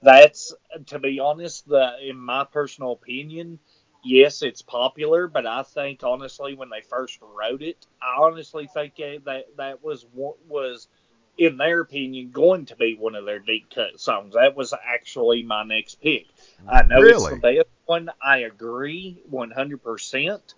That's 0.00 0.54
to 0.86 0.98
be 1.00 1.18
honest, 1.18 1.66
the 1.68 1.94
in 2.08 2.16
my 2.16 2.44
personal 2.44 2.92
opinion, 2.92 3.58
yes, 4.04 4.42
it's 4.42 4.62
popular, 4.62 5.28
but 5.28 5.46
I 5.46 5.62
think 5.62 6.02
honestly, 6.02 6.54
when 6.54 6.70
they 6.70 6.80
first 6.80 7.18
wrote 7.20 7.62
it, 7.62 7.86
I 8.00 8.22
honestly 8.22 8.68
think 8.72 8.96
that 8.96 9.44
that, 9.56 9.82
was 9.82 10.06
what 10.12 10.36
was, 10.48 10.88
in 11.36 11.56
their 11.56 11.80
opinion, 11.80 12.30
going 12.30 12.66
to 12.66 12.76
be 12.76 12.96
one 12.98 13.14
of 13.14 13.24
their 13.24 13.38
deep 13.38 13.70
cut 13.74 14.00
songs. 14.00 14.34
That 14.34 14.56
was 14.56 14.72
actually 14.72 15.42
my 15.42 15.64
next 15.64 16.00
pick. 16.00 16.26
I 16.68 16.82
know 16.82 17.02
it's 17.02 17.28
the 17.28 17.36
best 17.36 17.68
one. 17.86 18.10
I 18.22 18.38
agree, 18.38 19.22
one 19.28 19.50
hundred 19.50 19.82
percent. 19.82 20.54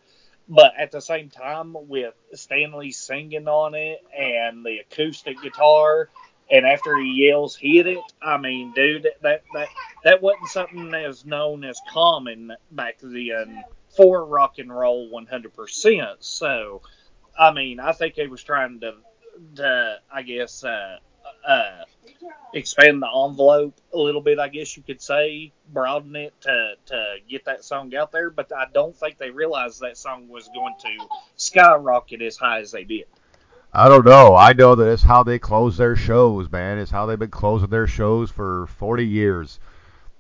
But 0.48 0.72
at 0.76 0.90
the 0.90 1.00
same 1.00 1.30
time, 1.30 1.76
with 1.88 2.14
Stanley 2.34 2.90
singing 2.90 3.46
on 3.46 3.74
it 3.76 4.04
and 4.18 4.66
the 4.66 4.78
acoustic 4.78 5.40
guitar, 5.40 6.08
and 6.50 6.66
after 6.66 6.98
he 6.98 7.28
yells 7.28 7.56
"hit 7.56 7.86
it," 7.86 8.12
I 8.22 8.36
mean, 8.38 8.72
dude, 8.72 9.08
that 9.22 9.42
that 9.54 9.68
that 10.04 10.22
wasn't 10.22 10.48
something 10.48 10.94
as 10.94 11.24
known 11.24 11.64
as 11.64 11.80
common 11.92 12.52
back 12.72 12.98
then 13.00 13.64
for 13.96 14.24
rock 14.24 14.58
and 14.58 14.74
roll 14.74 15.10
100%. 15.10 16.16
So, 16.20 16.82
I 17.38 17.52
mean, 17.52 17.80
I 17.80 17.92
think 17.92 18.14
he 18.14 18.26
was 18.26 18.42
trying 18.42 18.80
to, 18.80 18.94
to 19.56 19.96
I 20.12 20.22
guess, 20.22 20.64
uh, 20.64 20.98
uh, 21.46 21.84
expand 22.54 23.02
the 23.02 23.06
envelope 23.06 23.80
a 23.92 23.98
little 23.98 24.20
bit, 24.20 24.38
I 24.38 24.48
guess 24.48 24.76
you 24.76 24.82
could 24.82 25.00
say, 25.00 25.52
broaden 25.72 26.16
it 26.16 26.34
to, 26.42 26.74
to 26.86 27.16
get 27.28 27.44
that 27.46 27.64
song 27.64 27.94
out 27.94 28.12
there. 28.12 28.30
But 28.30 28.52
I 28.56 28.66
don't 28.72 28.96
think 28.96 29.18
they 29.18 29.30
realized 29.30 29.80
that 29.80 29.96
song 29.96 30.28
was 30.28 30.48
going 30.54 30.74
to 30.80 31.06
skyrocket 31.36 32.22
as 32.22 32.36
high 32.36 32.60
as 32.60 32.70
they 32.72 32.84
did. 32.84 33.06
I 33.72 33.88
don't 33.88 34.04
know. 34.04 34.34
I 34.34 34.52
know 34.52 34.74
that 34.74 34.90
it's 34.90 35.02
how 35.02 35.22
they 35.22 35.38
close 35.38 35.76
their 35.76 35.94
shows, 35.94 36.50
man. 36.50 36.78
It's 36.78 36.90
how 36.90 37.06
they've 37.06 37.18
been 37.18 37.30
closing 37.30 37.70
their 37.70 37.86
shows 37.86 38.30
for 38.30 38.66
40 38.66 39.06
years. 39.06 39.60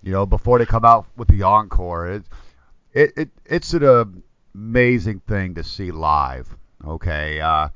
You 0.02 0.12
know, 0.12 0.24
before 0.24 0.58
they 0.58 0.66
come 0.66 0.84
out 0.84 1.06
with 1.16 1.28
the 1.28 1.42
encore. 1.42 2.08
It, 2.08 2.24
it, 2.92 3.12
it 3.16 3.30
it's 3.44 3.74
an 3.74 4.22
amazing 4.54 5.20
thing 5.20 5.54
to 5.56 5.64
see 5.64 5.90
live. 5.90 6.56
Okay, 6.86 7.40
uh, 7.40 7.68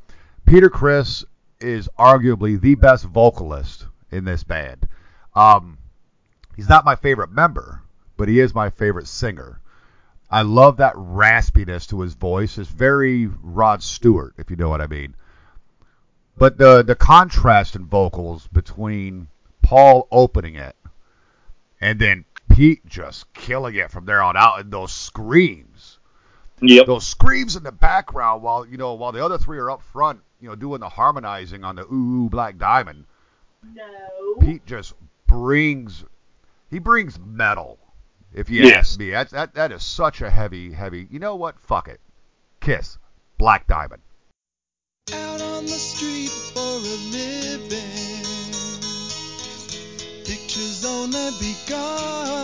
Peter 0.47 0.71
Criss 0.71 1.25
is 1.61 1.89
arguably 1.99 2.61
the 2.61 2.77
best 2.77 3.05
vocalist 3.05 3.87
in 4.11 4.25
this 4.25 4.45
band. 4.45 4.89
Um, 5.35 5.79
he's 6.57 6.69
not 6.69 6.85
my 6.85 6.95
favorite 6.95 7.31
member, 7.31 7.83
but 8.17 8.29
he 8.29 8.41
is 8.41 8.55
my 8.55 8.71
favorite 8.71 9.09
singer. 9.09 9.61
I 10.31 10.43
love 10.43 10.79
that 10.79 10.95
raspiness 10.95 11.89
to 11.89 12.01
his 12.01 12.15
voice. 12.15 12.59
It's 12.59 12.71
very 12.71 13.27
Rod 13.27 13.83
Stewart, 13.83 14.35
if 14.39 14.51
you 14.51 14.57
know 14.57 14.69
what 14.69 14.81
I 14.81 14.87
mean. 14.87 15.15
But 16.37 16.59
the 16.59 16.83
the 16.83 16.97
contrast 16.97 17.77
in 17.77 17.87
vocals 17.87 18.49
between 18.49 19.29
Paul 19.63 20.09
opening 20.11 20.57
it 20.57 20.77
and 21.81 21.99
then 21.99 22.25
Pete 22.49 22.85
just 22.87 23.33
killing 23.35 23.75
it 23.77 23.91
from 23.91 24.05
there 24.05 24.23
on 24.23 24.37
out, 24.37 24.61
and 24.61 24.71
those 24.73 24.93
screams, 24.93 25.99
Yep. 26.61 26.87
those 26.87 27.07
screams 27.07 27.57
in 27.57 27.63
the 27.63 27.73
background, 27.73 28.43
while 28.43 28.67
you 28.67 28.77
know 28.77 28.95
while 28.95 29.13
the 29.13 29.25
other 29.25 29.39
three 29.39 29.59
are 29.59 29.71
up 29.71 29.83
front, 29.83 30.21
you 30.41 30.49
know, 30.49 30.55
doing 30.55 30.81
the 30.81 30.89
harmonizing 30.89 31.65
on 31.65 31.77
the 31.77 31.83
Ooh 31.85 32.25
Ooh 32.25 32.29
Black 32.31 32.59
Diamond. 32.59 33.05
No. 33.75 34.37
Pete 34.41 34.65
just 34.67 34.95
brings 35.27 36.05
he 36.71 36.79
brings 36.79 37.19
metal. 37.19 37.79
If 38.33 38.51
you 38.51 38.65
Yes. 38.65 38.91
ask 38.91 38.99
me, 38.99 39.11
that 39.11 39.31
that 39.31 39.55
that 39.55 39.73
is 39.73 39.83
such 39.83 40.21
a 40.21 40.31
heavy 40.31 40.73
heavy. 40.73 41.07
You 41.11 41.19
know 41.21 41.37
what? 41.37 41.59
Fuck 41.61 41.89
it. 41.89 42.01
Kiss 42.61 42.99
Black 43.39 43.67
Diamond. 43.67 44.03
Pictures 51.05 51.17
only 51.17 51.31
begun. 51.39 52.44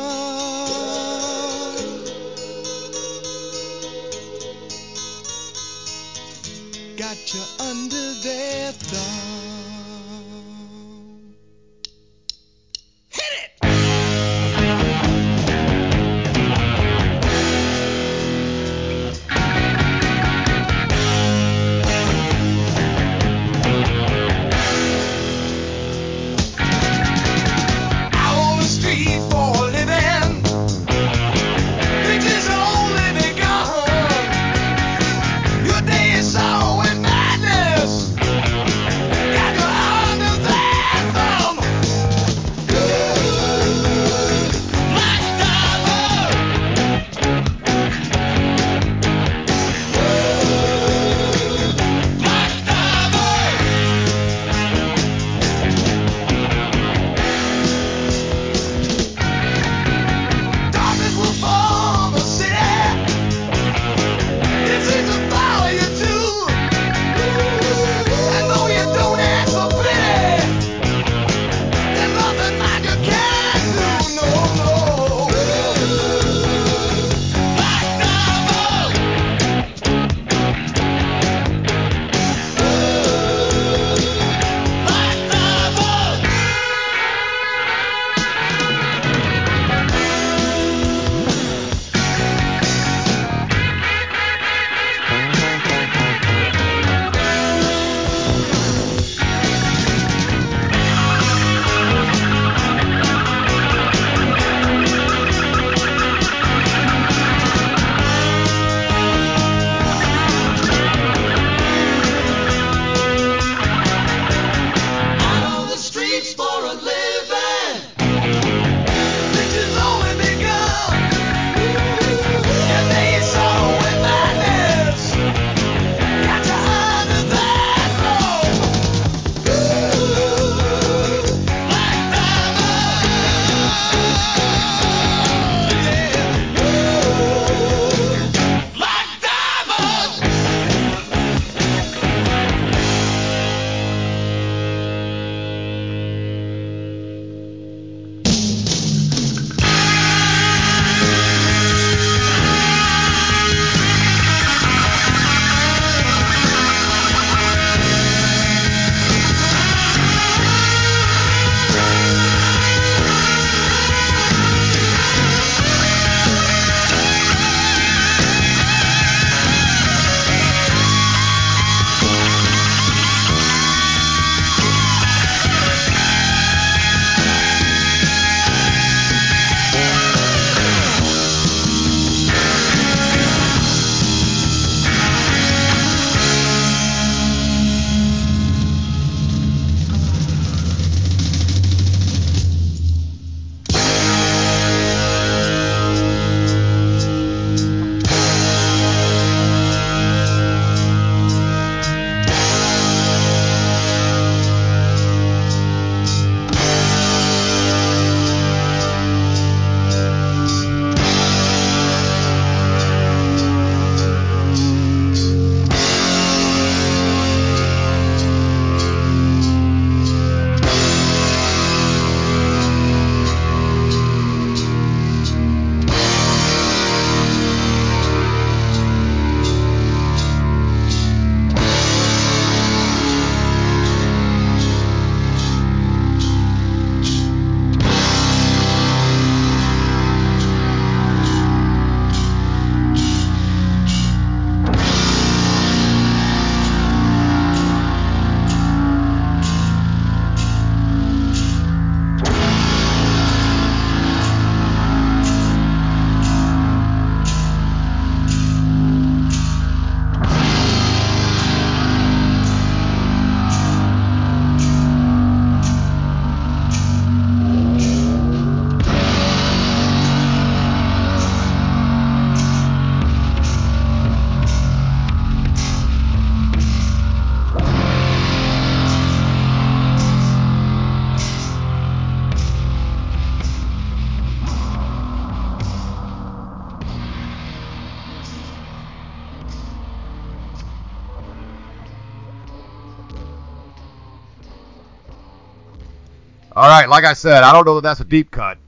All 296.60 296.68
right, 296.68 296.90
like 296.90 297.06
I 297.06 297.14
said, 297.14 297.42
I 297.42 297.54
don't 297.54 297.64
know 297.64 297.76
that 297.76 297.84
that's 297.84 298.00
a 298.00 298.04
deep 298.04 298.30
cut, 298.30 298.58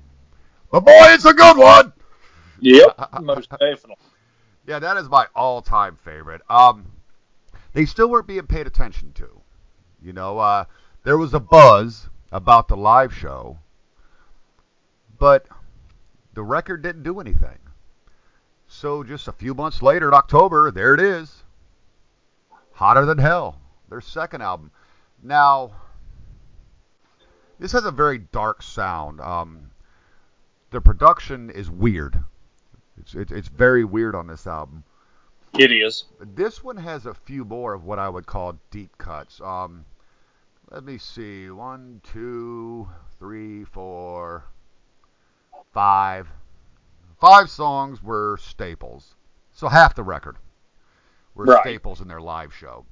but 0.70 0.80
boy, 0.80 1.08
it's 1.08 1.26
a 1.26 1.34
good 1.34 1.58
one. 1.58 1.92
Yep, 2.60 3.10
most 3.20 3.50
definitely. 3.50 3.96
Yeah, 4.66 4.78
that 4.78 4.96
is 4.96 5.10
my 5.10 5.26
all-time 5.36 5.98
favorite. 6.02 6.40
Um, 6.48 6.86
they 7.74 7.84
still 7.84 8.08
weren't 8.08 8.26
being 8.26 8.46
paid 8.46 8.66
attention 8.66 9.12
to. 9.16 9.28
You 10.00 10.14
know, 10.14 10.38
uh, 10.38 10.64
there 11.04 11.18
was 11.18 11.34
a 11.34 11.38
buzz 11.38 12.08
about 12.32 12.66
the 12.66 12.78
live 12.78 13.12
show, 13.12 13.58
but 15.18 15.46
the 16.32 16.42
record 16.42 16.82
didn't 16.82 17.02
do 17.02 17.20
anything. 17.20 17.58
So 18.68 19.04
just 19.04 19.28
a 19.28 19.32
few 19.32 19.52
months 19.52 19.82
later, 19.82 20.08
in 20.08 20.14
October, 20.14 20.70
there 20.70 20.94
it 20.94 21.00
is. 21.00 21.42
Hotter 22.72 23.04
Than 23.04 23.18
Hell, 23.18 23.60
their 23.90 24.00
second 24.00 24.40
album. 24.40 24.70
Now, 25.22 25.72
this 27.58 27.72
has 27.72 27.84
a 27.84 27.90
very 27.90 28.18
dark 28.18 28.62
sound. 28.62 29.20
Um, 29.20 29.70
the 30.70 30.80
production 30.80 31.50
is 31.50 31.70
weird. 31.70 32.18
It's, 32.98 33.14
it's 33.14 33.32
it's 33.32 33.48
very 33.48 33.84
weird 33.84 34.14
on 34.14 34.26
this 34.26 34.46
album. 34.46 34.84
It 35.58 35.70
is. 35.70 36.04
This 36.20 36.64
one 36.64 36.76
has 36.78 37.04
a 37.06 37.14
few 37.14 37.44
more 37.44 37.74
of 37.74 37.84
what 37.84 37.98
I 37.98 38.08
would 38.08 38.26
call 38.26 38.58
deep 38.70 38.96
cuts. 38.98 39.40
Um, 39.40 39.84
let 40.70 40.84
me 40.84 40.96
see. 40.98 41.50
One, 41.50 42.00
two, 42.02 42.88
three, 43.18 43.64
four, 43.64 44.44
five. 45.72 46.28
Five 47.20 47.50
songs 47.50 48.02
were 48.02 48.38
staples. 48.40 49.14
So 49.52 49.68
half 49.68 49.94
the 49.94 50.02
record 50.02 50.36
were 51.34 51.44
Right. 51.44 51.60
staples 51.60 52.00
in 52.00 52.08
their 52.08 52.20
live 52.20 52.54
show. 52.54 52.86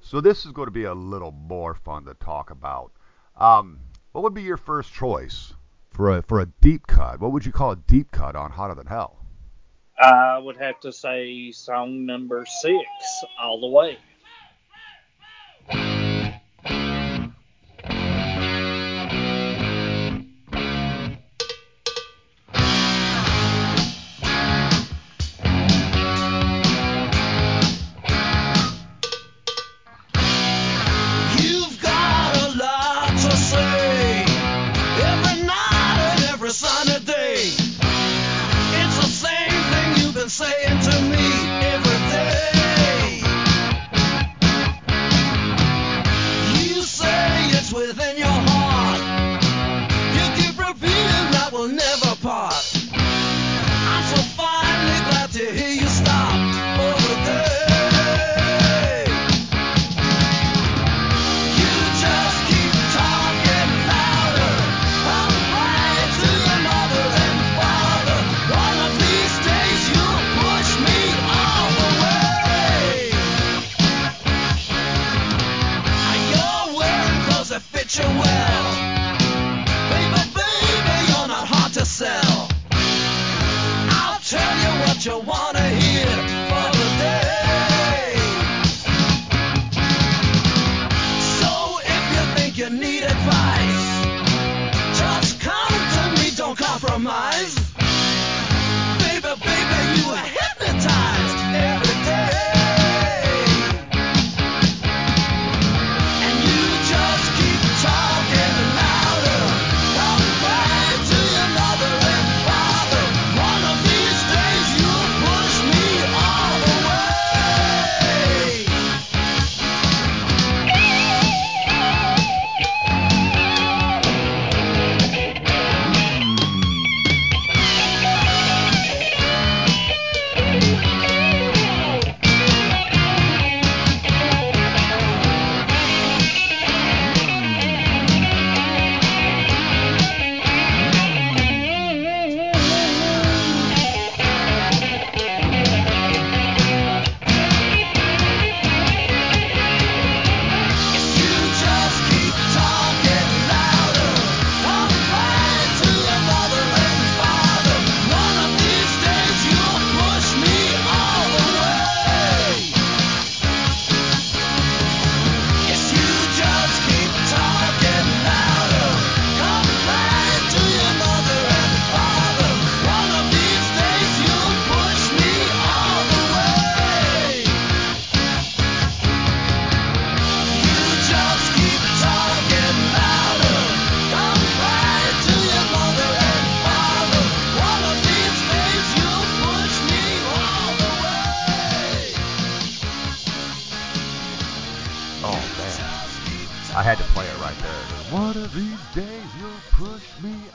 So 0.00 0.20
this 0.20 0.46
is 0.46 0.52
going 0.52 0.66
to 0.68 0.72
be 0.72 0.84
a 0.84 0.94
little 0.94 1.32
more 1.32 1.74
fun 1.74 2.04
to 2.04 2.14
talk 2.14 2.50
about. 2.50 2.92
Um, 3.40 3.80
what 4.12 4.22
would 4.22 4.34
be 4.34 4.42
your 4.42 4.58
first 4.58 4.92
choice 4.92 5.54
for 5.90 6.18
a 6.18 6.22
for 6.22 6.40
a 6.40 6.46
deep 6.60 6.86
cut? 6.86 7.20
What 7.20 7.32
would 7.32 7.46
you 7.46 7.52
call 7.52 7.72
a 7.72 7.76
deep 7.76 8.10
cut 8.12 8.36
on 8.36 8.50
Hotter 8.50 8.74
Than 8.74 8.86
Hell? 8.86 9.16
I 9.98 10.38
would 10.38 10.56
have 10.58 10.80
to 10.80 10.92
say 10.92 11.50
song 11.50 12.06
number 12.06 12.44
six, 12.46 13.24
all 13.38 13.60
the 13.60 13.66
way. 13.66 13.98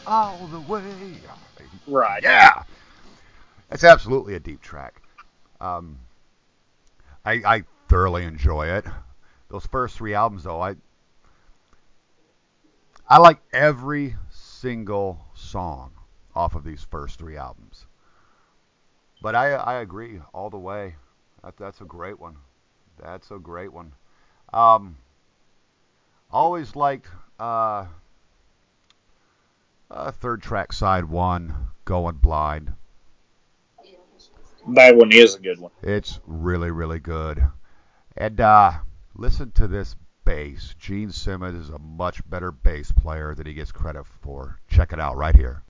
All 0.05 0.47
the 0.47 0.59
way. 0.59 0.83
Right. 1.87 2.23
Yeah, 2.23 2.63
it's 3.71 3.83
absolutely 3.83 4.35
a 4.35 4.39
deep 4.39 4.61
track. 4.61 5.01
Um, 5.59 5.99
I, 7.23 7.33
I 7.45 7.63
thoroughly 7.89 8.23
enjoy 8.23 8.67
it. 8.67 8.85
Those 9.49 9.65
first 9.65 9.97
three 9.97 10.13
albums, 10.13 10.43
though, 10.43 10.61
I 10.61 10.75
I 13.07 13.17
like 13.19 13.39
every 13.53 14.15
single 14.31 15.25
song 15.35 15.91
off 16.35 16.55
of 16.55 16.63
these 16.63 16.83
first 16.83 17.19
three 17.19 17.37
albums. 17.37 17.85
But 19.21 19.35
I 19.35 19.53
I 19.53 19.75
agree 19.75 20.19
all 20.33 20.49
the 20.49 20.57
way. 20.57 20.95
That, 21.43 21.57
that's 21.57 21.81
a 21.81 21.85
great 21.85 22.19
one. 22.19 22.37
That's 23.01 23.29
a 23.31 23.37
great 23.37 23.71
one. 23.71 23.93
Um, 24.53 24.97
always 26.31 26.75
liked 26.75 27.07
uh, 27.39 27.85
uh, 29.89 30.11
third 30.11 30.41
track 30.41 30.73
side 30.73 31.05
one, 31.05 31.53
going 31.85 32.15
blind. 32.15 32.73
That 34.73 34.95
one 34.95 35.11
is 35.11 35.35
a 35.35 35.39
good 35.39 35.59
one. 35.59 35.71
It's 35.83 36.19
really, 36.25 36.71
really 36.71 36.99
good. 36.99 37.43
And 38.17 38.41
uh, 38.41 38.71
listen 39.15 39.51
to 39.51 39.67
this 39.67 39.95
bass. 40.23 40.73
Gene 40.79 41.11
Simmons 41.11 41.67
is 41.67 41.69
a 41.69 41.77
much 41.77 42.27
better 42.27 42.51
bass 42.51 42.91
player 42.91 43.35
than 43.35 43.45
he 43.45 43.53
gets 43.53 43.71
credit 43.71 44.05
for. 44.05 44.59
Check 44.67 44.91
it 44.91 44.99
out 44.99 45.17
right 45.17 45.35
here. 45.35 45.63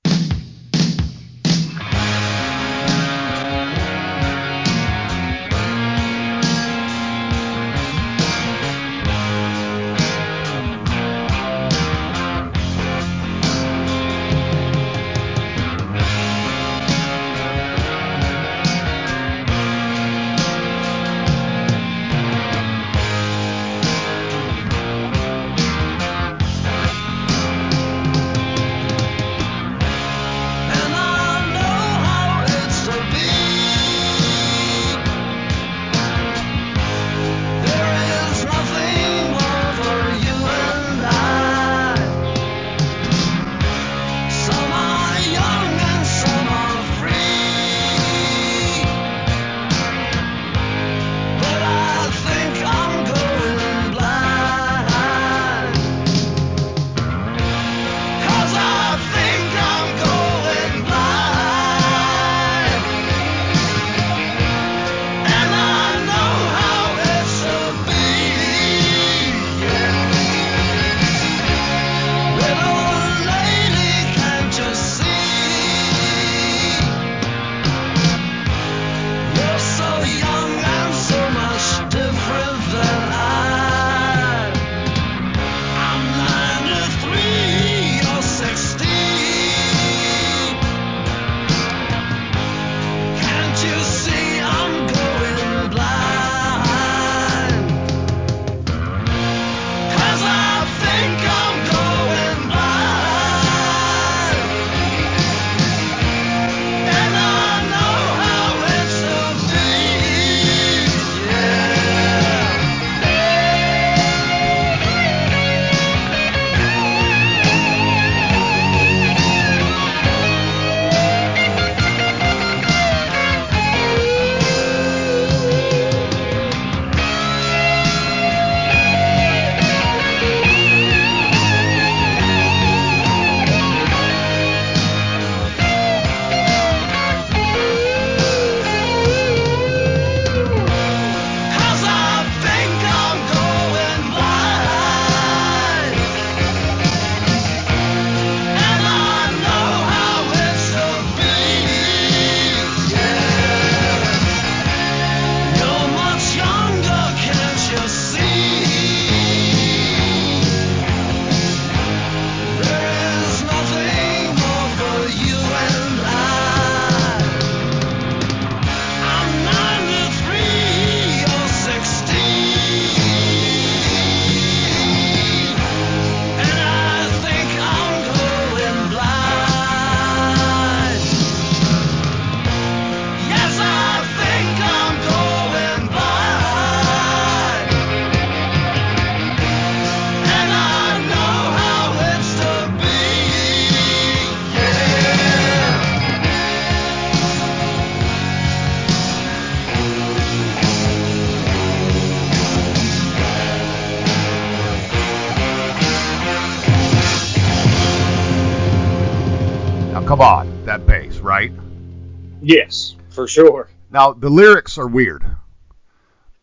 Yes, 212.45 212.95
for 213.09 213.27
sure. 213.27 213.69
Now 213.89 214.13
the 214.13 214.29
lyrics 214.29 214.77
are 214.77 214.87
weird. 214.87 215.25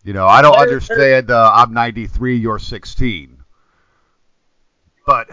You 0.02 0.12
know, 0.12 0.26
I 0.26 0.42
don't 0.42 0.58
understand. 0.58 1.30
Uh, 1.30 1.48
I'm 1.54 1.72
93, 1.72 2.38
you're 2.38 2.58
16, 2.58 3.38
but 5.06 5.30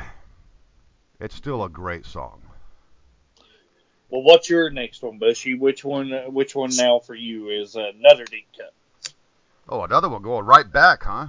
it's 1.20 1.34
still 1.34 1.64
a 1.64 1.70
great 1.70 2.06
song. 2.06 2.44
Well, 4.12 4.22
what's 4.22 4.48
your 4.48 4.70
next 4.70 5.02
one, 5.02 5.18
Bushy? 5.18 5.56
Which 5.56 5.84
one? 5.84 6.14
Uh, 6.14 6.30
which 6.30 6.54
one 6.54 6.70
now 6.76 7.00
for 7.00 7.16
you 7.16 7.50
is 7.50 7.76
another 7.76 8.26
deep 8.26 8.46
cut? 8.56 9.12
Oh, 9.68 9.84
another 9.84 10.08
one 10.08 10.22
going 10.22 10.46
right 10.46 10.72
back, 10.72 11.02
huh? 11.02 11.28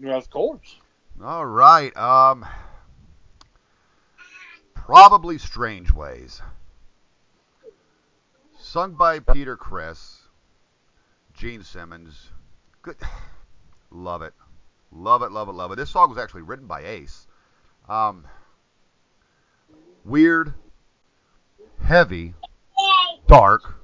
Yeah, 0.00 0.16
Of 0.16 0.30
course. 0.30 0.76
All 1.22 1.46
right. 1.46 1.96
Um, 1.96 2.44
probably 4.74 5.38
Strange 5.38 5.92
Ways. 5.92 6.42
Sung 8.70 8.92
by 8.92 9.18
Peter 9.18 9.56
Criss, 9.56 10.28
Gene 11.32 11.62
Simmons. 11.62 12.28
Good. 12.82 12.96
Love 13.90 14.20
it. 14.20 14.34
Love 14.92 15.22
it, 15.22 15.32
love 15.32 15.48
it, 15.48 15.52
love 15.52 15.72
it. 15.72 15.76
This 15.76 15.88
song 15.88 16.10
was 16.10 16.18
actually 16.18 16.42
written 16.42 16.66
by 16.66 16.84
Ace. 16.84 17.26
Um, 17.88 18.26
weird, 20.04 20.52
heavy, 21.82 22.34
dark. 23.26 23.76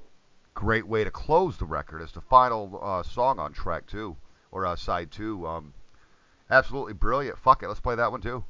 Great 0.52 0.86
way 0.86 1.02
to 1.02 1.10
close 1.10 1.56
the 1.56 1.64
record. 1.64 2.02
It's 2.02 2.12
the 2.12 2.20
final 2.20 2.78
uh, 2.82 3.02
song 3.02 3.38
on 3.38 3.54
track 3.54 3.86
two, 3.86 4.16
or 4.52 4.66
uh, 4.66 4.76
side 4.76 5.10
two. 5.10 5.46
Um, 5.46 5.72
absolutely 6.50 6.92
brilliant. 6.92 7.38
Fuck 7.38 7.62
it, 7.62 7.68
let's 7.68 7.80
play 7.80 7.94
that 7.94 8.12
one 8.12 8.20
too. 8.20 8.44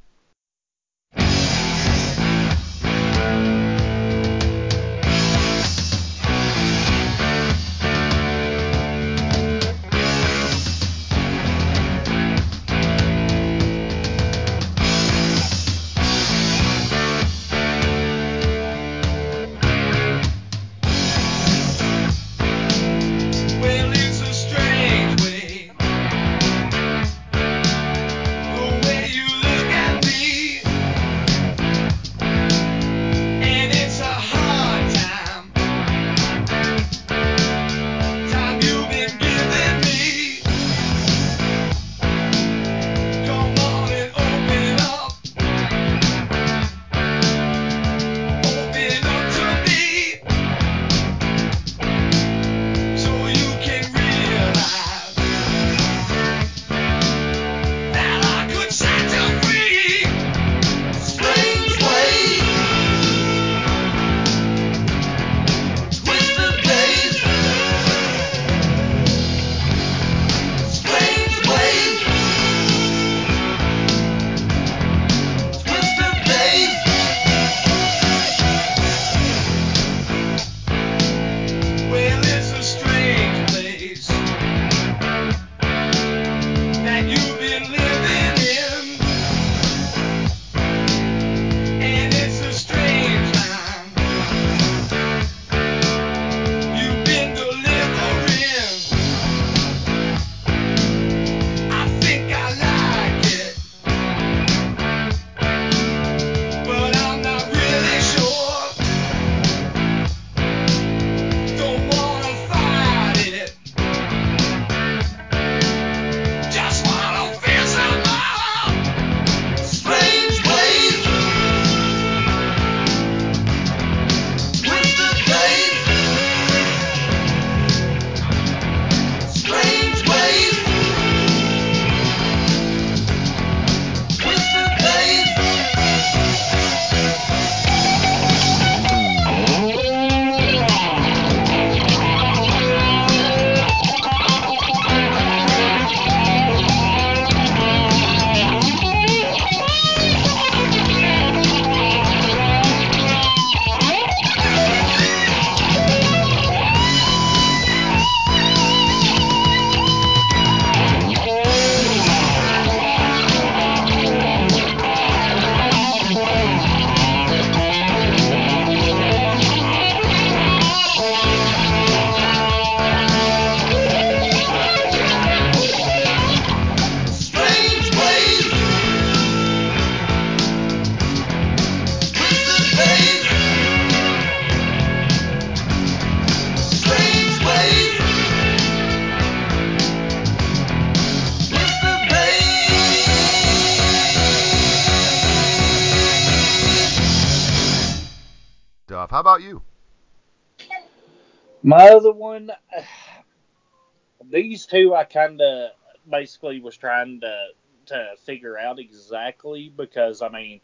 My 201.67 201.89
other 201.89 202.13
one, 202.13 202.51
these 204.31 204.67
two, 204.67 204.95
I 204.95 205.05
kind 205.05 205.41
of 205.41 205.71
basically 206.09 206.61
was 206.61 206.77
trying 206.77 207.21
to 207.21 207.47
to 207.87 208.11
figure 208.25 208.59
out 208.59 208.79
exactly 208.79 209.73
because 209.75 210.21
I 210.21 210.29
mean, 210.29 210.61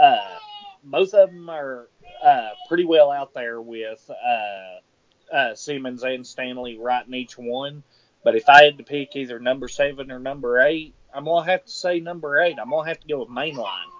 uh, 0.00 0.38
both 0.82 1.12
of 1.12 1.30
them 1.30 1.50
are 1.50 1.90
uh, 2.24 2.48
pretty 2.66 2.86
well 2.86 3.10
out 3.10 3.34
there 3.34 3.60
with 3.60 4.10
uh, 4.10 5.34
uh, 5.34 5.54
Simmons 5.54 6.02
and 6.02 6.26
Stanley 6.26 6.78
writing 6.78 7.12
each 7.12 7.36
one. 7.36 7.82
But 8.24 8.34
if 8.34 8.48
I 8.48 8.64
had 8.64 8.78
to 8.78 8.84
pick 8.84 9.16
either 9.16 9.38
number 9.38 9.68
seven 9.68 10.10
or 10.10 10.18
number 10.18 10.60
eight, 10.60 10.94
I'm 11.14 11.26
gonna 11.26 11.44
have 11.44 11.66
to 11.66 11.70
say 11.70 12.00
number 12.00 12.38
eight. 12.38 12.58
I'm 12.58 12.70
gonna 12.70 12.88
have 12.88 13.00
to 13.00 13.08
go 13.08 13.18
with 13.20 13.28
Mainline. 13.28 13.97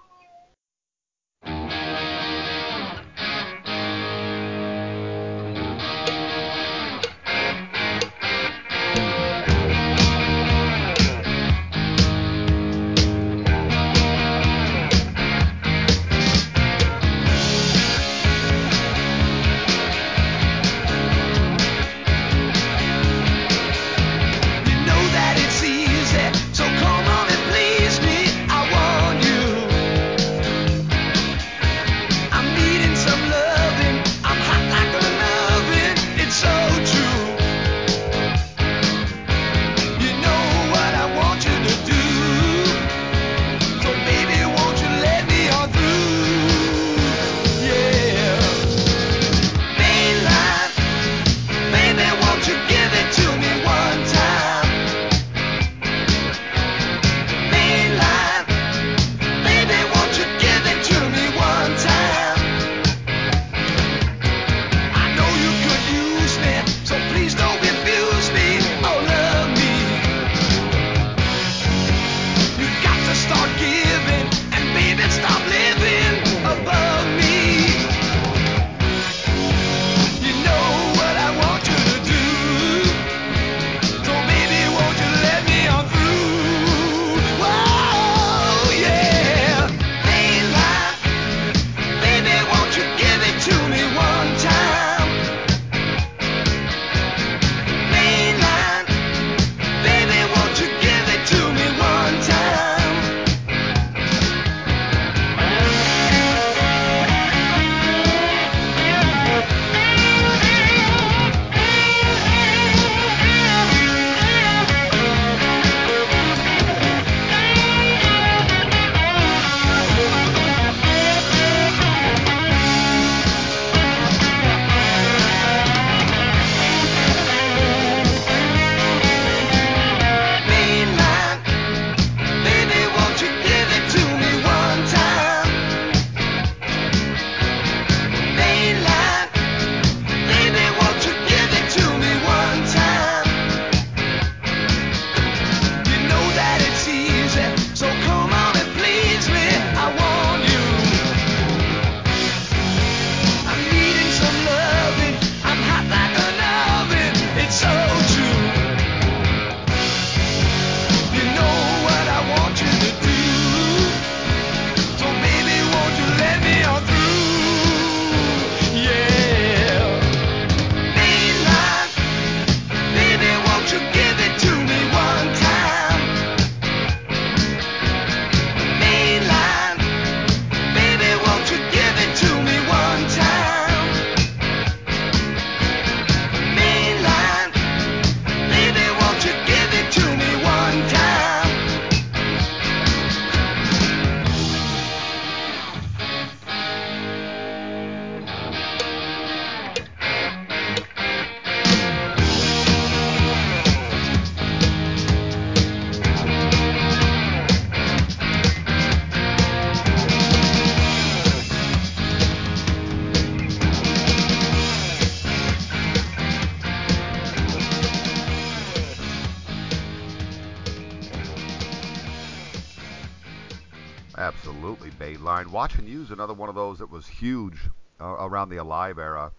One 226.39 226.47
of 226.47 226.55
those 226.55 226.79
that 226.79 226.89
was 226.89 227.05
huge 227.05 227.59
uh, 227.99 228.05
around 228.05 228.47
the 228.47 228.57
Alive 228.57 228.97
era. 228.97 229.33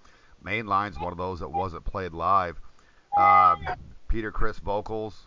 Mainline's 0.45 0.99
one 0.99 1.13
of 1.13 1.17
those 1.17 1.41
that 1.41 1.49
wasn't 1.49 1.83
played 1.87 2.13
live. 2.13 2.61
Uh, 3.17 3.57
Peter 4.09 4.31
Criss 4.31 4.59
vocals, 4.59 5.27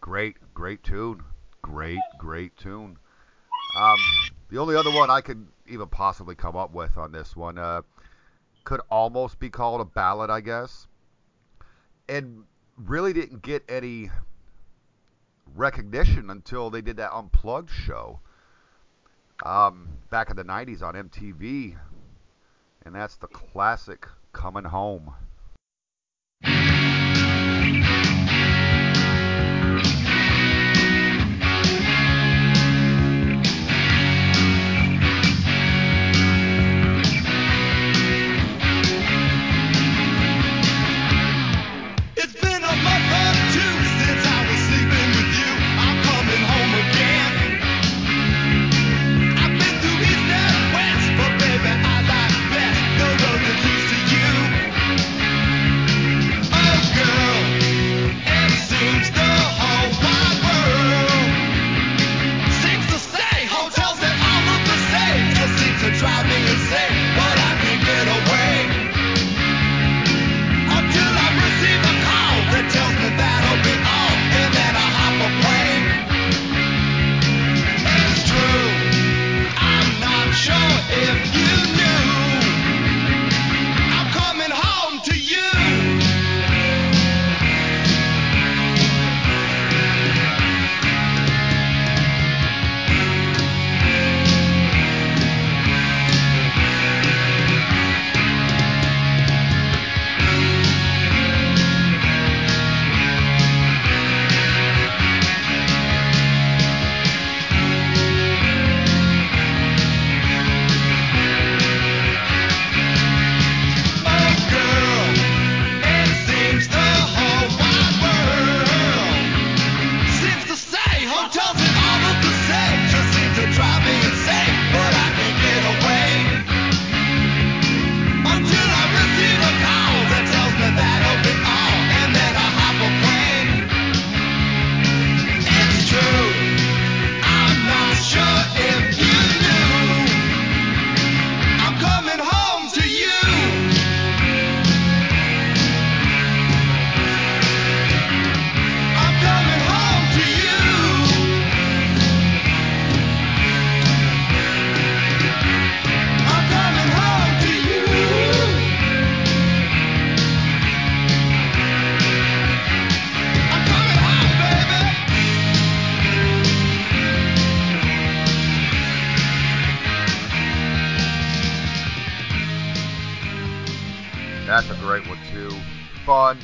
great, 0.00 0.36
great 0.54 0.82
tune, 0.82 1.22
great, 1.60 1.98
great 2.16 2.56
tune. 2.56 2.96
Um, 3.78 3.98
the 4.48 4.56
only 4.56 4.76
other 4.76 4.90
one 4.90 5.10
I 5.10 5.20
could 5.20 5.46
even 5.68 5.88
possibly 5.88 6.34
come 6.34 6.56
up 6.56 6.72
with 6.72 6.96
on 6.96 7.12
this 7.12 7.36
one 7.36 7.58
uh, 7.58 7.82
could 8.64 8.80
almost 8.90 9.38
be 9.38 9.50
called 9.50 9.82
a 9.82 9.84
ballad, 9.84 10.30
I 10.30 10.40
guess, 10.40 10.86
and 12.08 12.44
really 12.78 13.12
didn't 13.12 13.42
get 13.42 13.62
any 13.68 14.08
recognition 15.54 16.30
until 16.30 16.70
they 16.70 16.80
did 16.80 16.96
that 16.96 17.12
unplugged 17.12 17.68
show 17.70 18.20
um, 19.44 19.88
back 20.10 20.30
in 20.30 20.36
the 20.36 20.44
90s 20.44 20.82
on 20.82 20.94
MTV, 20.94 21.76
and 22.84 22.94
that's 22.94 23.16
the 23.16 23.26
classic 23.26 24.06
Coming 24.32 24.64
Home. 24.64 25.14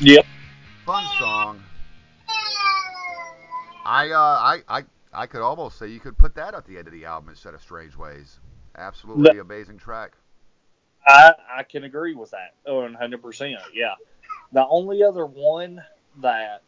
Yep. 0.05 0.27
Fun 0.85 1.05
song. 1.17 1.63
I 3.85 4.11
uh 4.11 4.19
I 4.19 4.59
I 4.69 4.83
I 5.13 5.27
could 5.27 5.43
almost 5.43 5.79
say 5.79 5.87
you 5.87 6.01
could 6.01 6.19
put 6.19 6.35
that 6.35 6.55
at 6.55 6.67
the 6.67 6.77
end 6.77 6.89
of 6.89 6.93
the 6.93 7.05
album 7.05 7.31
instead 7.31 7.55
of 7.55 7.63
Strange 7.63 7.97
Ways. 7.97 8.41
Absolutely 8.77 9.39
amazing 9.39 9.79
track. 9.79 10.13
I 11.07 11.35
I 11.57 11.63
can 11.63 11.85
agree 11.85 12.15
with 12.15 12.33
that. 12.33 12.55
One 12.65 12.95
hundred 12.95 13.23
percent. 13.23 13.55
Yeah. 13.73 13.95
The 14.53 14.67
only 14.67 15.05
other 15.05 15.25
one 15.25 15.81
that 16.21 16.65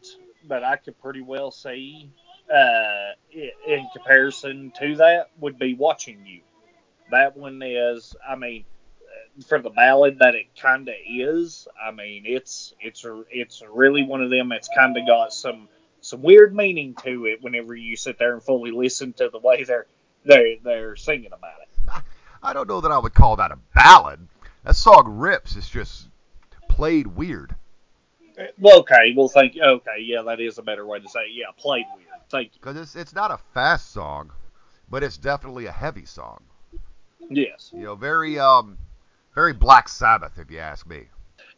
that 0.47 0.63
I 0.63 0.77
could 0.77 0.97
pretty 1.01 1.21
well 1.21 1.51
see 1.51 2.09
uh, 2.53 3.11
in 3.33 3.85
comparison 3.93 4.71
to 4.79 4.95
that 4.95 5.31
would 5.39 5.59
be 5.59 5.73
watching 5.73 6.25
you. 6.25 6.39
That 7.11 7.35
one 7.35 7.61
is, 7.61 8.15
I 8.27 8.35
mean, 8.35 8.65
for 9.47 9.61
the 9.61 9.69
ballad 9.69 10.19
that 10.19 10.35
it 10.35 10.47
kind 10.59 10.87
of 10.87 10.95
is. 11.07 11.67
I 11.83 11.91
mean, 11.91 12.23
it's 12.25 12.73
it's 12.79 13.03
a, 13.05 13.23
it's 13.29 13.61
really 13.69 14.03
one 14.03 14.21
of 14.21 14.29
them 14.29 14.49
that's 14.49 14.69
kind 14.75 14.97
of 14.97 15.05
got 15.05 15.33
some 15.33 15.67
some 16.01 16.21
weird 16.21 16.55
meaning 16.55 16.95
to 17.03 17.25
it 17.25 17.41
whenever 17.41 17.75
you 17.75 17.95
sit 17.95 18.17
there 18.17 18.33
and 18.33 18.43
fully 18.43 18.71
listen 18.71 19.13
to 19.13 19.29
the 19.29 19.39
way 19.39 19.63
they're 19.63 19.87
they 20.23 20.59
they're 20.63 20.95
singing 20.95 21.31
about 21.33 21.61
it. 21.61 22.03
I 22.43 22.53
don't 22.53 22.69
know 22.69 22.81
that 22.81 22.91
I 22.91 22.99
would 22.99 23.13
call 23.13 23.37
that 23.37 23.51
a 23.51 23.59
ballad. 23.73 24.19
That 24.63 24.75
song 24.75 25.17
rips. 25.17 25.55
It's 25.55 25.69
just 25.69 26.07
played 26.69 27.07
weird. 27.07 27.55
Well, 28.59 28.79
okay. 28.79 29.13
Well, 29.15 29.29
thank 29.29 29.55
you. 29.55 29.63
Okay, 29.63 30.01
yeah, 30.01 30.21
that 30.23 30.39
is 30.39 30.57
a 30.57 30.61
better 30.61 30.85
way 30.85 30.99
to 30.99 31.07
say 31.07 31.21
it. 31.21 31.31
Yeah, 31.33 31.45
played 31.57 31.85
weird. 31.95 32.07
Thank 32.29 32.53
you. 32.53 32.59
Because 32.59 32.77
it's 32.77 32.95
it's 32.95 33.13
not 33.15 33.31
a 33.31 33.37
fast 33.53 33.91
song, 33.91 34.31
but 34.89 35.03
it's 35.03 35.17
definitely 35.17 35.65
a 35.67 35.71
heavy 35.71 36.05
song. 36.05 36.43
Yes. 37.29 37.71
You 37.73 37.83
know, 37.83 37.95
very 37.95 38.37
um, 38.37 38.77
very 39.35 39.53
Black 39.53 39.89
Sabbath, 39.89 40.39
if 40.39 40.49
you 40.49 40.59
ask 40.59 40.87
me. 40.87 41.03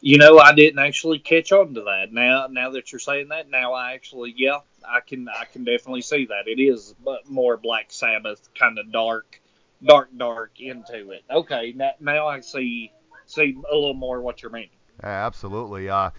You 0.00 0.18
know, 0.18 0.38
I 0.38 0.54
didn't 0.54 0.78
actually 0.80 1.18
catch 1.18 1.50
on 1.52 1.74
to 1.74 1.82
that. 1.82 2.12
Now, 2.12 2.46
now 2.50 2.70
that 2.70 2.92
you're 2.92 2.98
saying 2.98 3.28
that, 3.28 3.48
now 3.48 3.72
I 3.72 3.94
actually, 3.94 4.34
yeah, 4.36 4.58
I 4.86 5.00
can, 5.00 5.28
I 5.28 5.44
can 5.44 5.64
definitely 5.64 6.02
see 6.02 6.26
that. 6.26 6.46
It 6.46 6.60
is 6.60 6.94
more 7.28 7.56
Black 7.56 7.86
Sabbath, 7.88 8.48
kind 8.54 8.78
of 8.78 8.92
dark, 8.92 9.40
dark, 9.82 10.10
dark 10.16 10.60
into 10.60 11.10
it. 11.10 11.24
Okay, 11.30 11.72
now, 11.74 11.92
now 12.00 12.26
I 12.28 12.40
see, 12.40 12.92
see 13.26 13.56
a 13.70 13.74
little 13.74 13.94
more 13.94 14.20
what 14.20 14.42
you're 14.42 14.52
meaning. 14.52 14.70
Yeah, 15.02 15.26
absolutely. 15.26 15.88
Uh, 15.88 16.10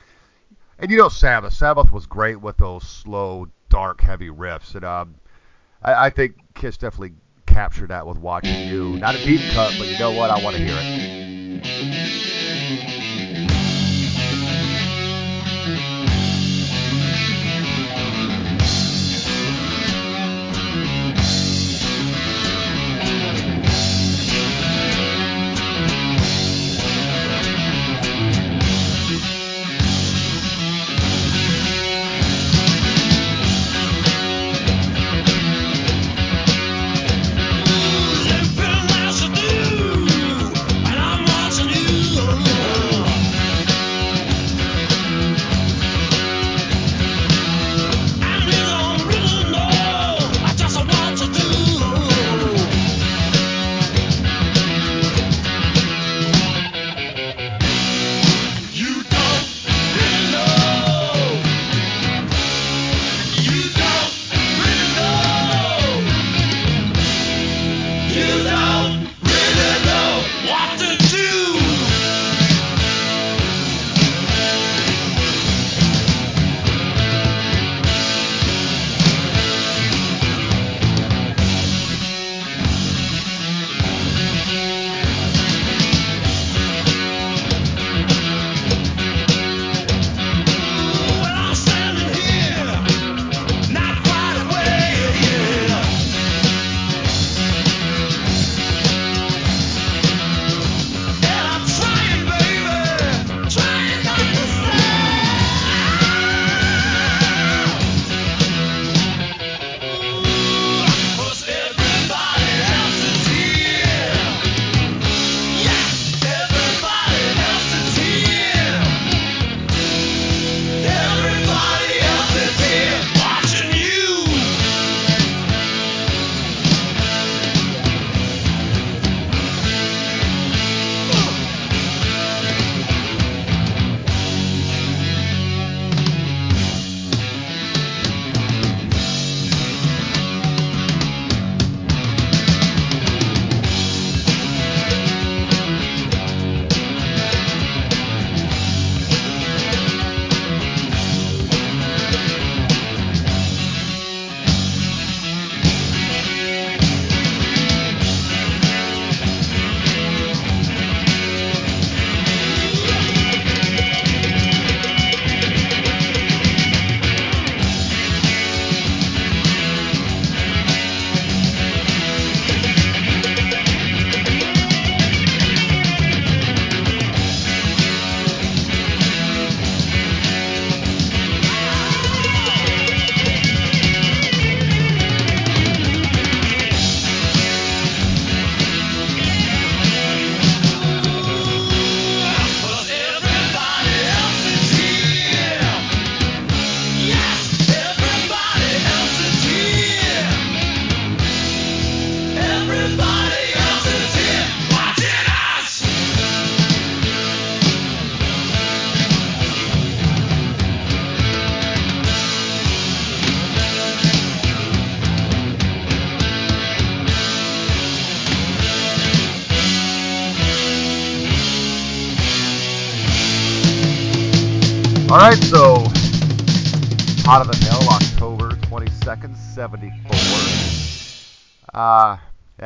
and 0.77 0.89
you 0.89 0.97
know, 0.97 1.09
Sabbath, 1.09 1.53
Sabbath 1.53 1.91
was 1.91 2.05
great 2.05 2.39
with 2.39 2.57
those 2.57 2.87
slow, 2.87 3.47
dark, 3.69 4.01
heavy 4.01 4.29
riffs, 4.29 4.75
and 4.75 4.85
um, 4.85 5.15
I, 5.81 6.05
I 6.05 6.09
think 6.09 6.35
Kiss 6.55 6.77
definitely 6.77 7.13
captured 7.45 7.89
that 7.89 8.05
with 8.05 8.17
watching 8.17 8.67
you. 8.67 8.97
Not 8.99 9.15
a 9.15 9.25
deep 9.25 9.41
cut, 9.51 9.73
but 9.77 9.87
you 9.87 9.99
know 9.99 10.11
what? 10.13 10.31
I 10.31 10.41
want 10.43 10.55
to 10.55 10.63
hear 10.63 10.75
it. 10.75 11.18
Watching 11.69 11.93
you. 11.93 12.18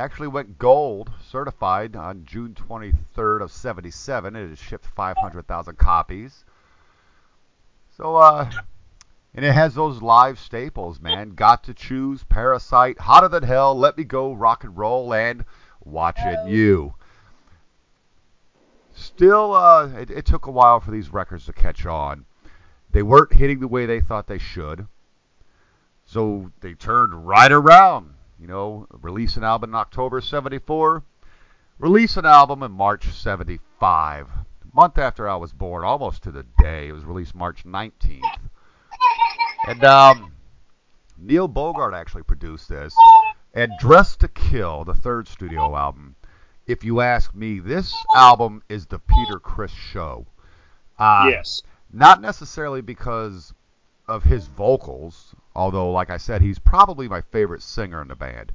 Actually 0.04 0.28
went 0.28 0.58
gold 0.58 1.12
certified 1.30 1.96
on 1.96 2.26
June 2.26 2.54
23rd 2.54 3.42
of 3.42 3.52
77. 3.52 4.36
It 4.36 4.50
has 4.50 4.60
shipped 4.60 4.86
500,000 4.86 5.78
copies. 5.78 6.44
So, 7.96 8.18
uh, 8.18 8.52
and 9.34 9.46
it 9.46 9.54
has 9.54 9.76
those 9.76 10.02
live 10.02 10.40
staples, 10.40 11.00
man. 11.00 11.32
Got 11.32 11.64
to 11.66 11.74
choose, 11.74 12.24
Parasite, 12.26 13.00
Hotter 13.00 13.30
Than 13.30 13.44
Hell, 13.44 13.78
Let 13.78 13.98
Me 13.98 14.04
Go, 14.04 14.34
Rock 14.34 14.66
and 14.66 14.78
Roll, 14.78 15.14
and 15.14 15.46
Watching 15.86 16.48
You. 16.48 16.96
Still, 18.94 19.54
uh, 19.54 19.88
it, 19.88 20.12
it 20.12 20.26
took 20.26 20.48
a 20.48 20.52
while 20.52 20.82
for 20.82 20.92
these 20.92 21.14
records 21.14 21.46
to 21.46 21.54
catch 21.54 21.86
on. 21.86 22.26
They 22.92 23.04
weren't 23.04 23.34
hitting 23.34 23.60
the 23.60 23.68
way 23.68 23.86
they 23.86 24.02
thought 24.02 24.28
they 24.28 24.38
should. 24.38 24.88
So 26.06 26.52
they 26.60 26.74
turned 26.74 27.26
right 27.26 27.52
around. 27.52 28.13
You 28.44 28.50
know, 28.50 28.88
release 28.92 29.38
an 29.38 29.46
album 29.46 29.70
in 29.70 29.76
October 29.76 30.20
74, 30.20 31.02
release 31.80 32.18
an 32.18 32.26
album 32.26 32.62
in 32.62 32.74
March 32.74 33.06
75. 33.06 34.28
A 34.28 34.76
month 34.76 34.98
after 34.98 35.30
I 35.30 35.38
was 35.38 35.54
born, 35.54 35.86
almost 35.86 36.24
to 36.24 36.32
the 36.32 36.46
day. 36.60 36.90
It 36.90 36.92
was 36.92 37.06
released 37.06 37.36
March 37.36 37.64
19th. 37.64 38.20
And 39.66 39.86
um, 39.86 40.34
Neil 41.18 41.48
Bogart 41.48 41.94
actually 41.94 42.24
produced 42.24 42.68
this. 42.68 42.94
And 43.54 43.72
Dressed 43.80 44.20
to 44.20 44.28
Kill, 44.28 44.84
the 44.84 44.94
third 44.94 45.30
studio 45.30 45.74
album, 45.78 46.18
if 46.68 46.84
you 46.84 47.00
ask 47.00 47.34
me, 47.34 47.60
this 47.60 47.96
album 48.14 48.62
is 48.68 48.88
the 48.88 49.00
Peter 49.00 49.40
Criss 49.40 49.72
show. 49.72 50.26
Uh, 51.00 51.28
yes. 51.30 51.64
Not 51.94 52.20
necessarily 52.20 52.82
because 52.82 53.54
of 54.08 54.24
his 54.24 54.48
vocals, 54.48 55.36
although, 55.56 55.92
like 55.92 56.10
I 56.10 56.18
said, 56.18 56.42
he's 56.42 56.60
probably 56.60 57.08
my 57.08 57.22
favorite 57.22 57.62
singer 57.62 58.02
in 58.02 58.08
the 58.08 58.16
band. 58.16 58.52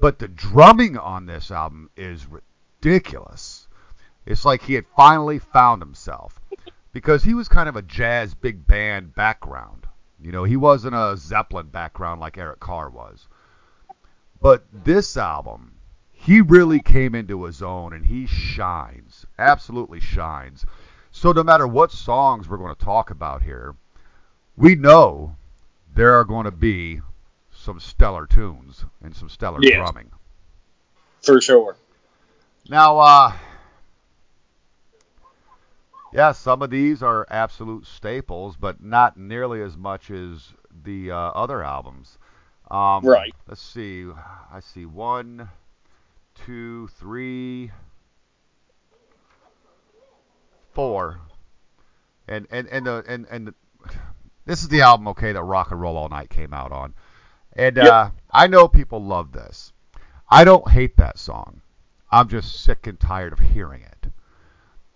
But 0.00 0.18
the 0.18 0.28
drumming 0.28 0.96
on 0.96 1.26
this 1.26 1.50
album 1.50 1.90
is 1.96 2.26
ridiculous. 2.26 3.68
It's 4.26 4.44
like 4.44 4.62
he 4.62 4.74
had 4.74 4.86
finally 4.96 5.38
found 5.38 5.82
himself 5.82 6.40
because 6.92 7.24
he 7.24 7.34
was 7.34 7.48
kind 7.48 7.68
of 7.68 7.76
a 7.76 7.82
jazz 7.82 8.34
big 8.34 8.66
band 8.66 9.14
background. 9.14 9.86
You 10.22 10.32
know, 10.32 10.44
he 10.44 10.56
wasn't 10.56 10.94
a 10.94 11.16
Zeppelin 11.16 11.68
background 11.68 12.20
like 12.20 12.36
Eric 12.36 12.60
Carr 12.60 12.90
was. 12.90 13.26
But 14.40 14.64
this 14.72 15.16
album, 15.16 15.76
he 16.12 16.40
really 16.40 16.80
came 16.80 17.14
into 17.14 17.44
his 17.44 17.62
own 17.62 17.92
and 17.92 18.06
he 18.06 18.26
shines, 18.26 19.26
absolutely 19.38 20.00
shines. 20.00 20.64
So 21.10 21.32
no 21.32 21.42
matter 21.42 21.66
what 21.66 21.90
songs 21.90 22.48
we're 22.48 22.58
going 22.58 22.74
to 22.74 22.84
talk 22.84 23.10
about 23.10 23.42
here, 23.42 23.74
we 24.60 24.74
know 24.74 25.36
there 25.94 26.12
are 26.14 26.24
going 26.24 26.44
to 26.44 26.50
be 26.52 27.00
some 27.50 27.80
stellar 27.80 28.26
tunes 28.26 28.84
and 29.02 29.16
some 29.16 29.28
stellar 29.28 29.60
Yes. 29.60 29.74
drumming. 29.76 30.10
For 31.22 31.40
sure. 31.40 31.76
Now, 32.68 32.98
uh, 32.98 33.32
yeah, 36.12 36.32
some 36.32 36.60
of 36.62 36.70
these 36.70 37.02
are 37.02 37.26
absolute 37.30 37.86
staples, 37.86 38.56
but 38.56 38.82
not 38.82 39.16
nearly 39.16 39.62
as 39.62 39.76
much 39.76 40.10
as 40.10 40.52
the 40.84 41.10
uh, 41.10 41.16
other 41.16 41.62
albums. 41.62 42.18
Um, 42.70 43.04
Right. 43.04 43.34
Let's 43.48 43.62
see. 43.62 44.06
I 44.52 44.60
see 44.60 44.86
one, 44.86 45.48
two, 46.34 46.88
three, 46.88 47.72
four, 50.72 51.20
and 52.28 52.46
and 52.50 52.68
and 52.68 52.86
the 52.86 53.04
and 53.08 53.26
and 53.28 53.48
the, 53.48 53.54
this 54.46 54.62
is 54.62 54.68
the 54.68 54.82
album, 54.82 55.08
okay, 55.08 55.32
that 55.32 55.42
Rock 55.42 55.70
and 55.70 55.80
Roll 55.80 55.96
All 55.96 56.08
Night 56.08 56.30
came 56.30 56.52
out 56.52 56.72
on, 56.72 56.94
and 57.54 57.76
Yep. 57.80 57.86
uh, 57.92 58.10
I 58.30 58.46
know 58.46 58.68
people 58.68 59.02
love 59.02 59.32
this. 59.32 59.72
I 60.30 60.44
don't 60.44 60.70
hate 60.70 60.96
that 60.96 61.18
song. 61.18 61.60
I'm 62.10 62.28
just 62.28 62.62
sick 62.62 62.86
and 62.86 62.98
tired 62.98 63.32
of 63.32 63.38
hearing 63.38 63.82
it. 63.82 64.08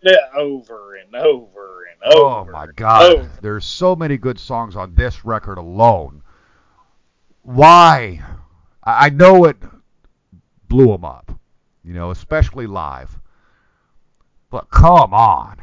Yeah, 0.02 0.16
over 0.36 0.96
and 0.96 1.14
over 1.14 1.84
and 1.84 2.12
over. 2.12 2.40
Oh 2.40 2.44
my 2.52 2.66
God! 2.76 3.16
over. 3.18 3.30
There's 3.40 3.64
so 3.64 3.96
many 3.96 4.16
good 4.18 4.38
songs 4.38 4.76
on 4.76 4.94
this 4.94 5.24
record 5.24 5.58
alone. 5.58 6.22
Why? 7.42 8.22
I 8.82 9.06
I 9.06 9.08
know 9.10 9.44
it 9.46 9.56
blew 10.68 10.88
them 10.88 11.04
up, 11.04 11.32
you 11.82 11.94
know, 11.94 12.10
especially 12.10 12.66
live. 12.66 13.18
But 14.50 14.70
come 14.70 15.14
on. 15.14 15.56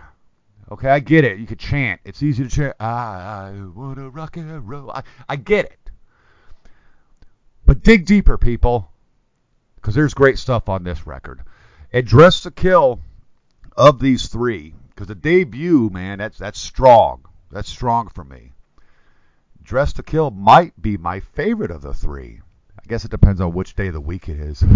Okay, 0.72 0.88
I 0.88 1.00
get 1.00 1.26
it. 1.26 1.38
You 1.38 1.46
could 1.46 1.60
chant. 1.60 2.00
It's 2.06 2.24
easy 2.24 2.46
to 2.46 2.50
chant. 2.50 2.76
I, 2.80 2.86
I 2.86 3.54
wanna 3.76 4.10
rock 4.10 4.38
and 4.38 4.68
roll. 4.68 4.90
I, 4.90 5.04
I 5.28 5.36
get 5.36 5.66
it. 5.66 5.92
But 7.66 7.84
dig 7.84 8.06
deeper, 8.06 8.38
people, 8.38 8.90
because 9.76 9.96
there's 9.96 10.14
great 10.14 10.40
stuff 10.40 10.70
on 10.70 10.84
this 10.84 11.06
record. 11.06 11.42
And 11.92 12.08
Dress 12.08 12.42
to 12.42 12.52
Kill 12.52 13.02
of 13.76 14.00
these 14.00 14.28
three, 14.28 14.74
because 14.90 15.08
the 15.08 15.16
debut, 15.16 15.90
man, 15.92 16.20
that's 16.20 16.38
that's 16.38 16.60
strong. 16.60 17.26
That's 17.52 17.70
strong 17.70 18.08
for 18.08 18.24
me. 18.24 18.54
Dress 19.62 19.92
to 19.94 20.04
Kill 20.04 20.32
might 20.32 20.82
be 20.82 20.96
my 20.96 21.20
favorite 21.20 21.72
of 21.72 21.82
the 21.82 21.94
three. 21.94 22.40
I 22.80 22.88
guess 22.88 23.04
it 23.04 23.12
depends 23.12 23.42
on 23.42 23.52
which 23.52 23.76
day 23.76 23.88
of 23.88 23.94
the 23.94 24.02
week 24.02 24.30
it 24.30 24.40
is. 24.40 24.64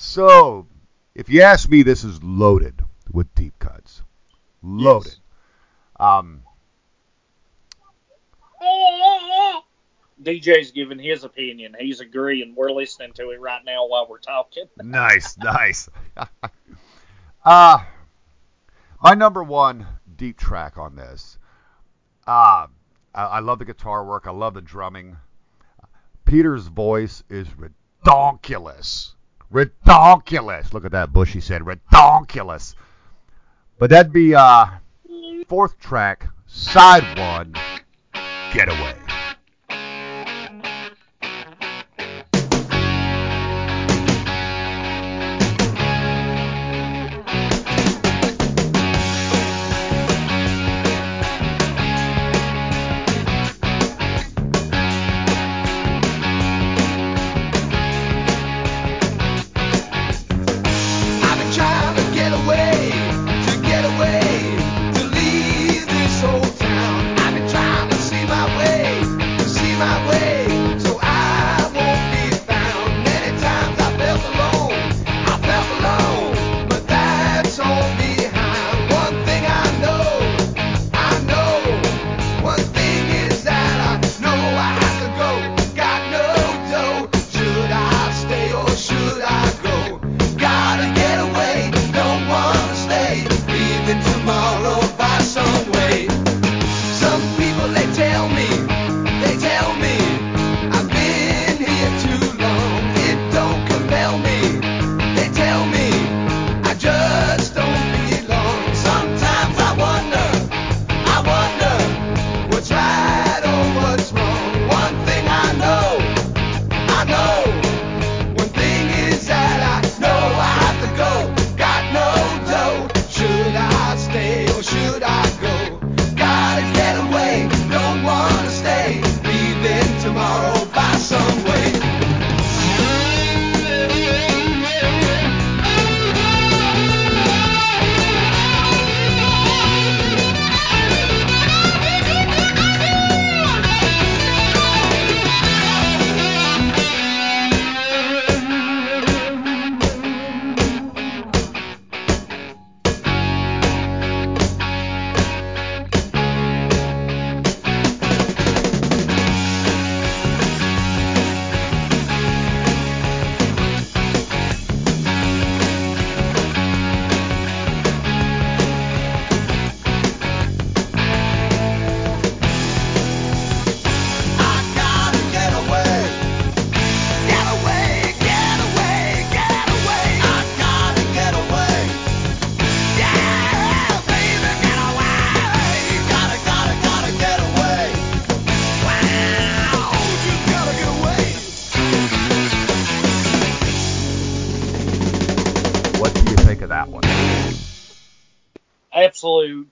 So, 0.00 0.68
if 1.16 1.28
you 1.28 1.42
ask 1.42 1.68
me, 1.68 1.82
this 1.82 2.04
is 2.04 2.22
loaded 2.22 2.80
with 3.12 3.34
deep 3.34 3.58
cuts. 3.58 4.02
Loaded. 4.62 5.16
Um, 5.98 6.42
DJ's 10.22 10.72
giving 10.72 10.98
his 10.98 11.24
opinion. 11.24 11.76
He's 11.78 12.00
agreeing. 12.00 12.54
We're 12.56 12.70
listening 12.72 13.12
to 13.14 13.30
it 13.30 13.40
right 13.40 13.64
now 13.64 13.86
while 13.86 14.06
we're 14.08 14.18
talking. 14.18 14.64
nice, 14.82 15.38
nice. 15.38 15.88
uh, 17.44 17.78
my 19.02 19.14
number 19.14 19.42
one 19.42 19.86
deep 20.16 20.36
track 20.38 20.76
on 20.76 20.96
this. 20.96 21.38
Uh, 22.26 22.66
I, 23.14 23.24
I 23.24 23.38
love 23.40 23.60
the 23.60 23.64
guitar 23.64 24.04
work. 24.04 24.26
I 24.26 24.32
love 24.32 24.54
the 24.54 24.60
drumming. 24.60 25.16
Peter's 26.24 26.66
voice 26.66 27.22
is 27.30 27.48
redonkulous. 27.48 29.14
Redonkulous. 29.52 30.72
Look 30.74 30.84
at 30.84 30.92
that, 30.92 31.12
Bushy 31.12 31.40
said. 31.40 31.62
Redonkulous. 31.62 32.74
But 33.78 33.90
that'd 33.90 34.12
be 34.12 34.34
uh, 34.34 34.66
fourth 35.46 35.78
track, 35.78 36.26
side 36.46 37.16
one, 37.16 37.54
Getaway. 38.52 39.07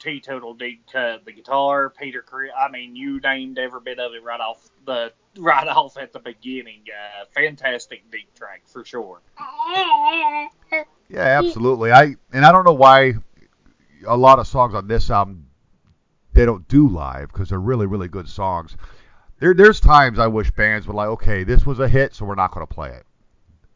Teetotal 0.06 0.54
deep 0.54 0.84
cut. 0.92 1.24
The 1.24 1.32
guitar, 1.32 1.90
Peter 1.90 2.22
Cre 2.22 2.46
I 2.56 2.70
mean, 2.70 2.94
you 2.94 3.18
named 3.18 3.58
every 3.58 3.80
bit 3.80 3.98
of 3.98 4.12
it 4.14 4.22
right 4.22 4.40
off 4.40 4.70
the 4.84 5.12
right 5.38 5.66
off 5.66 5.98
at 5.98 6.12
the 6.12 6.20
beginning. 6.20 6.84
Uh, 6.88 7.24
fantastic 7.34 8.08
deep 8.10 8.32
track 8.34 8.62
for 8.66 8.84
sure. 8.84 9.20
Yeah, 11.08 11.20
absolutely. 11.20 11.90
I 11.90 12.14
and 12.32 12.44
I 12.44 12.52
don't 12.52 12.64
know 12.64 12.72
why 12.72 13.14
a 14.06 14.16
lot 14.16 14.38
of 14.38 14.46
songs 14.46 14.74
on 14.74 14.86
this 14.86 15.10
album 15.10 15.48
they 16.32 16.44
don't 16.44 16.68
do 16.68 16.88
live 16.88 17.28
because 17.32 17.48
they're 17.48 17.58
really 17.58 17.86
really 17.86 18.08
good 18.08 18.28
songs. 18.28 18.76
There 19.40 19.54
there's 19.54 19.80
times 19.80 20.20
I 20.20 20.28
wish 20.28 20.52
bands 20.52 20.86
would 20.86 20.94
like, 20.94 21.08
okay, 21.08 21.42
this 21.42 21.66
was 21.66 21.80
a 21.80 21.88
hit, 21.88 22.14
so 22.14 22.24
we're 22.24 22.36
not 22.36 22.52
going 22.52 22.64
to 22.64 22.72
play 22.72 22.90
it. 22.90 23.04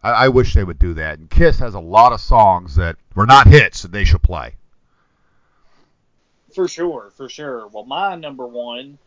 I, 0.01 0.11
I 0.11 0.29
wish 0.29 0.55
they 0.55 0.65
would 0.65 0.79
do 0.79 0.95
that. 0.95 1.19
And 1.19 1.29
Kiss 1.29 1.59
has 1.59 1.75
a 1.75 1.81
lot 1.81 2.13
of 2.13 2.21
songs 2.21 2.77
that 2.77 2.97
were 3.17 3.27
not 3.27 3.49
hits 3.49 3.83
that 3.83 3.91
they 3.91 4.05
should 4.05 4.23
play. 4.23 4.55
For 6.55 6.69
sure, 6.69 7.11
for 7.17 7.29
sure. 7.29 7.67
Well, 7.69 7.85
my 7.85 8.17
number 8.17 8.47
one, 8.47 8.99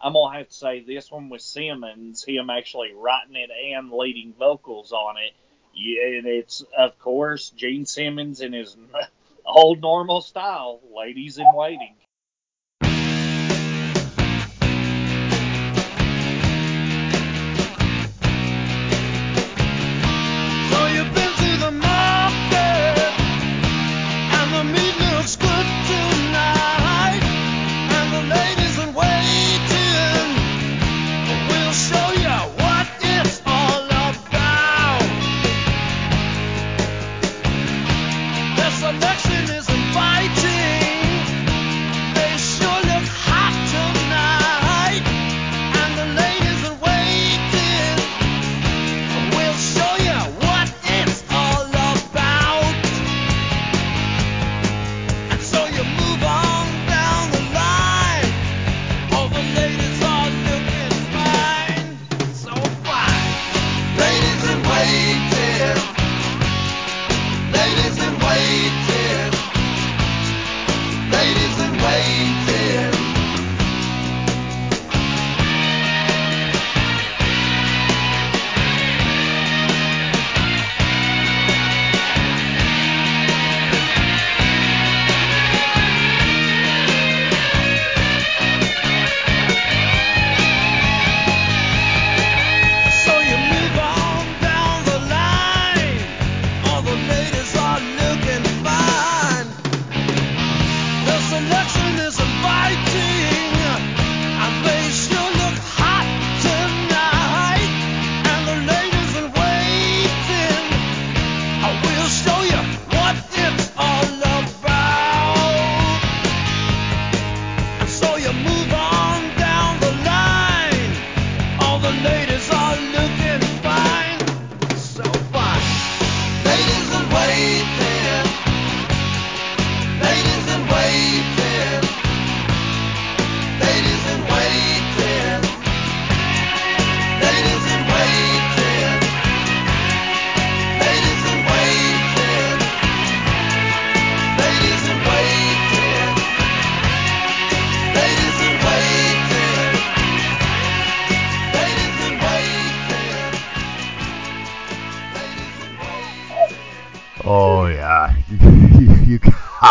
I'm 0.00 0.14
gonna 0.14 0.38
have 0.38 0.48
to 0.48 0.54
say 0.54 0.80
this 0.80 1.10
one 1.10 1.28
with 1.28 1.42
Simmons, 1.42 2.24
him 2.24 2.50
actually 2.50 2.92
writing 2.92 3.36
it 3.36 3.50
and 3.50 3.92
leading 3.92 4.32
vocals 4.32 4.92
on 4.92 5.16
it. 5.18 5.32
Yeah, 5.74 6.18
and 6.18 6.26
it's 6.26 6.64
of 6.76 6.98
course 6.98 7.50
Gene 7.50 7.86
Simmons 7.86 8.40
in 8.40 8.52
his 8.52 8.76
old 9.46 9.80
normal 9.80 10.20
style, 10.20 10.80
"Ladies 10.94 11.38
in 11.38 11.46
Waiting." 11.52 11.94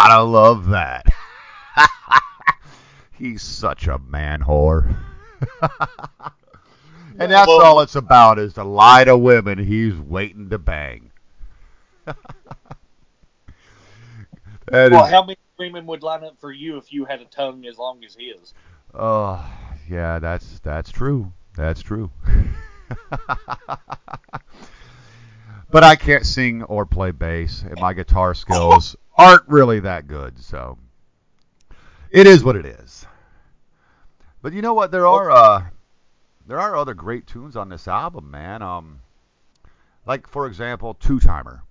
Gotta 0.10 0.24
love 0.24 0.70
that. 0.70 1.06
He's 3.18 3.44
such 3.44 3.88
a 3.88 4.00
man 4.00 4.42
whore. 4.42 4.96
and 7.20 7.32
that's 7.32 7.48
Well- 7.48 7.64
all 7.64 7.82
it's 7.82 7.96
about 7.96 8.40
is 8.40 8.54
to 8.54 8.64
lie 8.64 9.04
to 9.04 9.16
women 9.18 9.60
he's 9.60 9.96
waiting 9.96 10.50
to 10.50 10.58
bang. 10.58 11.12
Well, 14.72 15.06
is- 15.06 15.10
how 15.10 15.24
many 15.24 15.40
women 15.58 15.88
would 15.88 16.04
line 16.04 16.24
up 16.24 16.40
for 16.40 16.52
you 16.52 16.78
if 16.78 16.94
you 16.94 17.04
had 17.04 17.22
a 17.22 17.26
tongue 17.26 17.66
as 17.66 17.80
long 17.80 18.04
as 18.06 18.14
his? 18.14 18.54
Oh, 18.94 19.44
yeah, 19.90 20.20
that's 20.20 20.60
that's 20.60 20.92
true. 20.92 21.34
That's 21.56 21.82
true. 21.82 22.12
but 25.72 25.84
I 25.84 25.96
can't 25.96 26.24
sing 26.24 26.62
or 26.62 26.86
play 26.86 27.10
bass, 27.10 27.64
and 27.64 27.82
my 27.82 27.94
guitar 27.94 28.36
skills 28.36 28.96
aren't 29.20 29.48
really 29.48 29.82
that 29.82 30.08
good, 30.08 30.40
so 30.40 30.78
it 32.10 32.26
is 32.26 32.44
what 32.44 32.56
it 32.56 32.66
is. 32.66 33.06
But 34.42 34.54
you 34.54 34.62
know 34.62 34.74
what? 34.74 34.92
There 34.92 35.06
are 35.06 35.30
uh, 35.30 35.66
there 36.48 36.60
are 36.60 36.76
other 36.76 36.94
great 36.94 37.28
tunes 37.28 37.58
on 37.58 37.68
this 37.70 37.88
album, 37.88 38.32
man. 38.32 38.62
Um, 38.62 39.02
like 40.06 40.28
for 40.28 40.48
example, 40.48 40.94
Two 40.94 41.20
Timer. 41.20 41.64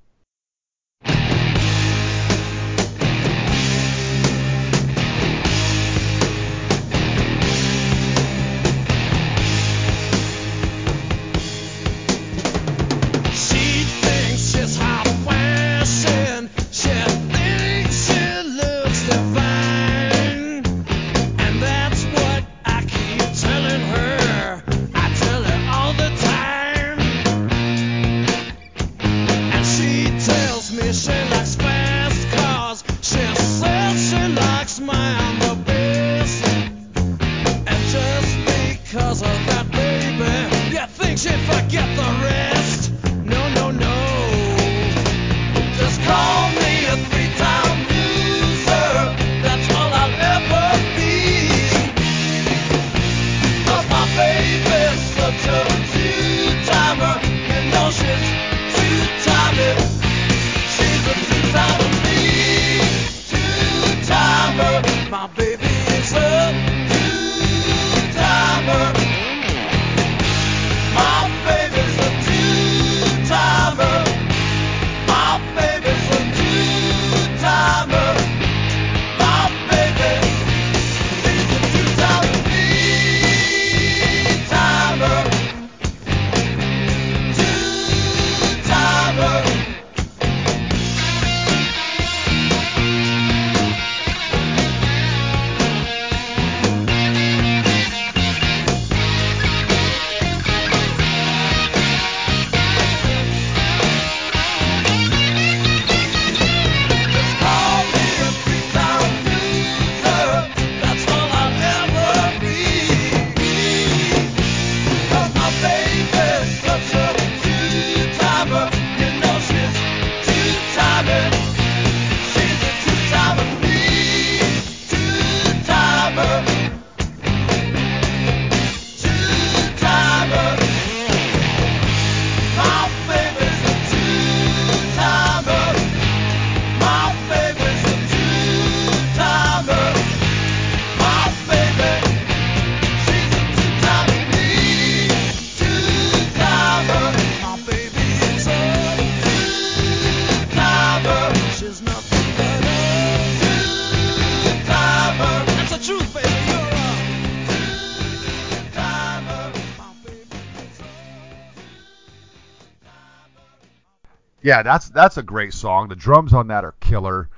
Yeah, 164.49 164.63
that's 164.63 164.89
that's 164.89 165.19
a 165.19 165.23
great 165.23 165.53
song. 165.53 165.89
The 165.89 165.95
drums 165.95 166.33
on 166.33 166.47
that 166.47 166.65
are 166.65 166.73
killer. 166.81 167.29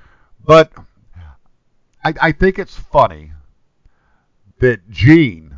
But 0.45 0.71
I, 2.05 2.15
I 2.23 2.31
think 2.31 2.57
it's 2.57 2.77
funny 2.77 3.33
that 4.61 4.89
Gene 4.89 5.57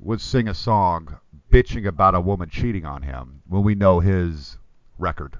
would 0.00 0.20
sing 0.20 0.48
a 0.48 0.54
song 0.54 1.20
bitching 1.52 1.86
about 1.86 2.16
a 2.16 2.20
woman 2.20 2.50
cheating 2.50 2.84
on 2.84 3.02
him 3.02 3.42
when 3.46 3.62
we 3.62 3.76
know 3.76 4.00
his 4.00 4.58
record. 4.98 5.38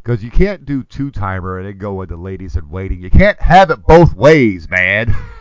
Because 0.00 0.22
you 0.22 0.30
can't 0.30 0.64
do 0.64 0.84
two 0.84 1.10
timer 1.10 1.58
and 1.58 1.66
then 1.66 1.78
go 1.78 1.94
with 1.94 2.10
the 2.10 2.16
ladies 2.16 2.54
in 2.54 2.70
waiting. 2.70 3.02
You 3.02 3.10
can't 3.10 3.40
have 3.42 3.72
it 3.72 3.84
both 3.84 4.14
ways, 4.14 4.70
man. 4.70 5.12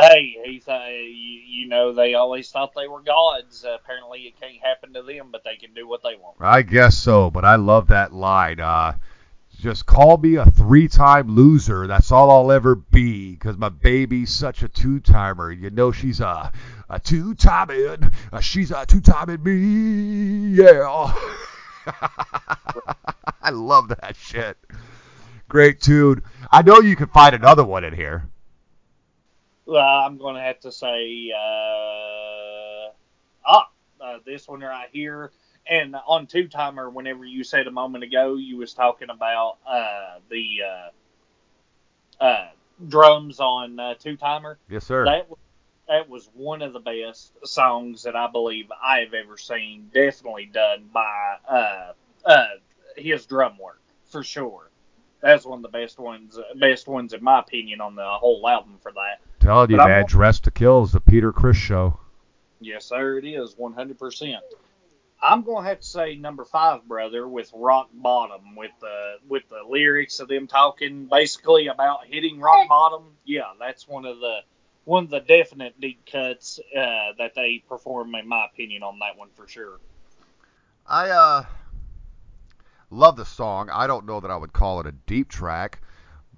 Hey, 0.00 0.36
he's 0.44 0.68
uh, 0.68 0.86
you, 0.90 1.40
you 1.46 1.68
know 1.68 1.92
they 1.92 2.14
always 2.14 2.50
thought 2.50 2.72
they 2.76 2.86
were 2.86 3.00
gods. 3.00 3.64
Uh, 3.64 3.76
apparently, 3.82 4.20
it 4.20 4.40
can't 4.40 4.62
happen 4.62 4.92
to 4.94 5.02
them, 5.02 5.28
but 5.32 5.42
they 5.44 5.56
can 5.56 5.74
do 5.74 5.88
what 5.88 6.02
they 6.02 6.16
want. 6.16 6.36
I 6.40 6.62
guess 6.62 6.96
so, 6.96 7.30
but 7.30 7.44
I 7.44 7.56
love 7.56 7.88
that 7.88 8.12
line. 8.12 8.60
Uh, 8.60 8.94
just 9.58 9.86
call 9.86 10.16
me 10.18 10.36
a 10.36 10.46
three-time 10.46 11.34
loser. 11.34 11.88
That's 11.88 12.12
all 12.12 12.30
I'll 12.30 12.52
ever 12.52 12.76
be, 12.76 13.32
because 13.32 13.56
my 13.56 13.70
baby's 13.70 14.30
such 14.30 14.62
a 14.62 14.68
two-timer. 14.68 15.50
You 15.50 15.70
know 15.70 15.90
she's 15.90 16.20
a 16.20 16.52
a 16.88 17.00
two-timing. 17.00 18.12
Uh, 18.32 18.40
she's 18.40 18.70
a 18.70 18.86
two-timing 18.86 19.42
me. 19.42 20.62
Yeah. 20.62 21.12
I 23.42 23.50
love 23.50 23.88
that 23.88 24.14
shit. 24.16 24.56
Great 25.48 25.80
tune. 25.80 26.22
I 26.52 26.62
know 26.62 26.80
you 26.80 26.94
can 26.94 27.08
find 27.08 27.34
another 27.34 27.64
one 27.64 27.84
in 27.84 27.94
here. 27.94 28.28
Uh, 29.68 29.78
I'm 29.78 30.16
going 30.16 30.34
to 30.34 30.40
have 30.40 30.60
to 30.60 30.72
say, 30.72 31.30
uh, 31.36 32.90
ah, 33.44 33.68
uh, 34.00 34.18
this 34.24 34.48
one 34.48 34.60
right 34.60 34.88
here. 34.92 35.30
And 35.70 35.94
on 36.06 36.26
two 36.26 36.48
timer, 36.48 36.88
whenever 36.88 37.24
you 37.24 37.44
said 37.44 37.66
a 37.66 37.70
moment 37.70 38.02
ago, 38.02 38.36
you 38.36 38.56
was 38.56 38.72
talking 38.72 39.10
about 39.10 39.58
uh, 39.66 40.18
the 40.30 40.60
uh, 42.20 42.24
uh, 42.24 42.48
drums 42.88 43.38
on 43.40 43.78
uh, 43.78 43.94
two 43.94 44.16
timer. 44.16 44.58
Yes, 44.70 44.86
sir. 44.86 45.04
That 45.04 45.28
was, 45.28 45.38
that 45.88 46.08
was 46.08 46.30
one 46.34 46.62
of 46.62 46.72
the 46.72 46.80
best 46.80 47.32
songs 47.44 48.02
that 48.04 48.16
I 48.16 48.30
believe 48.30 48.70
I 48.82 49.00
have 49.00 49.12
ever 49.12 49.36
seen. 49.36 49.90
Definitely 49.92 50.46
done 50.46 50.88
by 50.92 51.36
uh, 51.48 51.92
uh, 52.24 52.46
his 52.96 53.26
drum 53.26 53.58
work 53.58 53.80
for 54.04 54.22
sure. 54.22 54.67
That's 55.20 55.44
one 55.44 55.58
of 55.58 55.62
the 55.62 55.68
best 55.68 55.98
ones, 55.98 56.38
best 56.60 56.86
ones 56.86 57.12
in 57.12 57.22
my 57.22 57.40
opinion 57.40 57.80
on 57.80 57.94
the 57.96 58.06
whole 58.06 58.48
album 58.48 58.78
for 58.82 58.92
that. 58.92 59.20
Telling 59.40 59.70
you, 59.70 59.76
But 59.76 59.82
I'm- 59.84 59.90
man, 59.90 60.04
Dressed 60.06 60.44
to 60.44 60.50
Kill 60.50 60.84
is 60.84 60.92
the 60.92 61.00
Peter 61.00 61.32
Criss 61.32 61.56
show. 61.56 61.98
Yes, 62.60 62.86
sir, 62.86 63.18
it 63.18 63.24
is 63.24 63.54
100%. 63.56 64.42
I'm 65.20 65.42
going 65.42 65.64
to 65.64 65.68
have 65.68 65.80
to 65.80 65.86
say 65.86 66.14
number 66.14 66.44
five, 66.44 66.86
brother, 66.86 67.26
with 67.26 67.50
Rock 67.52 67.88
Bottom, 67.92 68.54
with 68.54 68.70
the 68.80 69.16
with 69.28 69.48
the 69.48 69.62
lyrics 69.68 70.20
of 70.20 70.28
them 70.28 70.46
talking 70.46 71.06
basically 71.06 71.66
about 71.66 72.06
hitting 72.06 72.38
rock 72.38 72.68
bottom. 72.68 73.16
Yeah, 73.24 73.52
that's 73.58 73.88
one 73.88 74.04
of 74.04 74.20
the 74.20 74.38
one 74.84 75.04
of 75.04 75.10
the 75.10 75.20
definite 75.20 75.80
deep 75.80 76.06
cuts 76.10 76.60
uh, 76.76 77.12
that 77.18 77.32
they 77.34 77.62
perform, 77.68 78.14
in 78.14 78.28
my 78.28 78.46
opinion, 78.46 78.84
on 78.84 79.00
that 79.00 79.18
one 79.18 79.28
for 79.34 79.48
sure. 79.48 79.78
I 80.86 81.10
uh 81.10 81.44
love 82.90 83.16
the 83.16 83.24
song. 83.24 83.70
I 83.70 83.86
don't 83.86 84.06
know 84.06 84.20
that 84.20 84.30
I 84.30 84.36
would 84.36 84.52
call 84.52 84.80
it 84.80 84.86
a 84.86 84.92
deep 84.92 85.28
track, 85.28 85.80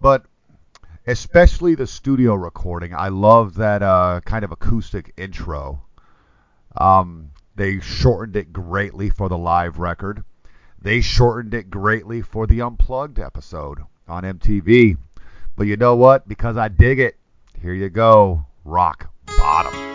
but 0.01 0.24
especially 1.06 1.74
the 1.74 1.86
studio 1.86 2.35
recording. 2.35 2.94
I 2.94 3.09
love 3.09 3.55
that 3.55 3.82
uh 3.82 4.20
kind 4.24 4.44
of 4.44 4.52
acoustic 4.52 5.12
intro. 5.16 5.82
Um 6.77 7.31
they 7.56 7.81
shortened 7.81 8.36
it 8.36 8.52
greatly 8.52 9.10
for 9.10 9.28
the 9.28 9.39
live 9.39 9.78
record. 9.78 10.24
They 10.81 11.01
shortened 11.01 11.55
it 11.55 11.70
greatly 11.70 12.22
for 12.22 12.47
the 12.47 12.62
unplugged 12.62 13.18
episode 13.18 13.81
on 14.09 14.22
MTV. 14.22 14.97
But 15.56 15.66
you 15.66 15.77
know 15.77 15.94
what? 15.94 16.27
Because 16.27 16.56
I 16.56 16.68
dig 16.68 16.98
it, 16.98 17.18
here 17.60 17.74
you 17.74 17.90
go. 17.90 18.47
Rock 18.64 19.10
bottom. 19.40 19.90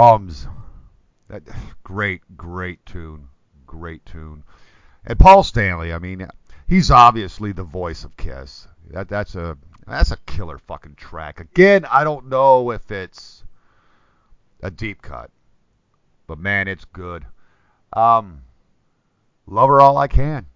Drums. 0.00 0.48
That 1.28 1.42
great, 1.84 2.22
great 2.34 2.84
tune, 2.86 3.28
great 3.66 4.04
tune. 4.06 4.44
And 5.04 5.18
Paul 5.18 5.42
Stanley, 5.42 5.92
I 5.92 5.98
mean, 5.98 6.26
he's 6.66 6.90
obviously 6.90 7.52
the 7.52 7.64
voice 7.64 8.02
of 8.04 8.16
Kiss. 8.16 8.66
That 8.92 9.10
that's 9.10 9.34
a 9.34 9.58
that's 9.86 10.10
a 10.10 10.16
killer 10.24 10.56
fucking 10.56 10.94
track. 10.94 11.38
Again, 11.40 11.84
I 11.84 12.04
don't 12.04 12.30
know 12.30 12.70
if 12.70 12.90
it's 12.90 13.44
a 14.62 14.70
deep 14.70 15.02
cut, 15.02 15.30
but 16.26 16.38
man, 16.38 16.66
it's 16.66 16.86
good. 16.86 17.26
Um, 17.92 18.40
love 19.46 19.68
her 19.68 19.82
all 19.82 19.98
I 19.98 20.08
can. 20.08 20.46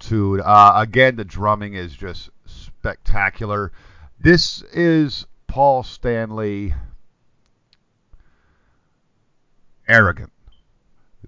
This 0.00 0.06
is 0.06 0.12
a 0.12 0.16
cool 0.16 0.36
tune. 0.36 0.42
Uh, 0.44 0.72
again, 0.76 1.16
the 1.16 1.24
drumming 1.24 1.74
is 1.74 1.94
just 1.94 2.30
spectacular. 2.46 3.72
This 4.18 4.62
is 4.72 5.26
Paul 5.46 5.82
Stanley 5.82 6.74
arrogant. 9.88 10.32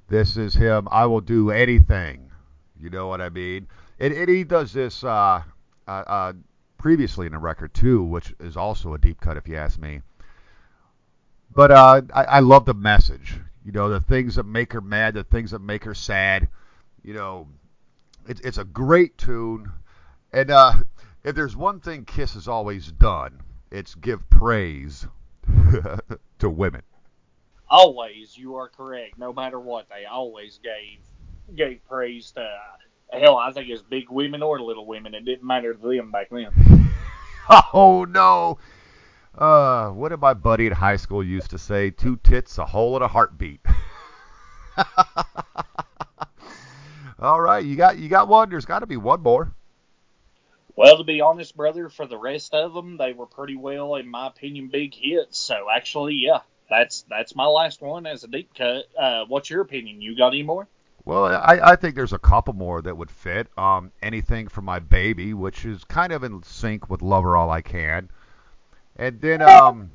This 0.08 0.36
is 0.36 0.54
him. 0.54 0.88
I 0.90 1.06
will 1.06 1.20
do 1.20 1.50
anything. 1.50 2.30
You 2.80 2.90
know 2.90 3.06
what 3.08 3.20
I 3.20 3.28
mean? 3.28 3.68
And, 3.98 4.12
and 4.12 4.28
he 4.28 4.44
does 4.44 4.72
this 4.72 5.04
uh, 5.04 5.42
uh, 5.86 5.90
uh, 5.90 6.32
previously 6.78 7.26
in 7.26 7.34
a 7.34 7.38
record 7.38 7.74
too, 7.74 8.02
which 8.02 8.34
is 8.40 8.56
also 8.56 8.94
a 8.94 8.98
deep 8.98 9.20
cut 9.20 9.36
if 9.36 9.48
you 9.48 9.56
ask 9.56 9.78
me. 9.78 10.02
But 11.54 11.70
uh, 11.70 12.02
I, 12.14 12.24
I 12.24 12.40
love 12.40 12.64
the 12.64 12.74
message. 12.74 13.36
You 13.64 13.72
know, 13.72 13.88
the 13.88 14.00
things 14.00 14.34
that 14.36 14.44
make 14.44 14.72
her 14.72 14.80
mad, 14.80 15.14
the 15.14 15.24
things 15.24 15.52
that 15.52 15.60
make 15.60 15.84
her 15.84 15.94
sad. 15.94 16.48
You 17.04 17.14
know, 17.14 17.48
it's 18.26 18.40
it's 18.40 18.58
a 18.58 18.64
great 18.64 19.18
tune, 19.18 19.70
and 20.32 20.50
uh, 20.50 20.74
if 21.24 21.34
there's 21.34 21.56
one 21.56 21.80
thing 21.80 22.04
Kiss 22.04 22.34
has 22.34 22.48
always 22.48 22.92
done, 22.92 23.40
it's 23.70 23.94
give 23.94 24.28
praise 24.30 25.06
to 26.38 26.50
women. 26.50 26.82
Always, 27.68 28.36
you 28.36 28.56
are 28.56 28.68
correct. 28.68 29.18
No 29.18 29.32
matter 29.32 29.58
what, 29.58 29.88
they 29.88 30.04
always 30.04 30.60
gave 30.62 30.98
gave 31.56 31.80
praise 31.88 32.32
to. 32.32 32.48
Hell, 33.12 33.36
I 33.36 33.52
think 33.52 33.68
it's 33.68 33.82
big 33.82 34.10
women 34.10 34.42
or 34.42 34.60
little 34.60 34.86
women. 34.86 35.14
It 35.14 35.24
didn't 35.24 35.46
matter 35.46 35.74
to 35.74 35.88
them 35.88 36.10
back 36.10 36.30
then. 36.30 36.48
Oh 37.74 38.06
no! 38.08 38.58
Uh, 39.36 39.90
what 39.90 40.10
did 40.10 40.20
my 40.20 40.32
buddy 40.32 40.68
in 40.68 40.72
high 40.72 40.96
school 40.96 41.24
used 41.24 41.50
to 41.50 41.58
say? 41.58 41.90
Two 41.90 42.16
tits, 42.22 42.56
a 42.58 42.64
hole, 42.64 42.94
and 42.94 43.04
a 43.04 43.08
heartbeat. 43.08 43.60
All 47.22 47.40
right, 47.40 47.64
you 47.64 47.76
got 47.76 47.98
you 47.98 48.08
got 48.08 48.26
one. 48.26 48.50
There's 48.50 48.64
got 48.64 48.80
to 48.80 48.86
be 48.86 48.96
one 48.96 49.22
more. 49.22 49.54
Well, 50.74 50.98
to 50.98 51.04
be 51.04 51.20
honest, 51.20 51.56
brother, 51.56 51.88
for 51.88 52.04
the 52.04 52.18
rest 52.18 52.52
of 52.52 52.74
them, 52.74 52.96
they 52.96 53.12
were 53.12 53.26
pretty 53.26 53.54
well, 53.54 53.94
in 53.94 54.08
my 54.08 54.26
opinion, 54.26 54.70
big 54.72 54.92
hits. 54.92 55.38
So 55.38 55.66
actually, 55.72 56.14
yeah, 56.14 56.40
that's 56.68 57.02
that's 57.08 57.36
my 57.36 57.46
last 57.46 57.80
one 57.80 58.06
as 58.06 58.24
a 58.24 58.28
deep 58.28 58.52
cut. 58.56 58.86
Uh, 58.98 59.24
what's 59.28 59.50
your 59.50 59.60
opinion? 59.60 60.00
You 60.00 60.16
got 60.16 60.28
any 60.28 60.42
more? 60.42 60.66
Well, 61.04 61.26
I, 61.26 61.60
I 61.62 61.76
think 61.76 61.94
there's 61.94 62.12
a 62.12 62.18
couple 62.18 62.54
more 62.54 62.82
that 62.82 62.96
would 62.96 63.10
fit. 63.10 63.46
Um, 63.56 63.92
anything 64.02 64.48
for 64.48 64.62
my 64.62 64.80
baby, 64.80 65.32
which 65.32 65.64
is 65.64 65.84
kind 65.84 66.12
of 66.12 66.24
in 66.24 66.42
sync 66.42 66.90
with 66.90 67.02
"Love 67.02 67.22
Her 67.22 67.36
All 67.36 67.50
I 67.50 67.60
Can," 67.60 68.10
and 68.96 69.20
then 69.20 69.42
um, 69.42 69.92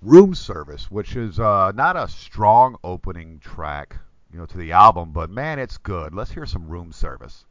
"Room 0.00 0.34
Service," 0.34 0.90
which 0.90 1.14
is 1.14 1.38
uh, 1.38 1.70
not 1.72 1.96
a 1.96 2.08
strong 2.08 2.78
opening 2.82 3.38
track, 3.38 3.98
you 4.32 4.38
know, 4.38 4.46
to 4.46 4.56
the 4.56 4.72
album, 4.72 5.12
but 5.12 5.30
man, 5.30 5.58
it's 5.58 5.76
good. 5.78 6.14
Let's 6.14 6.32
hear 6.32 6.46
some 6.46 6.68
"Room 6.68 6.92
Service." 6.92 7.44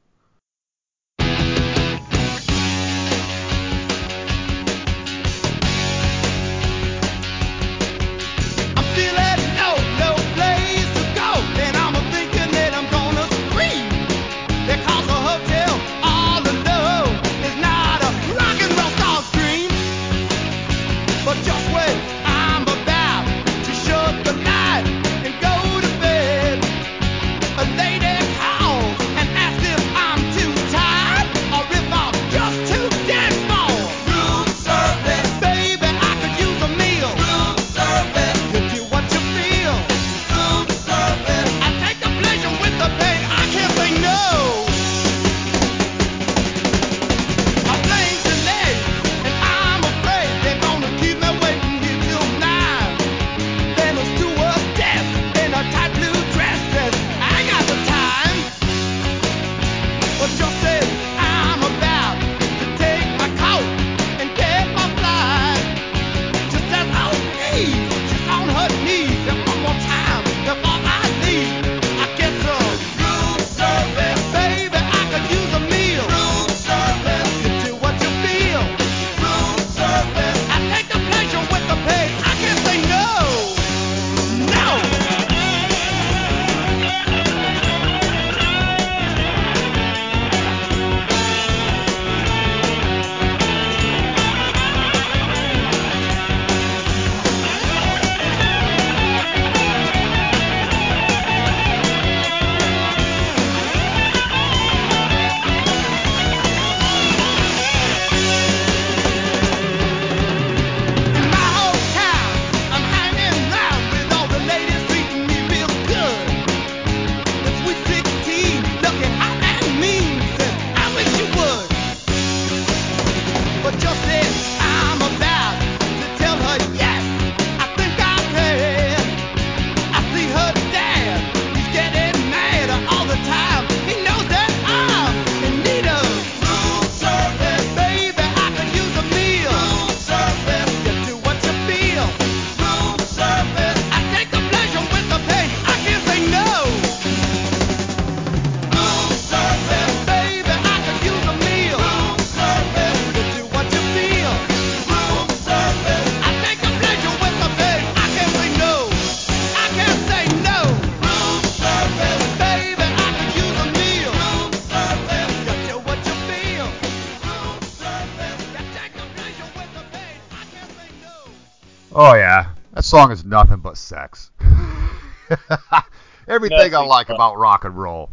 Song 172.91 173.11
is 173.11 173.23
nothing 173.26 173.59
but 173.59 173.77
sex. 173.77 174.31
Everything 176.27 176.76
I 176.76 176.80
like 176.80 177.07
but- 177.07 177.15
about 177.15 177.38
rock 177.38 177.65
and 177.65 177.76
roll. 177.76 178.11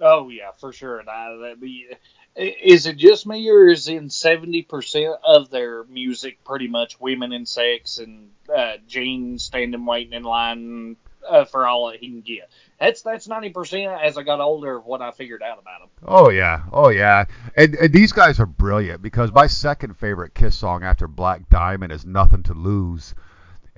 Oh 0.00 0.28
yeah, 0.28 0.50
for 0.58 0.72
sure. 0.72 1.00
And 1.00 1.08
I, 1.08 1.54
be, 1.54 1.88
is 2.36 2.86
it 2.86 2.96
just 2.96 3.26
me, 3.26 3.48
or 3.50 3.68
is 3.68 3.88
in 3.88 4.10
seventy 4.10 4.62
percent 4.62 5.16
of 5.24 5.50
their 5.50 5.84
music 5.84 6.44
pretty 6.44 6.68
much 6.68 7.00
women 7.00 7.32
and 7.32 7.48
sex 7.48 7.98
and 7.98 8.30
uh, 8.54 8.74
Gene 8.86 9.38
standing 9.38 9.84
waiting 9.86 10.12
in 10.12 10.22
line 10.22 10.96
uh, 11.28 11.44
for 11.46 11.66
all 11.66 11.90
that 11.90 11.98
he 11.98 12.08
can 12.08 12.20
get? 12.20 12.48
That's 12.78 13.02
that's 13.02 13.26
ninety 13.26 13.50
percent 13.50 13.90
as 14.00 14.16
I 14.16 14.22
got 14.22 14.38
older 14.40 14.76
of 14.76 14.86
what 14.86 15.02
I 15.02 15.10
figured 15.10 15.42
out 15.42 15.58
about 15.58 15.80
them. 15.80 15.88
Oh 16.06 16.30
yeah, 16.30 16.62
oh 16.72 16.90
yeah, 16.90 17.24
and, 17.56 17.74
and 17.74 17.92
these 17.92 18.12
guys 18.12 18.38
are 18.38 18.46
brilliant 18.46 19.02
because 19.02 19.32
my 19.32 19.48
second 19.48 19.96
favorite 19.96 20.34
Kiss 20.34 20.54
song 20.54 20.84
after 20.84 21.08
Black 21.08 21.48
Diamond 21.48 21.92
is 21.92 22.06
"Nothing 22.06 22.44
to 22.44 22.54
Lose," 22.54 23.16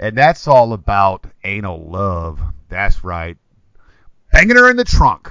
and 0.00 0.16
that's 0.16 0.48
all 0.48 0.72
about 0.72 1.26
anal 1.44 1.88
love. 1.88 2.40
That's 2.68 3.04
right, 3.04 3.36
banging 4.32 4.56
her 4.56 4.70
in 4.70 4.76
the 4.76 4.84
trunk. 4.84 5.30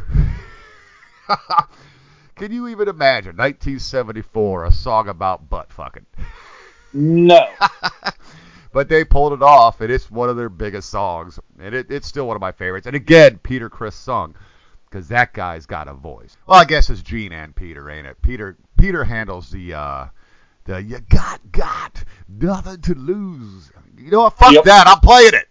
Can 2.36 2.54
you 2.54 2.70
even 2.70 2.88
imagine 2.88 3.36
1974, 3.36 4.66
a 4.66 4.72
song 4.72 5.10
about 5.10 5.50
butt 5.50 5.74
fucking? 5.74 6.06
No, 6.94 7.48
but 8.72 8.88
they 8.88 9.04
pulled 9.04 9.34
it 9.34 9.42
off, 9.42 9.82
and 9.82 9.92
it's 9.92 10.10
one 10.10 10.30
of 10.30 10.38
their 10.38 10.50
biggest 10.50 10.90
songs, 10.90 11.40
and 11.60 11.76
it, 11.76 11.92
it's 11.92 12.08
still 12.08 12.28
one 12.28 12.38
of 12.38 12.42
my 12.42 12.52
favorites. 12.52 12.88
And 12.88 12.96
again, 12.96 13.40
Peter 13.42 13.70
Criss 13.70 13.96
sung, 13.96 14.36
because 14.90 15.08
that 15.10 15.34
guy's 15.34 15.66
got 15.66 15.88
a 15.88 15.94
voice. 15.94 16.38
Well, 16.48 16.60
I 16.60 16.66
guess 16.66 16.90
it's 16.90 17.02
Gene 17.02 17.34
and 17.34 17.56
Peter, 17.56 17.90
ain't 17.90 18.08
it? 18.08 18.22
Peter 18.22 18.56
Peter 18.78 19.04
handles 19.04 19.50
the 19.50 19.74
uh, 19.74 20.06
the 20.70 20.82
you 20.84 21.00
got 21.10 21.52
got 21.52 22.04
nothing 22.28 22.82
to 22.82 22.94
lose. 22.94 23.72
You 23.98 24.12
know 24.12 24.22
what? 24.22 24.38
Fuck 24.38 24.54
Yep. 24.54 24.64
that. 24.66 24.88
I'm 24.88 25.00
playing 25.00 25.34
it. 25.34 25.49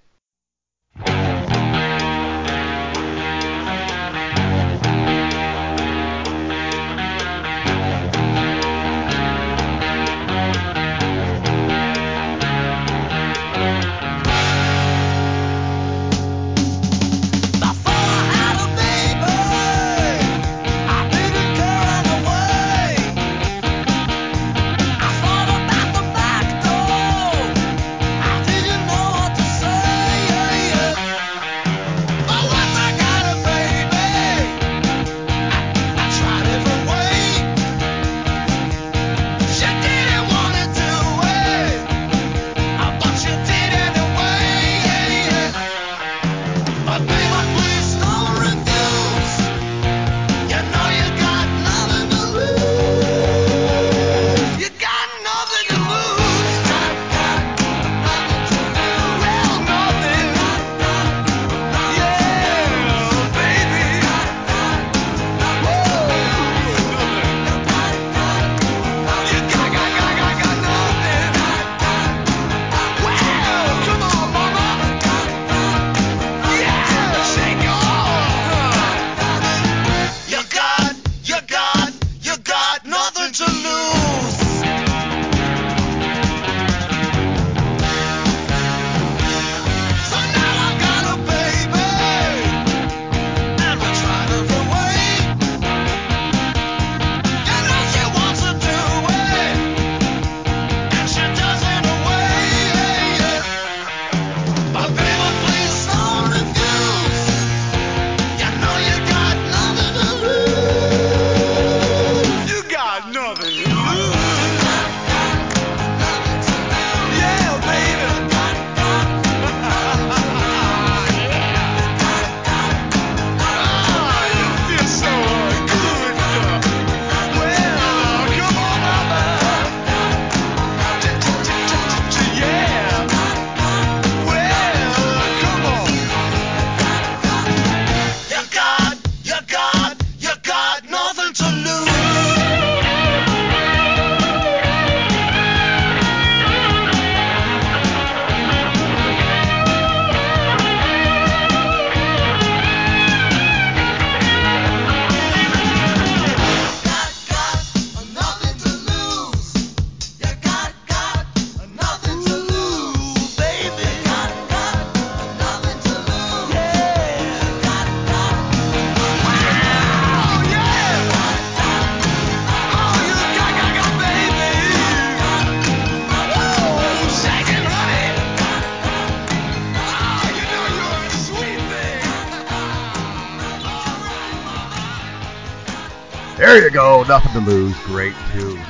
There 186.59 186.67
you 186.67 186.73
go. 186.73 187.05
Nothing 187.05 187.45
to 187.45 187.49
lose. 187.49 187.79
Great 187.85 188.15
tune. 188.33 188.61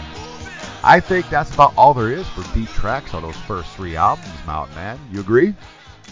I 0.85 1.01
think 1.01 1.27
that's 1.31 1.55
about 1.55 1.73
all 1.75 1.95
there 1.95 2.13
is 2.13 2.29
for 2.29 2.45
deep 2.55 2.69
tracks 2.69 3.15
on 3.15 3.23
those 3.23 3.35
first 3.35 3.75
three 3.77 3.97
albums, 3.97 4.29
Mountain 4.47 4.75
Man. 4.75 5.01
You 5.11 5.21
agree? 5.21 5.55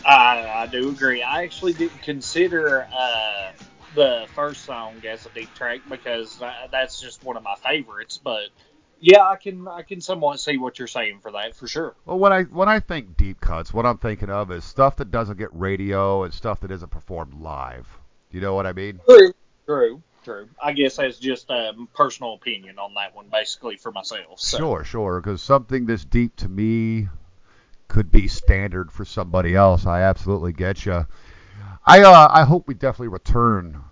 I, 0.03 0.63
I 0.63 0.67
do 0.69 0.89
agree. 0.89 1.23
I 1.23 1.43
actually 1.43 1.75
didn't 1.75 2.01
consider 2.01 2.89
uh, 2.91 3.53
the 3.95 4.27
first 4.35 4.65
song 4.65 5.03
as 5.07 5.27
a 5.27 5.29
deep 5.29 5.53
track 5.55 5.81
because 5.91 6.39
that, 6.39 6.71
that's 6.73 6.99
just 6.99 7.23
one 7.23 7.37
of 7.37 7.43
my 7.43 7.57
favorites. 7.57 8.19
But 8.25 8.49
yeah, 8.99 9.25
I 9.25 9.37
can 9.37 9.69
I 9.69 9.83
can 9.83 10.01
somewhat 10.01 10.41
see 10.41 10.57
what 10.57 10.79
you're 10.79 10.89
saying 10.89 11.19
for 11.21 11.33
that 11.33 11.55
for 11.55 11.69
sure. 11.69 11.95
Well, 12.07 12.19
when 12.19 12.33
I 12.33 12.45
when 12.45 12.71
I 12.71 12.81
think 12.81 13.19
deep 13.19 13.39
cuts, 13.39 13.75
what 13.75 13.85
I'm 13.85 13.99
thinking 13.99 14.31
of 14.31 14.51
is 14.51 14.65
stuff 14.65 14.97
that 14.97 15.11
doesn't 15.11 15.37
get 15.37 15.51
radio 15.53 16.23
and 16.23 16.33
stuff 16.33 16.61
that 16.61 16.71
isn't 16.71 16.91
performed 16.91 17.35
live. 17.35 17.87
Do 18.31 18.39
You 18.39 18.41
know 18.41 18.55
what 18.55 18.65
I 18.65 18.73
mean? 18.73 18.99
True, 19.07 19.35
true, 19.67 20.03
true. 20.27 20.49
I 20.61 20.73
guess 20.73 20.97
that's 20.97 21.19
just 21.19 21.49
a 21.51 21.73
personal 21.95 22.35
opinion 22.35 22.79
on 22.79 22.95
that 22.95 23.15
one, 23.15 23.27
basically 23.31 23.77
for 23.77 23.93
myself. 23.93 24.41
So. 24.41 24.59
Sure, 24.59 24.85
sure. 24.85 25.21
Because 25.21 25.41
something 25.41 25.87
this 25.87 26.05
deep 26.05 26.35
to 26.37 26.49
me 26.49 27.09
could 27.87 28.11
be 28.11 28.27
standard 28.27 28.91
for 28.91 29.05
somebody 29.05 29.55
else. 29.55 29.87
I 29.87 30.03
absolutely 30.03 30.53
get 30.53 30.85
you. 30.85 31.07
I 31.87 32.03
uh, 32.03 32.29
I 32.29 32.43
hope 32.43 32.67
we 32.67 32.75
definitely 32.75 33.09
return 33.09 33.85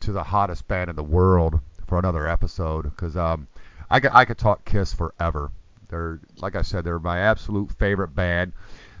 to 0.00 0.12
the 0.12 0.22
hottest 0.22 0.68
band 0.68 0.90
in 0.90 0.96
the 0.96 1.02
world 1.02 1.60
for 1.88 1.98
another 1.98 2.28
episode 2.28 2.82
because 2.82 3.16
um 3.16 3.48
I 3.90 3.98
could 3.98 4.12
I 4.14 4.24
could 4.24 4.38
talk 4.38 4.64
Kiss 4.64 4.92
forever. 4.92 5.50
They're 5.88 6.20
like 6.36 6.54
I 6.54 6.62
said, 6.62 6.84
they're 6.84 7.00
my 7.00 7.18
absolute 7.18 7.72
favorite 7.72 8.14
band. 8.14 8.52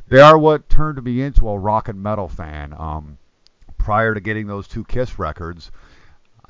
They 0.08 0.20
are 0.20 0.36
what 0.36 0.68
turned 0.68 1.00
me 1.04 1.22
into 1.22 1.48
a 1.48 1.56
rock 1.56 1.88
and 1.88 2.02
metal 2.02 2.26
fan. 2.26 2.74
Um, 2.76 3.18
prior 3.78 4.12
to 4.12 4.20
getting 4.20 4.48
those 4.48 4.66
two 4.66 4.82
Kiss 4.84 5.20
records, 5.20 5.70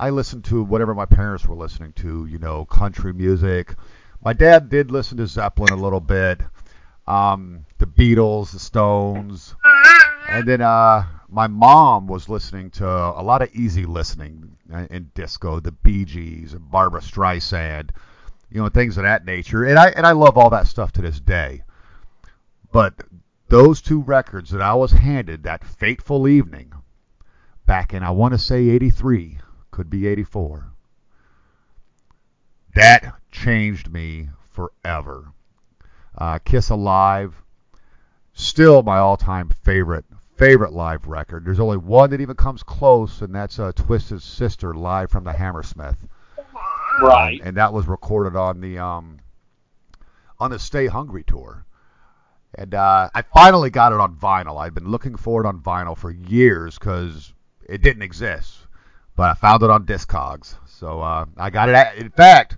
I 0.01 0.09
listened 0.09 0.47
to 0.47 0.63
whatever 0.63 0.95
my 0.95 1.05
parents 1.05 1.45
were 1.45 1.55
listening 1.55 1.93
to. 1.97 2.25
You 2.25 2.39
know, 2.39 2.65
country 2.65 3.13
music. 3.13 3.75
My 4.25 4.33
dad 4.33 4.71
did 4.71 4.91
listen 4.91 5.19
to 5.19 5.27
Zeppelin 5.27 5.75
a 5.75 5.83
little 5.83 6.01
bit, 6.01 6.41
um, 7.07 7.67
the 7.77 7.87
Beatles, 7.87 8.53
the 8.53 8.59
Stones, 8.59 9.55
and 10.27 10.49
then 10.49 10.63
uh, 10.63 11.05
my 11.29 11.47
mom 11.49 12.07
was 12.07 12.31
listening 12.31 12.71
to 12.73 12.87
a 12.87 13.23
lot 13.23 13.43
of 13.43 13.55
easy 13.55 13.85
listening 13.85 14.57
uh, 14.73 14.87
in 14.91 15.11
disco, 15.15 15.61
the 15.61 15.73
Bee 15.73 16.07
Gees 16.07 16.55
Barbra 16.55 17.03
Streisand, 17.03 17.91
you 18.51 18.63
know, 18.63 18.71
things 18.71 18.97
of 18.97 19.03
that 19.03 19.27
nature. 19.27 19.65
And 19.65 19.79
I 19.79 19.91
and 19.91 20.07
I 20.07 20.13
love 20.13 20.39
all 20.39 20.49
that 20.49 20.67
stuff 20.67 20.93
to 20.93 21.03
this 21.03 21.21
day. 21.21 21.63
But 22.73 22.95
those 23.49 23.83
two 23.83 24.01
records 24.01 24.49
that 24.51 24.63
I 24.63 24.73
was 24.73 24.93
handed 24.93 25.43
that 25.43 25.63
fateful 25.63 26.27
evening 26.27 26.73
back 27.67 27.93
in 27.93 28.03
I 28.03 28.13
want 28.13 28.33
to 28.33 28.39
say 28.39 28.71
83, 28.71 29.41
could 29.81 29.89
be 29.89 30.07
84. 30.07 30.75
That 32.75 33.15
changed 33.33 33.91
me 33.91 34.29
forever. 34.51 35.33
Uh, 36.19 36.39
Kiss 36.45 36.69
Alive, 36.69 37.35
still 38.35 38.83
my 38.83 38.99
all-time 38.99 39.49
favorite 39.49 40.05
favorite 40.37 40.75
live 40.75 41.07
record. 41.07 41.47
There's 41.47 41.61
only 41.61 41.79
one 41.79 42.11
that 42.11 42.21
even 42.21 42.37
comes 42.37 42.63
close, 42.63 43.23
and 43.23 43.35
that's 43.35 43.59
uh, 43.59 43.73
Twisted 43.75 44.21
Sister 44.21 44.75
live 44.75 45.11
from 45.11 45.25
the 45.25 45.33
Hammersmith. 45.33 46.07
Right. 47.01 47.41
Um, 47.41 47.49
and 47.49 47.57
that 47.57 47.73
was 47.73 47.89
recorded 47.89 48.37
on 48.37 48.61
the 48.61 48.81
um, 48.81 49.21
on 50.39 50.51
the 50.51 50.59
Stay 50.59 50.89
Hungry 50.89 51.25
tour. 51.27 51.65
And 52.55 52.75
uh, 52.75 53.09
I 53.15 53.23
finally 53.23 53.71
got 53.71 53.95
it 53.95 54.01
on 54.01 54.15
vinyl. 54.17 54.61
I've 54.61 54.75
been 54.75 54.91
looking 54.91 55.17
for 55.17 55.43
it 55.43 55.47
on 55.47 55.63
vinyl 55.63 55.97
for 55.97 56.11
years 56.11 56.79
because 56.79 57.33
it 57.67 57.81
didn't 57.81 58.03
exist, 58.03 58.60
but 59.21 59.29
I 59.29 59.35
found 59.35 59.63
it 59.63 59.69
on 59.69 59.85
Discogs. 59.85 60.55
So 60.65 61.03
uh, 61.03 61.27
I 61.37 61.51
got 61.51 61.69
it. 61.69 61.75
At, 61.75 61.99
in 61.99 62.09
fact, 62.09 62.57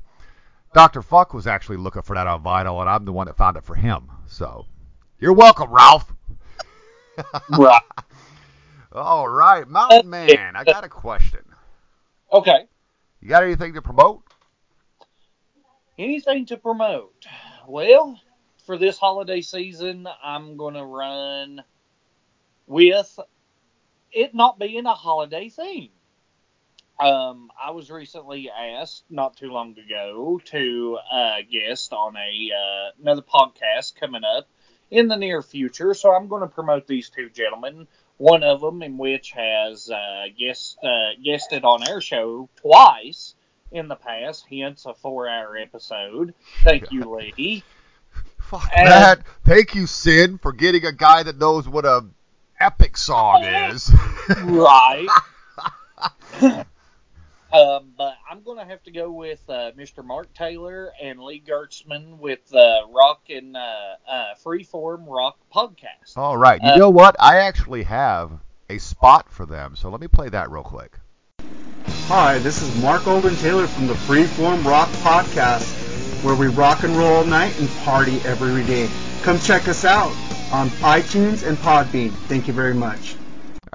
Dr. 0.72 1.02
Fuck 1.02 1.34
was 1.34 1.48
actually 1.48 1.78
looking 1.78 2.02
for 2.02 2.14
that 2.14 2.28
on 2.28 2.44
vinyl, 2.44 2.80
and 2.80 2.88
I'm 2.88 3.04
the 3.04 3.10
one 3.10 3.26
that 3.26 3.36
found 3.36 3.56
it 3.56 3.64
for 3.64 3.74
him. 3.74 4.08
So 4.28 4.66
you're 5.18 5.32
welcome, 5.32 5.72
Ralph. 5.72 6.14
right. 7.50 7.82
All 8.92 9.28
right, 9.28 9.66
Mountain 9.66 10.08
Man. 10.08 10.54
I 10.54 10.62
got 10.62 10.84
a 10.84 10.88
question. 10.88 11.40
Okay. 12.32 12.66
You 13.20 13.28
got 13.28 13.42
anything 13.42 13.74
to 13.74 13.82
promote? 13.82 14.22
Anything 15.98 16.46
to 16.46 16.56
promote? 16.58 17.26
Well, 17.66 18.20
for 18.66 18.78
this 18.78 18.98
holiday 18.98 19.40
season, 19.40 20.06
I'm 20.22 20.56
going 20.56 20.74
to 20.74 20.84
run 20.84 21.64
with 22.68 23.18
it 24.12 24.32
not 24.32 24.60
being 24.60 24.86
a 24.86 24.94
holiday 24.94 25.48
theme. 25.48 25.90
Um, 27.00 27.50
I 27.60 27.70
was 27.72 27.90
recently 27.90 28.48
asked 28.50 29.04
not 29.10 29.36
too 29.36 29.50
long 29.50 29.76
ago 29.78 30.40
to 30.46 30.98
uh, 31.12 31.36
guest 31.50 31.92
on 31.92 32.14
a 32.16 32.50
uh, 32.54 32.90
another 33.00 33.22
podcast 33.22 33.94
coming 33.98 34.22
up 34.24 34.46
in 34.90 35.08
the 35.08 35.16
near 35.16 35.42
future, 35.42 35.94
so 35.94 36.12
I'm 36.12 36.28
going 36.28 36.42
to 36.42 36.48
promote 36.48 36.86
these 36.86 37.08
two 37.10 37.28
gentlemen. 37.30 37.88
One 38.18 38.44
of 38.44 38.60
them, 38.60 38.82
in 38.82 38.98
which 38.98 39.32
has 39.32 39.90
uh, 39.90 40.24
guest 40.38 40.78
uh, 40.84 41.18
guested 41.24 41.64
on 41.64 41.82
our 41.88 42.00
show 42.00 42.48
twice 42.60 43.34
in 43.72 43.88
the 43.88 43.96
past, 43.96 44.44
hence 44.50 44.84
a 44.86 44.94
four-hour 44.94 45.56
episode. 45.56 46.34
Thank 46.62 46.92
you, 46.92 47.02
Lee. 47.36 47.64
Fuck 48.38 48.70
And- 48.76 48.86
that. 48.86 49.22
Thank 49.44 49.74
you, 49.74 49.86
Sin, 49.86 50.38
for 50.38 50.52
getting 50.52 50.84
a 50.84 50.92
guy 50.92 51.22
that 51.24 51.38
knows 51.38 51.66
what 51.68 51.84
a 51.86 52.04
epic 52.60 52.96
song 52.96 53.42
is. 53.70 53.90
right. 54.44 55.08
um, 57.52 57.92
but 57.96 58.14
I'm 58.30 58.42
going 58.42 58.58
to 58.58 58.64
have 58.64 58.82
to 58.84 58.90
go 58.90 59.10
with 59.10 59.40
uh, 59.48 59.72
Mr. 59.76 60.04
Mark 60.04 60.32
Taylor 60.34 60.92
and 61.00 61.20
Lee 61.22 61.42
Gertzman 61.46 62.18
with 62.18 62.52
uh, 62.54 62.86
Rock 62.90 63.22
and 63.28 63.56
uh, 63.56 63.60
uh, 64.08 64.34
Freeform 64.44 65.04
Rock 65.06 65.38
Podcast. 65.54 66.16
All 66.16 66.36
right. 66.36 66.60
You 66.62 66.68
Uh, 66.70 66.76
know 66.78 66.90
what? 66.90 67.16
I 67.18 67.38
actually 67.38 67.82
have 67.84 68.40
a 68.70 68.78
spot 68.78 69.30
for 69.30 69.46
them, 69.46 69.76
so 69.76 69.90
let 69.90 70.00
me 70.00 70.08
play 70.08 70.28
that 70.30 70.50
real 70.50 70.62
quick. 70.62 70.98
Hi, 72.08 72.38
this 72.38 72.62
is 72.62 72.82
Mark 72.82 73.06
Olden 73.06 73.34
Taylor 73.36 73.66
from 73.66 73.86
the 73.86 73.94
Freeform 73.94 74.64
Rock 74.64 74.88
Podcast, 75.02 76.22
where 76.24 76.34
we 76.34 76.46
rock 76.48 76.82
and 76.82 76.96
roll 76.96 77.16
all 77.16 77.24
night 77.24 77.58
and 77.58 77.68
party 77.84 78.20
every 78.24 78.64
day. 78.64 78.88
Come 79.22 79.38
check 79.38 79.68
us 79.68 79.84
out 79.84 80.12
on 80.52 80.68
iTunes 80.80 81.46
and 81.46 81.56
Podbean. 81.58 82.10
Thank 82.28 82.48
you 82.48 82.52
very 82.54 82.74
much. 82.74 83.16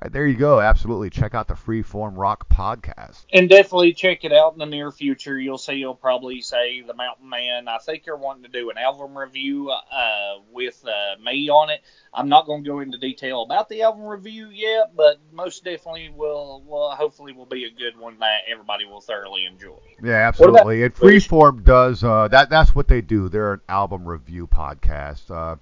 Right, 0.03 0.11
there 0.11 0.27
you 0.27 0.35
go. 0.35 0.59
Absolutely. 0.59 1.09
Check 1.09 1.33
out 1.33 1.47
the 1.47 1.55
Freeform 1.55 2.17
Rock 2.17 2.47
podcast. 2.49 3.25
And 3.33 3.49
definitely 3.49 3.93
check 3.93 4.23
it 4.25 4.31
out 4.31 4.53
in 4.53 4.59
the 4.59 4.65
near 4.67 4.91
future. 4.91 5.39
You'll 5.39 5.57
see 5.57 5.73
you'll 5.73 5.95
probably 5.95 6.41
say 6.41 6.81
The 6.81 6.93
Mountain 6.93 7.27
Man. 7.27 7.67
I 7.67 7.79
think 7.79 8.05
you're 8.05 8.15
wanting 8.15 8.43
to 8.43 8.49
do 8.49 8.69
an 8.69 8.77
album 8.77 9.17
review 9.17 9.71
uh, 9.71 10.35
with 10.51 10.83
uh, 10.85 11.19
me 11.19 11.49
on 11.49 11.71
it. 11.71 11.81
I'm 12.13 12.29
not 12.29 12.45
going 12.45 12.63
to 12.63 12.69
go 12.69 12.79
into 12.79 12.99
detail 12.99 13.41
about 13.41 13.69
the 13.69 13.81
album 13.81 14.03
review 14.03 14.49
yet, 14.49 14.95
but 14.95 15.19
most 15.31 15.63
definitely 15.63 16.09
will, 16.15 16.63
will 16.67 16.91
hopefully 16.91 17.33
will 17.33 17.45
be 17.47 17.65
a 17.65 17.71
good 17.71 17.97
one 17.97 18.19
that 18.19 18.41
everybody 18.47 18.85
will 18.85 19.01
thoroughly 19.01 19.45
enjoy. 19.45 19.77
Yeah, 20.03 20.27
absolutely. 20.27 20.83
And 20.83 20.93
Freeform 20.93 21.63
does 21.63 22.03
uh, 22.03 22.27
that. 22.27 22.51
That's 22.51 22.75
what 22.75 22.87
they 22.87 23.01
do. 23.01 23.29
They're 23.29 23.53
an 23.53 23.61
album 23.67 24.07
review 24.07 24.45
podcast, 24.45 25.31
uh, 25.31 25.55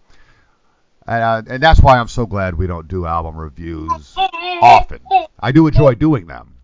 and 1.07 1.23
uh, 1.23 1.41
and 1.53 1.61
that's 1.63 1.79
why 1.81 1.97
I'm 1.99 2.07
so 2.07 2.25
glad 2.25 2.55
we 2.55 2.67
don't 2.67 2.87
do 2.87 3.05
album 3.05 3.35
reviews 3.37 4.13
often. 4.17 4.99
I 5.39 5.51
do 5.51 5.67
enjoy 5.67 5.95
doing 5.95 6.27
them, 6.27 6.55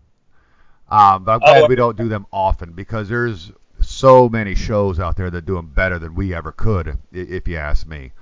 um, 0.90 1.24
but 1.24 1.32
I'm 1.34 1.40
glad 1.40 1.64
Oh, 1.64 1.66
we 1.66 1.76
don't 1.76 1.96
do 1.96 2.08
them 2.08 2.26
often 2.32 2.72
because 2.72 3.08
there's 3.08 3.52
so 3.80 4.28
many 4.28 4.54
shows 4.54 5.00
out 5.00 5.16
there 5.16 5.30
that 5.30 5.44
do 5.44 5.54
them 5.54 5.66
better 5.66 5.98
than 5.98 6.14
we 6.14 6.34
ever 6.34 6.52
could, 6.52 6.98
if 7.12 7.48
you 7.48 7.56
ask 7.56 7.86
me. 7.86 8.12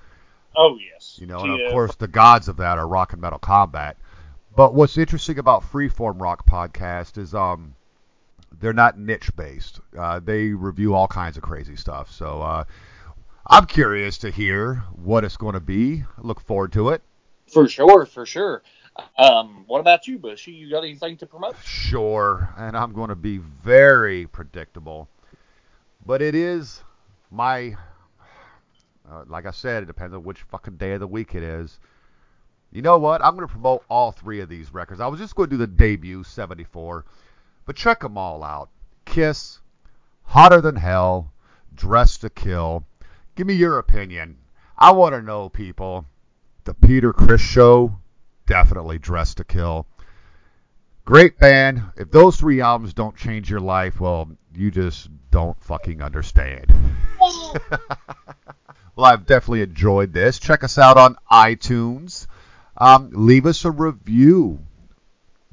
Oh 0.56 0.76
yes, 0.92 1.16
You 1.20 1.26
know, 1.26 1.40
and 1.42 1.58
Yeah. 1.58 1.66
of 1.66 1.72
course 1.72 1.94
the 1.94 2.08
gods 2.08 2.48
of 2.48 2.56
that 2.58 2.78
are 2.78 2.88
rock 2.88 3.12
and 3.12 3.22
metal 3.22 3.38
combat. 3.38 3.96
But 4.56 4.74
what's 4.74 4.98
interesting 4.98 5.38
about 5.38 5.62
Freeform 5.62 6.20
Rock 6.20 6.44
podcast 6.46 7.16
is 7.18 7.34
um 7.34 7.74
they're 8.58 8.72
not 8.72 8.98
niche 8.98 9.34
based. 9.36 9.80
Uh, 9.96 10.18
they 10.18 10.48
review 10.48 10.92
all 10.94 11.06
kinds 11.08 11.36
of 11.36 11.42
crazy 11.42 11.76
stuff. 11.76 12.10
So 12.10 12.42
uh, 12.42 12.64
I'm 13.52 13.66
curious 13.66 14.16
to 14.18 14.30
hear 14.30 14.76
what 14.94 15.24
it's 15.24 15.36
going 15.36 15.54
to 15.54 15.60
be. 15.60 16.04
I 16.16 16.20
look 16.20 16.40
forward 16.40 16.72
to 16.74 16.90
it. 16.90 17.02
For 17.52 17.66
sure, 17.66 18.06
for 18.06 18.24
sure. 18.24 18.62
Um, 19.18 19.64
what 19.66 19.80
about 19.80 20.06
you, 20.06 20.20
Bushy? 20.20 20.52
You 20.52 20.70
got 20.70 20.84
anything 20.84 21.16
to 21.16 21.26
promote? 21.26 21.56
Sure, 21.64 22.48
and 22.56 22.76
I'm 22.76 22.92
going 22.92 23.08
to 23.08 23.16
be 23.16 23.38
very 23.38 24.28
predictable. 24.28 25.08
But 26.06 26.22
it 26.22 26.36
is 26.36 26.84
my, 27.32 27.74
uh, 29.10 29.24
like 29.26 29.46
I 29.46 29.50
said, 29.50 29.82
it 29.82 29.86
depends 29.86 30.14
on 30.14 30.22
which 30.22 30.42
fucking 30.42 30.76
day 30.76 30.92
of 30.92 31.00
the 31.00 31.08
week 31.08 31.34
it 31.34 31.42
is. 31.42 31.80
You 32.70 32.82
know 32.82 32.98
what? 32.98 33.20
I'm 33.20 33.34
going 33.34 33.48
to 33.48 33.52
promote 33.52 33.82
all 33.88 34.12
three 34.12 34.38
of 34.38 34.48
these 34.48 34.72
records. 34.72 35.00
I 35.00 35.08
was 35.08 35.18
just 35.18 35.34
going 35.34 35.50
to 35.50 35.54
do 35.56 35.58
the 35.58 35.66
debut, 35.66 36.22
74, 36.22 37.04
but 37.66 37.74
check 37.74 37.98
them 37.98 38.16
all 38.16 38.44
out. 38.44 38.68
Kiss, 39.06 39.58
Hotter 40.22 40.60
Than 40.60 40.76
Hell, 40.76 41.32
Dressed 41.74 42.20
to 42.20 42.30
Kill. 42.30 42.86
Give 43.34 43.46
me 43.46 43.54
your 43.54 43.78
opinion. 43.78 44.38
I 44.78 44.92
want 44.92 45.14
to 45.14 45.22
know, 45.22 45.48
people. 45.48 46.06
The 46.64 46.74
Peter 46.74 47.12
Criss 47.12 47.40
Show, 47.40 47.98
definitely 48.46 48.98
Dressed 48.98 49.38
to 49.38 49.44
Kill. 49.44 49.86
Great 51.04 51.38
band. 51.38 51.82
If 51.96 52.10
those 52.10 52.36
three 52.36 52.60
albums 52.60 52.94
don't 52.94 53.16
change 53.16 53.50
your 53.50 53.60
life, 53.60 54.00
well, 54.00 54.30
you 54.54 54.70
just 54.70 55.08
don't 55.30 55.60
fucking 55.62 56.02
understand. 56.02 56.72
well, 57.20 59.06
I've 59.06 59.26
definitely 59.26 59.62
enjoyed 59.62 60.12
this. 60.12 60.38
Check 60.38 60.62
us 60.64 60.78
out 60.78 60.96
on 60.96 61.16
iTunes. 61.30 62.26
Um, 62.76 63.10
leave 63.12 63.46
us 63.46 63.64
a 63.64 63.70
review. 63.70 64.60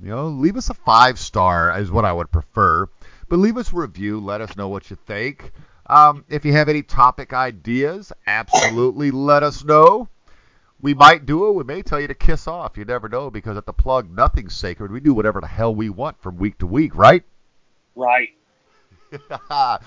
You 0.01 0.09
know, 0.09 0.27
leave 0.27 0.57
us 0.57 0.69
a 0.69 0.73
five 0.73 1.17
star 1.17 1.77
is 1.79 1.89
what 1.89 2.05
I 2.05 2.13
would 2.13 2.31
prefer. 2.31 2.87
But 3.29 3.39
leave 3.39 3.57
us 3.57 3.73
a 3.73 3.75
review. 3.75 4.19
Let 4.19 4.41
us 4.41 4.55
know 4.55 4.69
what 4.69 4.89
you 4.89 4.95
think. 5.07 5.51
Um, 5.87 6.25
if 6.27 6.43
you 6.43 6.51
have 6.53 6.69
any 6.69 6.83
topic 6.83 7.33
ideas, 7.33 8.11
absolutely 8.25 9.11
let 9.11 9.43
us 9.43 9.63
know. 9.63 10.09
We 10.81 10.93
might 10.93 11.25
do 11.25 11.47
it. 11.47 11.53
We 11.53 11.63
may 11.63 11.81
tell 11.81 11.99
you 11.99 12.07
to 12.07 12.13
kiss 12.13 12.47
off. 12.47 12.77
You 12.77 12.85
never 12.85 13.09
know 13.09 13.31
because 13.31 13.57
at 13.57 13.65
the 13.65 13.73
plug, 13.73 14.11
nothing's 14.11 14.55
sacred. 14.55 14.91
We 14.91 14.99
do 14.99 15.13
whatever 15.13 15.41
the 15.41 15.47
hell 15.47 15.73
we 15.73 15.89
want 15.89 16.21
from 16.21 16.37
week 16.37 16.57
to 16.59 16.67
week, 16.67 16.95
right? 16.95 17.23
Right. 17.95 18.29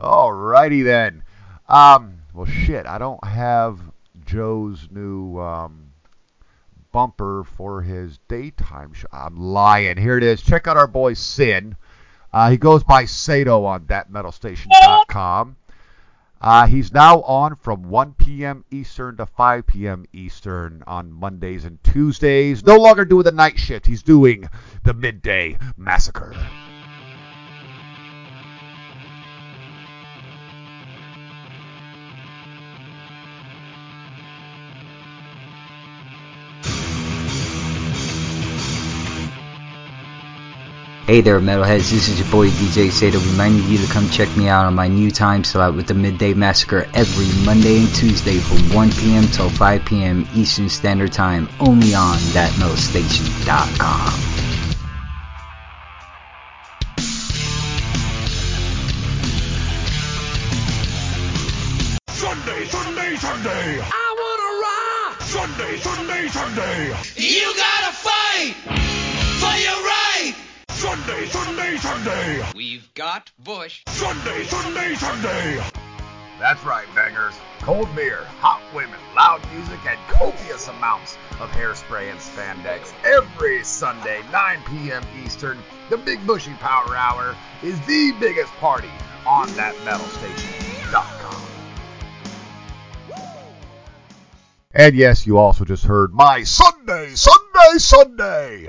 All 0.00 0.32
righty 0.32 0.82
then. 0.82 1.22
Um, 1.68 2.18
well, 2.34 2.46
shit, 2.46 2.84
I 2.86 2.98
don't 2.98 3.24
have 3.24 3.80
Joe's 4.26 4.88
new 4.90 5.38
um, 5.38 5.92
bumper 6.92 7.44
for 7.44 7.82
his 7.82 8.18
daytime 8.28 8.92
show. 8.92 9.08
I'm 9.12 9.36
lying. 9.36 9.96
Here 9.96 10.18
it 10.18 10.24
is. 10.24 10.42
Check 10.42 10.66
out 10.66 10.76
our 10.76 10.86
boy 10.86 11.14
Sin. 11.14 11.76
Uh, 12.34 12.50
he 12.50 12.56
goes 12.56 12.82
by 12.82 13.04
Sato 13.04 13.64
on 13.64 13.84
thatmetalstation.com. 13.86 15.56
Uh, 16.40 16.66
he's 16.66 16.92
now 16.92 17.22
on 17.22 17.54
from 17.54 17.88
1 17.88 18.14
p.m. 18.14 18.64
Eastern 18.72 19.16
to 19.16 19.24
5 19.24 19.64
p.m. 19.68 20.04
Eastern 20.12 20.82
on 20.84 21.12
Mondays 21.12 21.64
and 21.64 21.78
Tuesdays. 21.84 22.64
No 22.64 22.76
longer 22.76 23.04
doing 23.04 23.22
the 23.22 23.30
night 23.30 23.56
shift. 23.56 23.86
He's 23.86 24.02
doing 24.02 24.48
the 24.82 24.92
midday 24.94 25.56
massacre. 25.76 26.34
Hey 41.14 41.20
there, 41.20 41.38
metalheads. 41.38 41.92
This 41.92 42.08
is 42.08 42.18
your 42.18 42.28
boy 42.28 42.48
DJ 42.48 42.90
Sada 42.90 43.20
reminding 43.20 43.68
you 43.70 43.78
to 43.78 43.86
come 43.86 44.10
check 44.10 44.36
me 44.36 44.48
out 44.48 44.66
on 44.66 44.74
my 44.74 44.88
new 44.88 45.12
time 45.12 45.44
slot 45.44 45.76
with 45.76 45.86
the 45.86 45.94
Midday 45.94 46.34
Massacre 46.34 46.88
every 46.92 47.28
Monday 47.44 47.78
and 47.84 47.94
Tuesday 47.94 48.38
from 48.38 48.58
1 48.74 48.90
p.m. 48.90 49.28
till 49.28 49.48
5 49.48 49.84
p.m. 49.84 50.26
Eastern 50.34 50.68
Standard 50.68 51.12
Time, 51.12 51.48
only 51.60 51.94
on 51.94 52.16
thatmetalstation.com. 52.34 54.10
Sunday, 62.08 62.64
Sunday, 62.64 63.14
Sunday. 63.14 63.80
I 63.80 64.16
wanna 64.18 64.50
rock. 64.66 65.22
Sunday, 65.22 65.76
Sunday, 65.78 66.26
Sunday. 66.26 66.88
You 67.16 67.53
Sunday, 70.94 71.26
Sunday, 71.26 71.76
Sunday. 71.78 72.46
We've 72.54 72.94
got 72.94 73.32
Bush. 73.40 73.82
Sunday, 73.88 74.44
Sunday, 74.44 74.94
Sunday. 74.94 75.60
That's 76.38 76.64
right, 76.64 76.86
bangers. 76.94 77.34
Cold 77.62 77.88
beer, 77.96 78.22
hot 78.38 78.62
women, 78.72 79.00
loud 79.16 79.42
music, 79.52 79.80
and 79.88 79.98
copious 80.06 80.68
amounts 80.68 81.18
of 81.40 81.50
hairspray 81.50 82.12
and 82.12 82.20
spandex. 82.20 82.92
Every 83.04 83.64
Sunday, 83.64 84.22
9 84.30 84.62
p.m. 84.70 85.02
Eastern, 85.24 85.58
the 85.90 85.96
Big 85.96 86.24
Bushy 86.28 86.52
Power 86.60 86.94
Hour 86.94 87.36
is 87.64 87.80
the 87.86 88.14
biggest 88.20 88.52
party 88.52 88.90
on 89.26 89.48
that 89.56 89.74
metalstation.com. 89.84 91.42
And 94.70 94.94
yes, 94.94 95.26
you 95.26 95.38
also 95.38 95.64
just 95.64 95.86
heard 95.86 96.14
my 96.14 96.44
Sunday, 96.44 97.16
Sunday, 97.16 97.78
Sunday. 97.78 98.68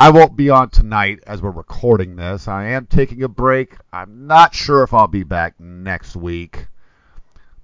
I 0.00 0.10
won't 0.10 0.36
be 0.36 0.48
on 0.48 0.70
tonight 0.70 1.24
as 1.26 1.42
we're 1.42 1.50
recording 1.50 2.14
this. 2.14 2.46
I 2.46 2.66
am 2.66 2.86
taking 2.86 3.24
a 3.24 3.28
break. 3.28 3.74
I'm 3.92 4.28
not 4.28 4.54
sure 4.54 4.84
if 4.84 4.94
I'll 4.94 5.08
be 5.08 5.24
back 5.24 5.58
next 5.58 6.14
week. 6.14 6.68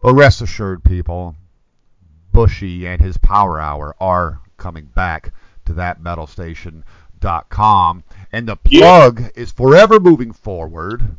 But 0.02 0.14
rest 0.14 0.42
assured, 0.42 0.82
people, 0.82 1.36
Bushy 2.32 2.88
and 2.88 3.00
his 3.00 3.18
Power 3.18 3.60
Hour 3.60 3.94
are 4.00 4.40
coming 4.56 4.86
back 4.86 5.32
to 5.66 5.74
that 5.74 6.02
metalstation.com. 6.02 8.04
And 8.32 8.48
the 8.48 8.56
plug 8.56 9.30
is 9.36 9.52
forever 9.52 10.00
moving 10.00 10.32
forward. 10.32 11.18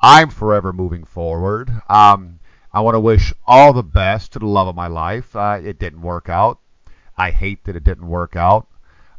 I'm 0.00 0.30
forever 0.30 0.72
moving 0.72 1.02
forward. 1.02 1.72
Um, 1.88 2.38
I 2.72 2.82
want 2.82 2.94
to 2.94 3.00
wish 3.00 3.34
all 3.48 3.72
the 3.72 3.82
best 3.82 4.34
to 4.34 4.38
the 4.38 4.46
love 4.46 4.68
of 4.68 4.76
my 4.76 4.86
life. 4.86 5.34
Uh, 5.34 5.58
it 5.60 5.80
didn't 5.80 6.02
work 6.02 6.28
out. 6.28 6.60
I 7.18 7.32
hate 7.32 7.64
that 7.64 7.74
it 7.74 7.82
didn't 7.82 8.06
work 8.06 8.36
out. 8.36 8.68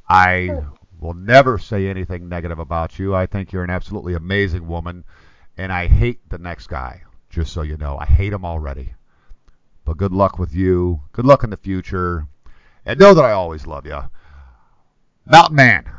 I 0.08 0.64
will 0.99 1.14
never 1.14 1.57
say 1.57 1.88
anything 1.88 2.28
negative 2.28 2.60
about 2.60 2.98
you. 2.99 3.15
I 3.15 3.26
think 3.26 3.52
you're 3.52 3.64
an 3.64 3.69
absolutely 3.69 4.14
amazing 4.14 4.68
woman, 4.68 5.03
and 5.57 5.72
I 5.72 5.88
hate 5.88 6.28
the 6.30 6.38
next 6.38 6.68
guy, 6.68 7.03
just 7.30 7.53
so 7.53 7.61
you 7.61 7.78
know. 7.78 7.98
I 7.98 8.06
hate 8.06 8.34
him 8.34 8.45
already. 8.45 8.94
But 9.86 9.98
good 9.98 10.11
luck 10.11 10.38
with 10.38 10.53
you. 10.53 11.02
Good 11.14 11.26
luck 11.26 11.44
in 11.44 11.49
the 11.49 11.57
future. 11.57 12.28
And 12.86 12.99
know 12.99 13.14
that 13.14 13.26
I 13.26 13.32
always 13.32 13.68
love 13.68 13.86
you. 13.86 14.02
Mountain 15.26 15.56
Man, 15.56 15.90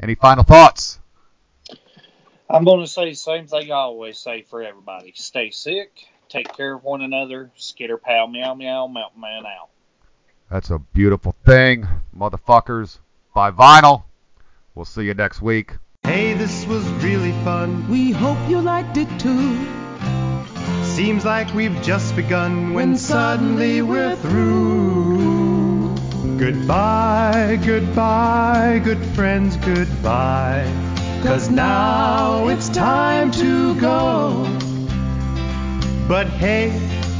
any 0.00 0.14
final 0.14 0.44
thoughts? 0.44 1.00
I'm 2.48 2.64
going 2.64 2.80
to 2.80 2.86
say 2.86 3.10
the 3.10 3.14
same 3.14 3.46
thing 3.48 3.72
I 3.72 3.74
always 3.74 4.18
say 4.18 4.42
for 4.42 4.62
everybody. 4.62 5.12
Stay 5.16 5.50
sick, 5.50 6.06
take 6.28 6.56
care 6.56 6.74
of 6.74 6.84
one 6.84 7.02
another, 7.02 7.50
skitter 7.56 7.98
pal, 7.98 8.28
meow 8.28 8.54
meow, 8.54 8.86
mountain 8.86 9.20
man 9.20 9.44
out. 9.44 9.68
That's 10.50 10.70
a 10.70 10.78
beautiful 10.78 11.34
thing, 11.44 11.88
motherfuckers. 12.16 12.98
Buy 13.36 13.50
vinyl. 13.50 14.04
We'll 14.74 14.86
see 14.86 15.02
you 15.02 15.12
next 15.12 15.42
week. 15.42 15.72
Hey, 16.04 16.32
this 16.32 16.64
was 16.64 16.82
really 17.04 17.32
fun. 17.44 17.86
We 17.86 18.10
hope 18.10 18.38
you 18.48 18.62
liked 18.62 18.96
it 18.96 19.10
too. 19.20 19.62
Seems 20.82 21.26
like 21.26 21.52
we've 21.52 21.82
just 21.82 22.16
begun 22.16 22.72
when 22.72 22.96
suddenly 22.96 23.82
we're 23.82 24.16
through. 24.16 25.94
Goodbye, 26.38 27.60
goodbye, 27.62 28.80
good 28.82 29.04
friends, 29.14 29.58
goodbye. 29.58 30.64
Cause 31.22 31.50
now 31.50 32.48
it's 32.48 32.70
time 32.70 33.30
to 33.32 33.78
go. 33.78 34.44
But 36.08 36.26
hey, 36.28 36.70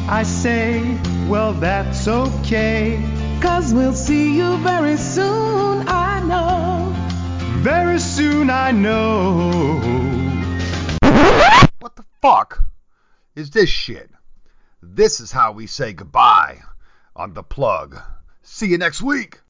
I 0.09 0.23
say, 0.23 0.99
well, 1.29 1.53
that's 1.53 2.09
okay. 2.09 3.16
Cause 3.41 3.73
we'll 3.75 3.95
see 3.95 4.37
you 4.37 4.57
very 4.59 4.97
soon, 4.97 5.89
I 5.89 6.21
know. 6.21 6.93
Very 7.63 7.99
soon, 7.99 8.51
I 8.51 8.71
know. 8.73 9.81
What 11.81 11.97
the 11.97 12.05
fuck 12.23 12.65
is 13.35 13.51
this 13.51 13.69
shit? 13.69 14.11
This 14.83 15.21
is 15.21 15.33
how 15.33 15.53
we 15.53 15.67
say 15.67 15.93
goodbye 15.93 16.63
on 17.15 17.35
The 17.35 17.43
Plug. 17.43 17.99
See 18.43 18.67
you 18.67 18.79
next 18.79 19.03
week. 19.03 19.41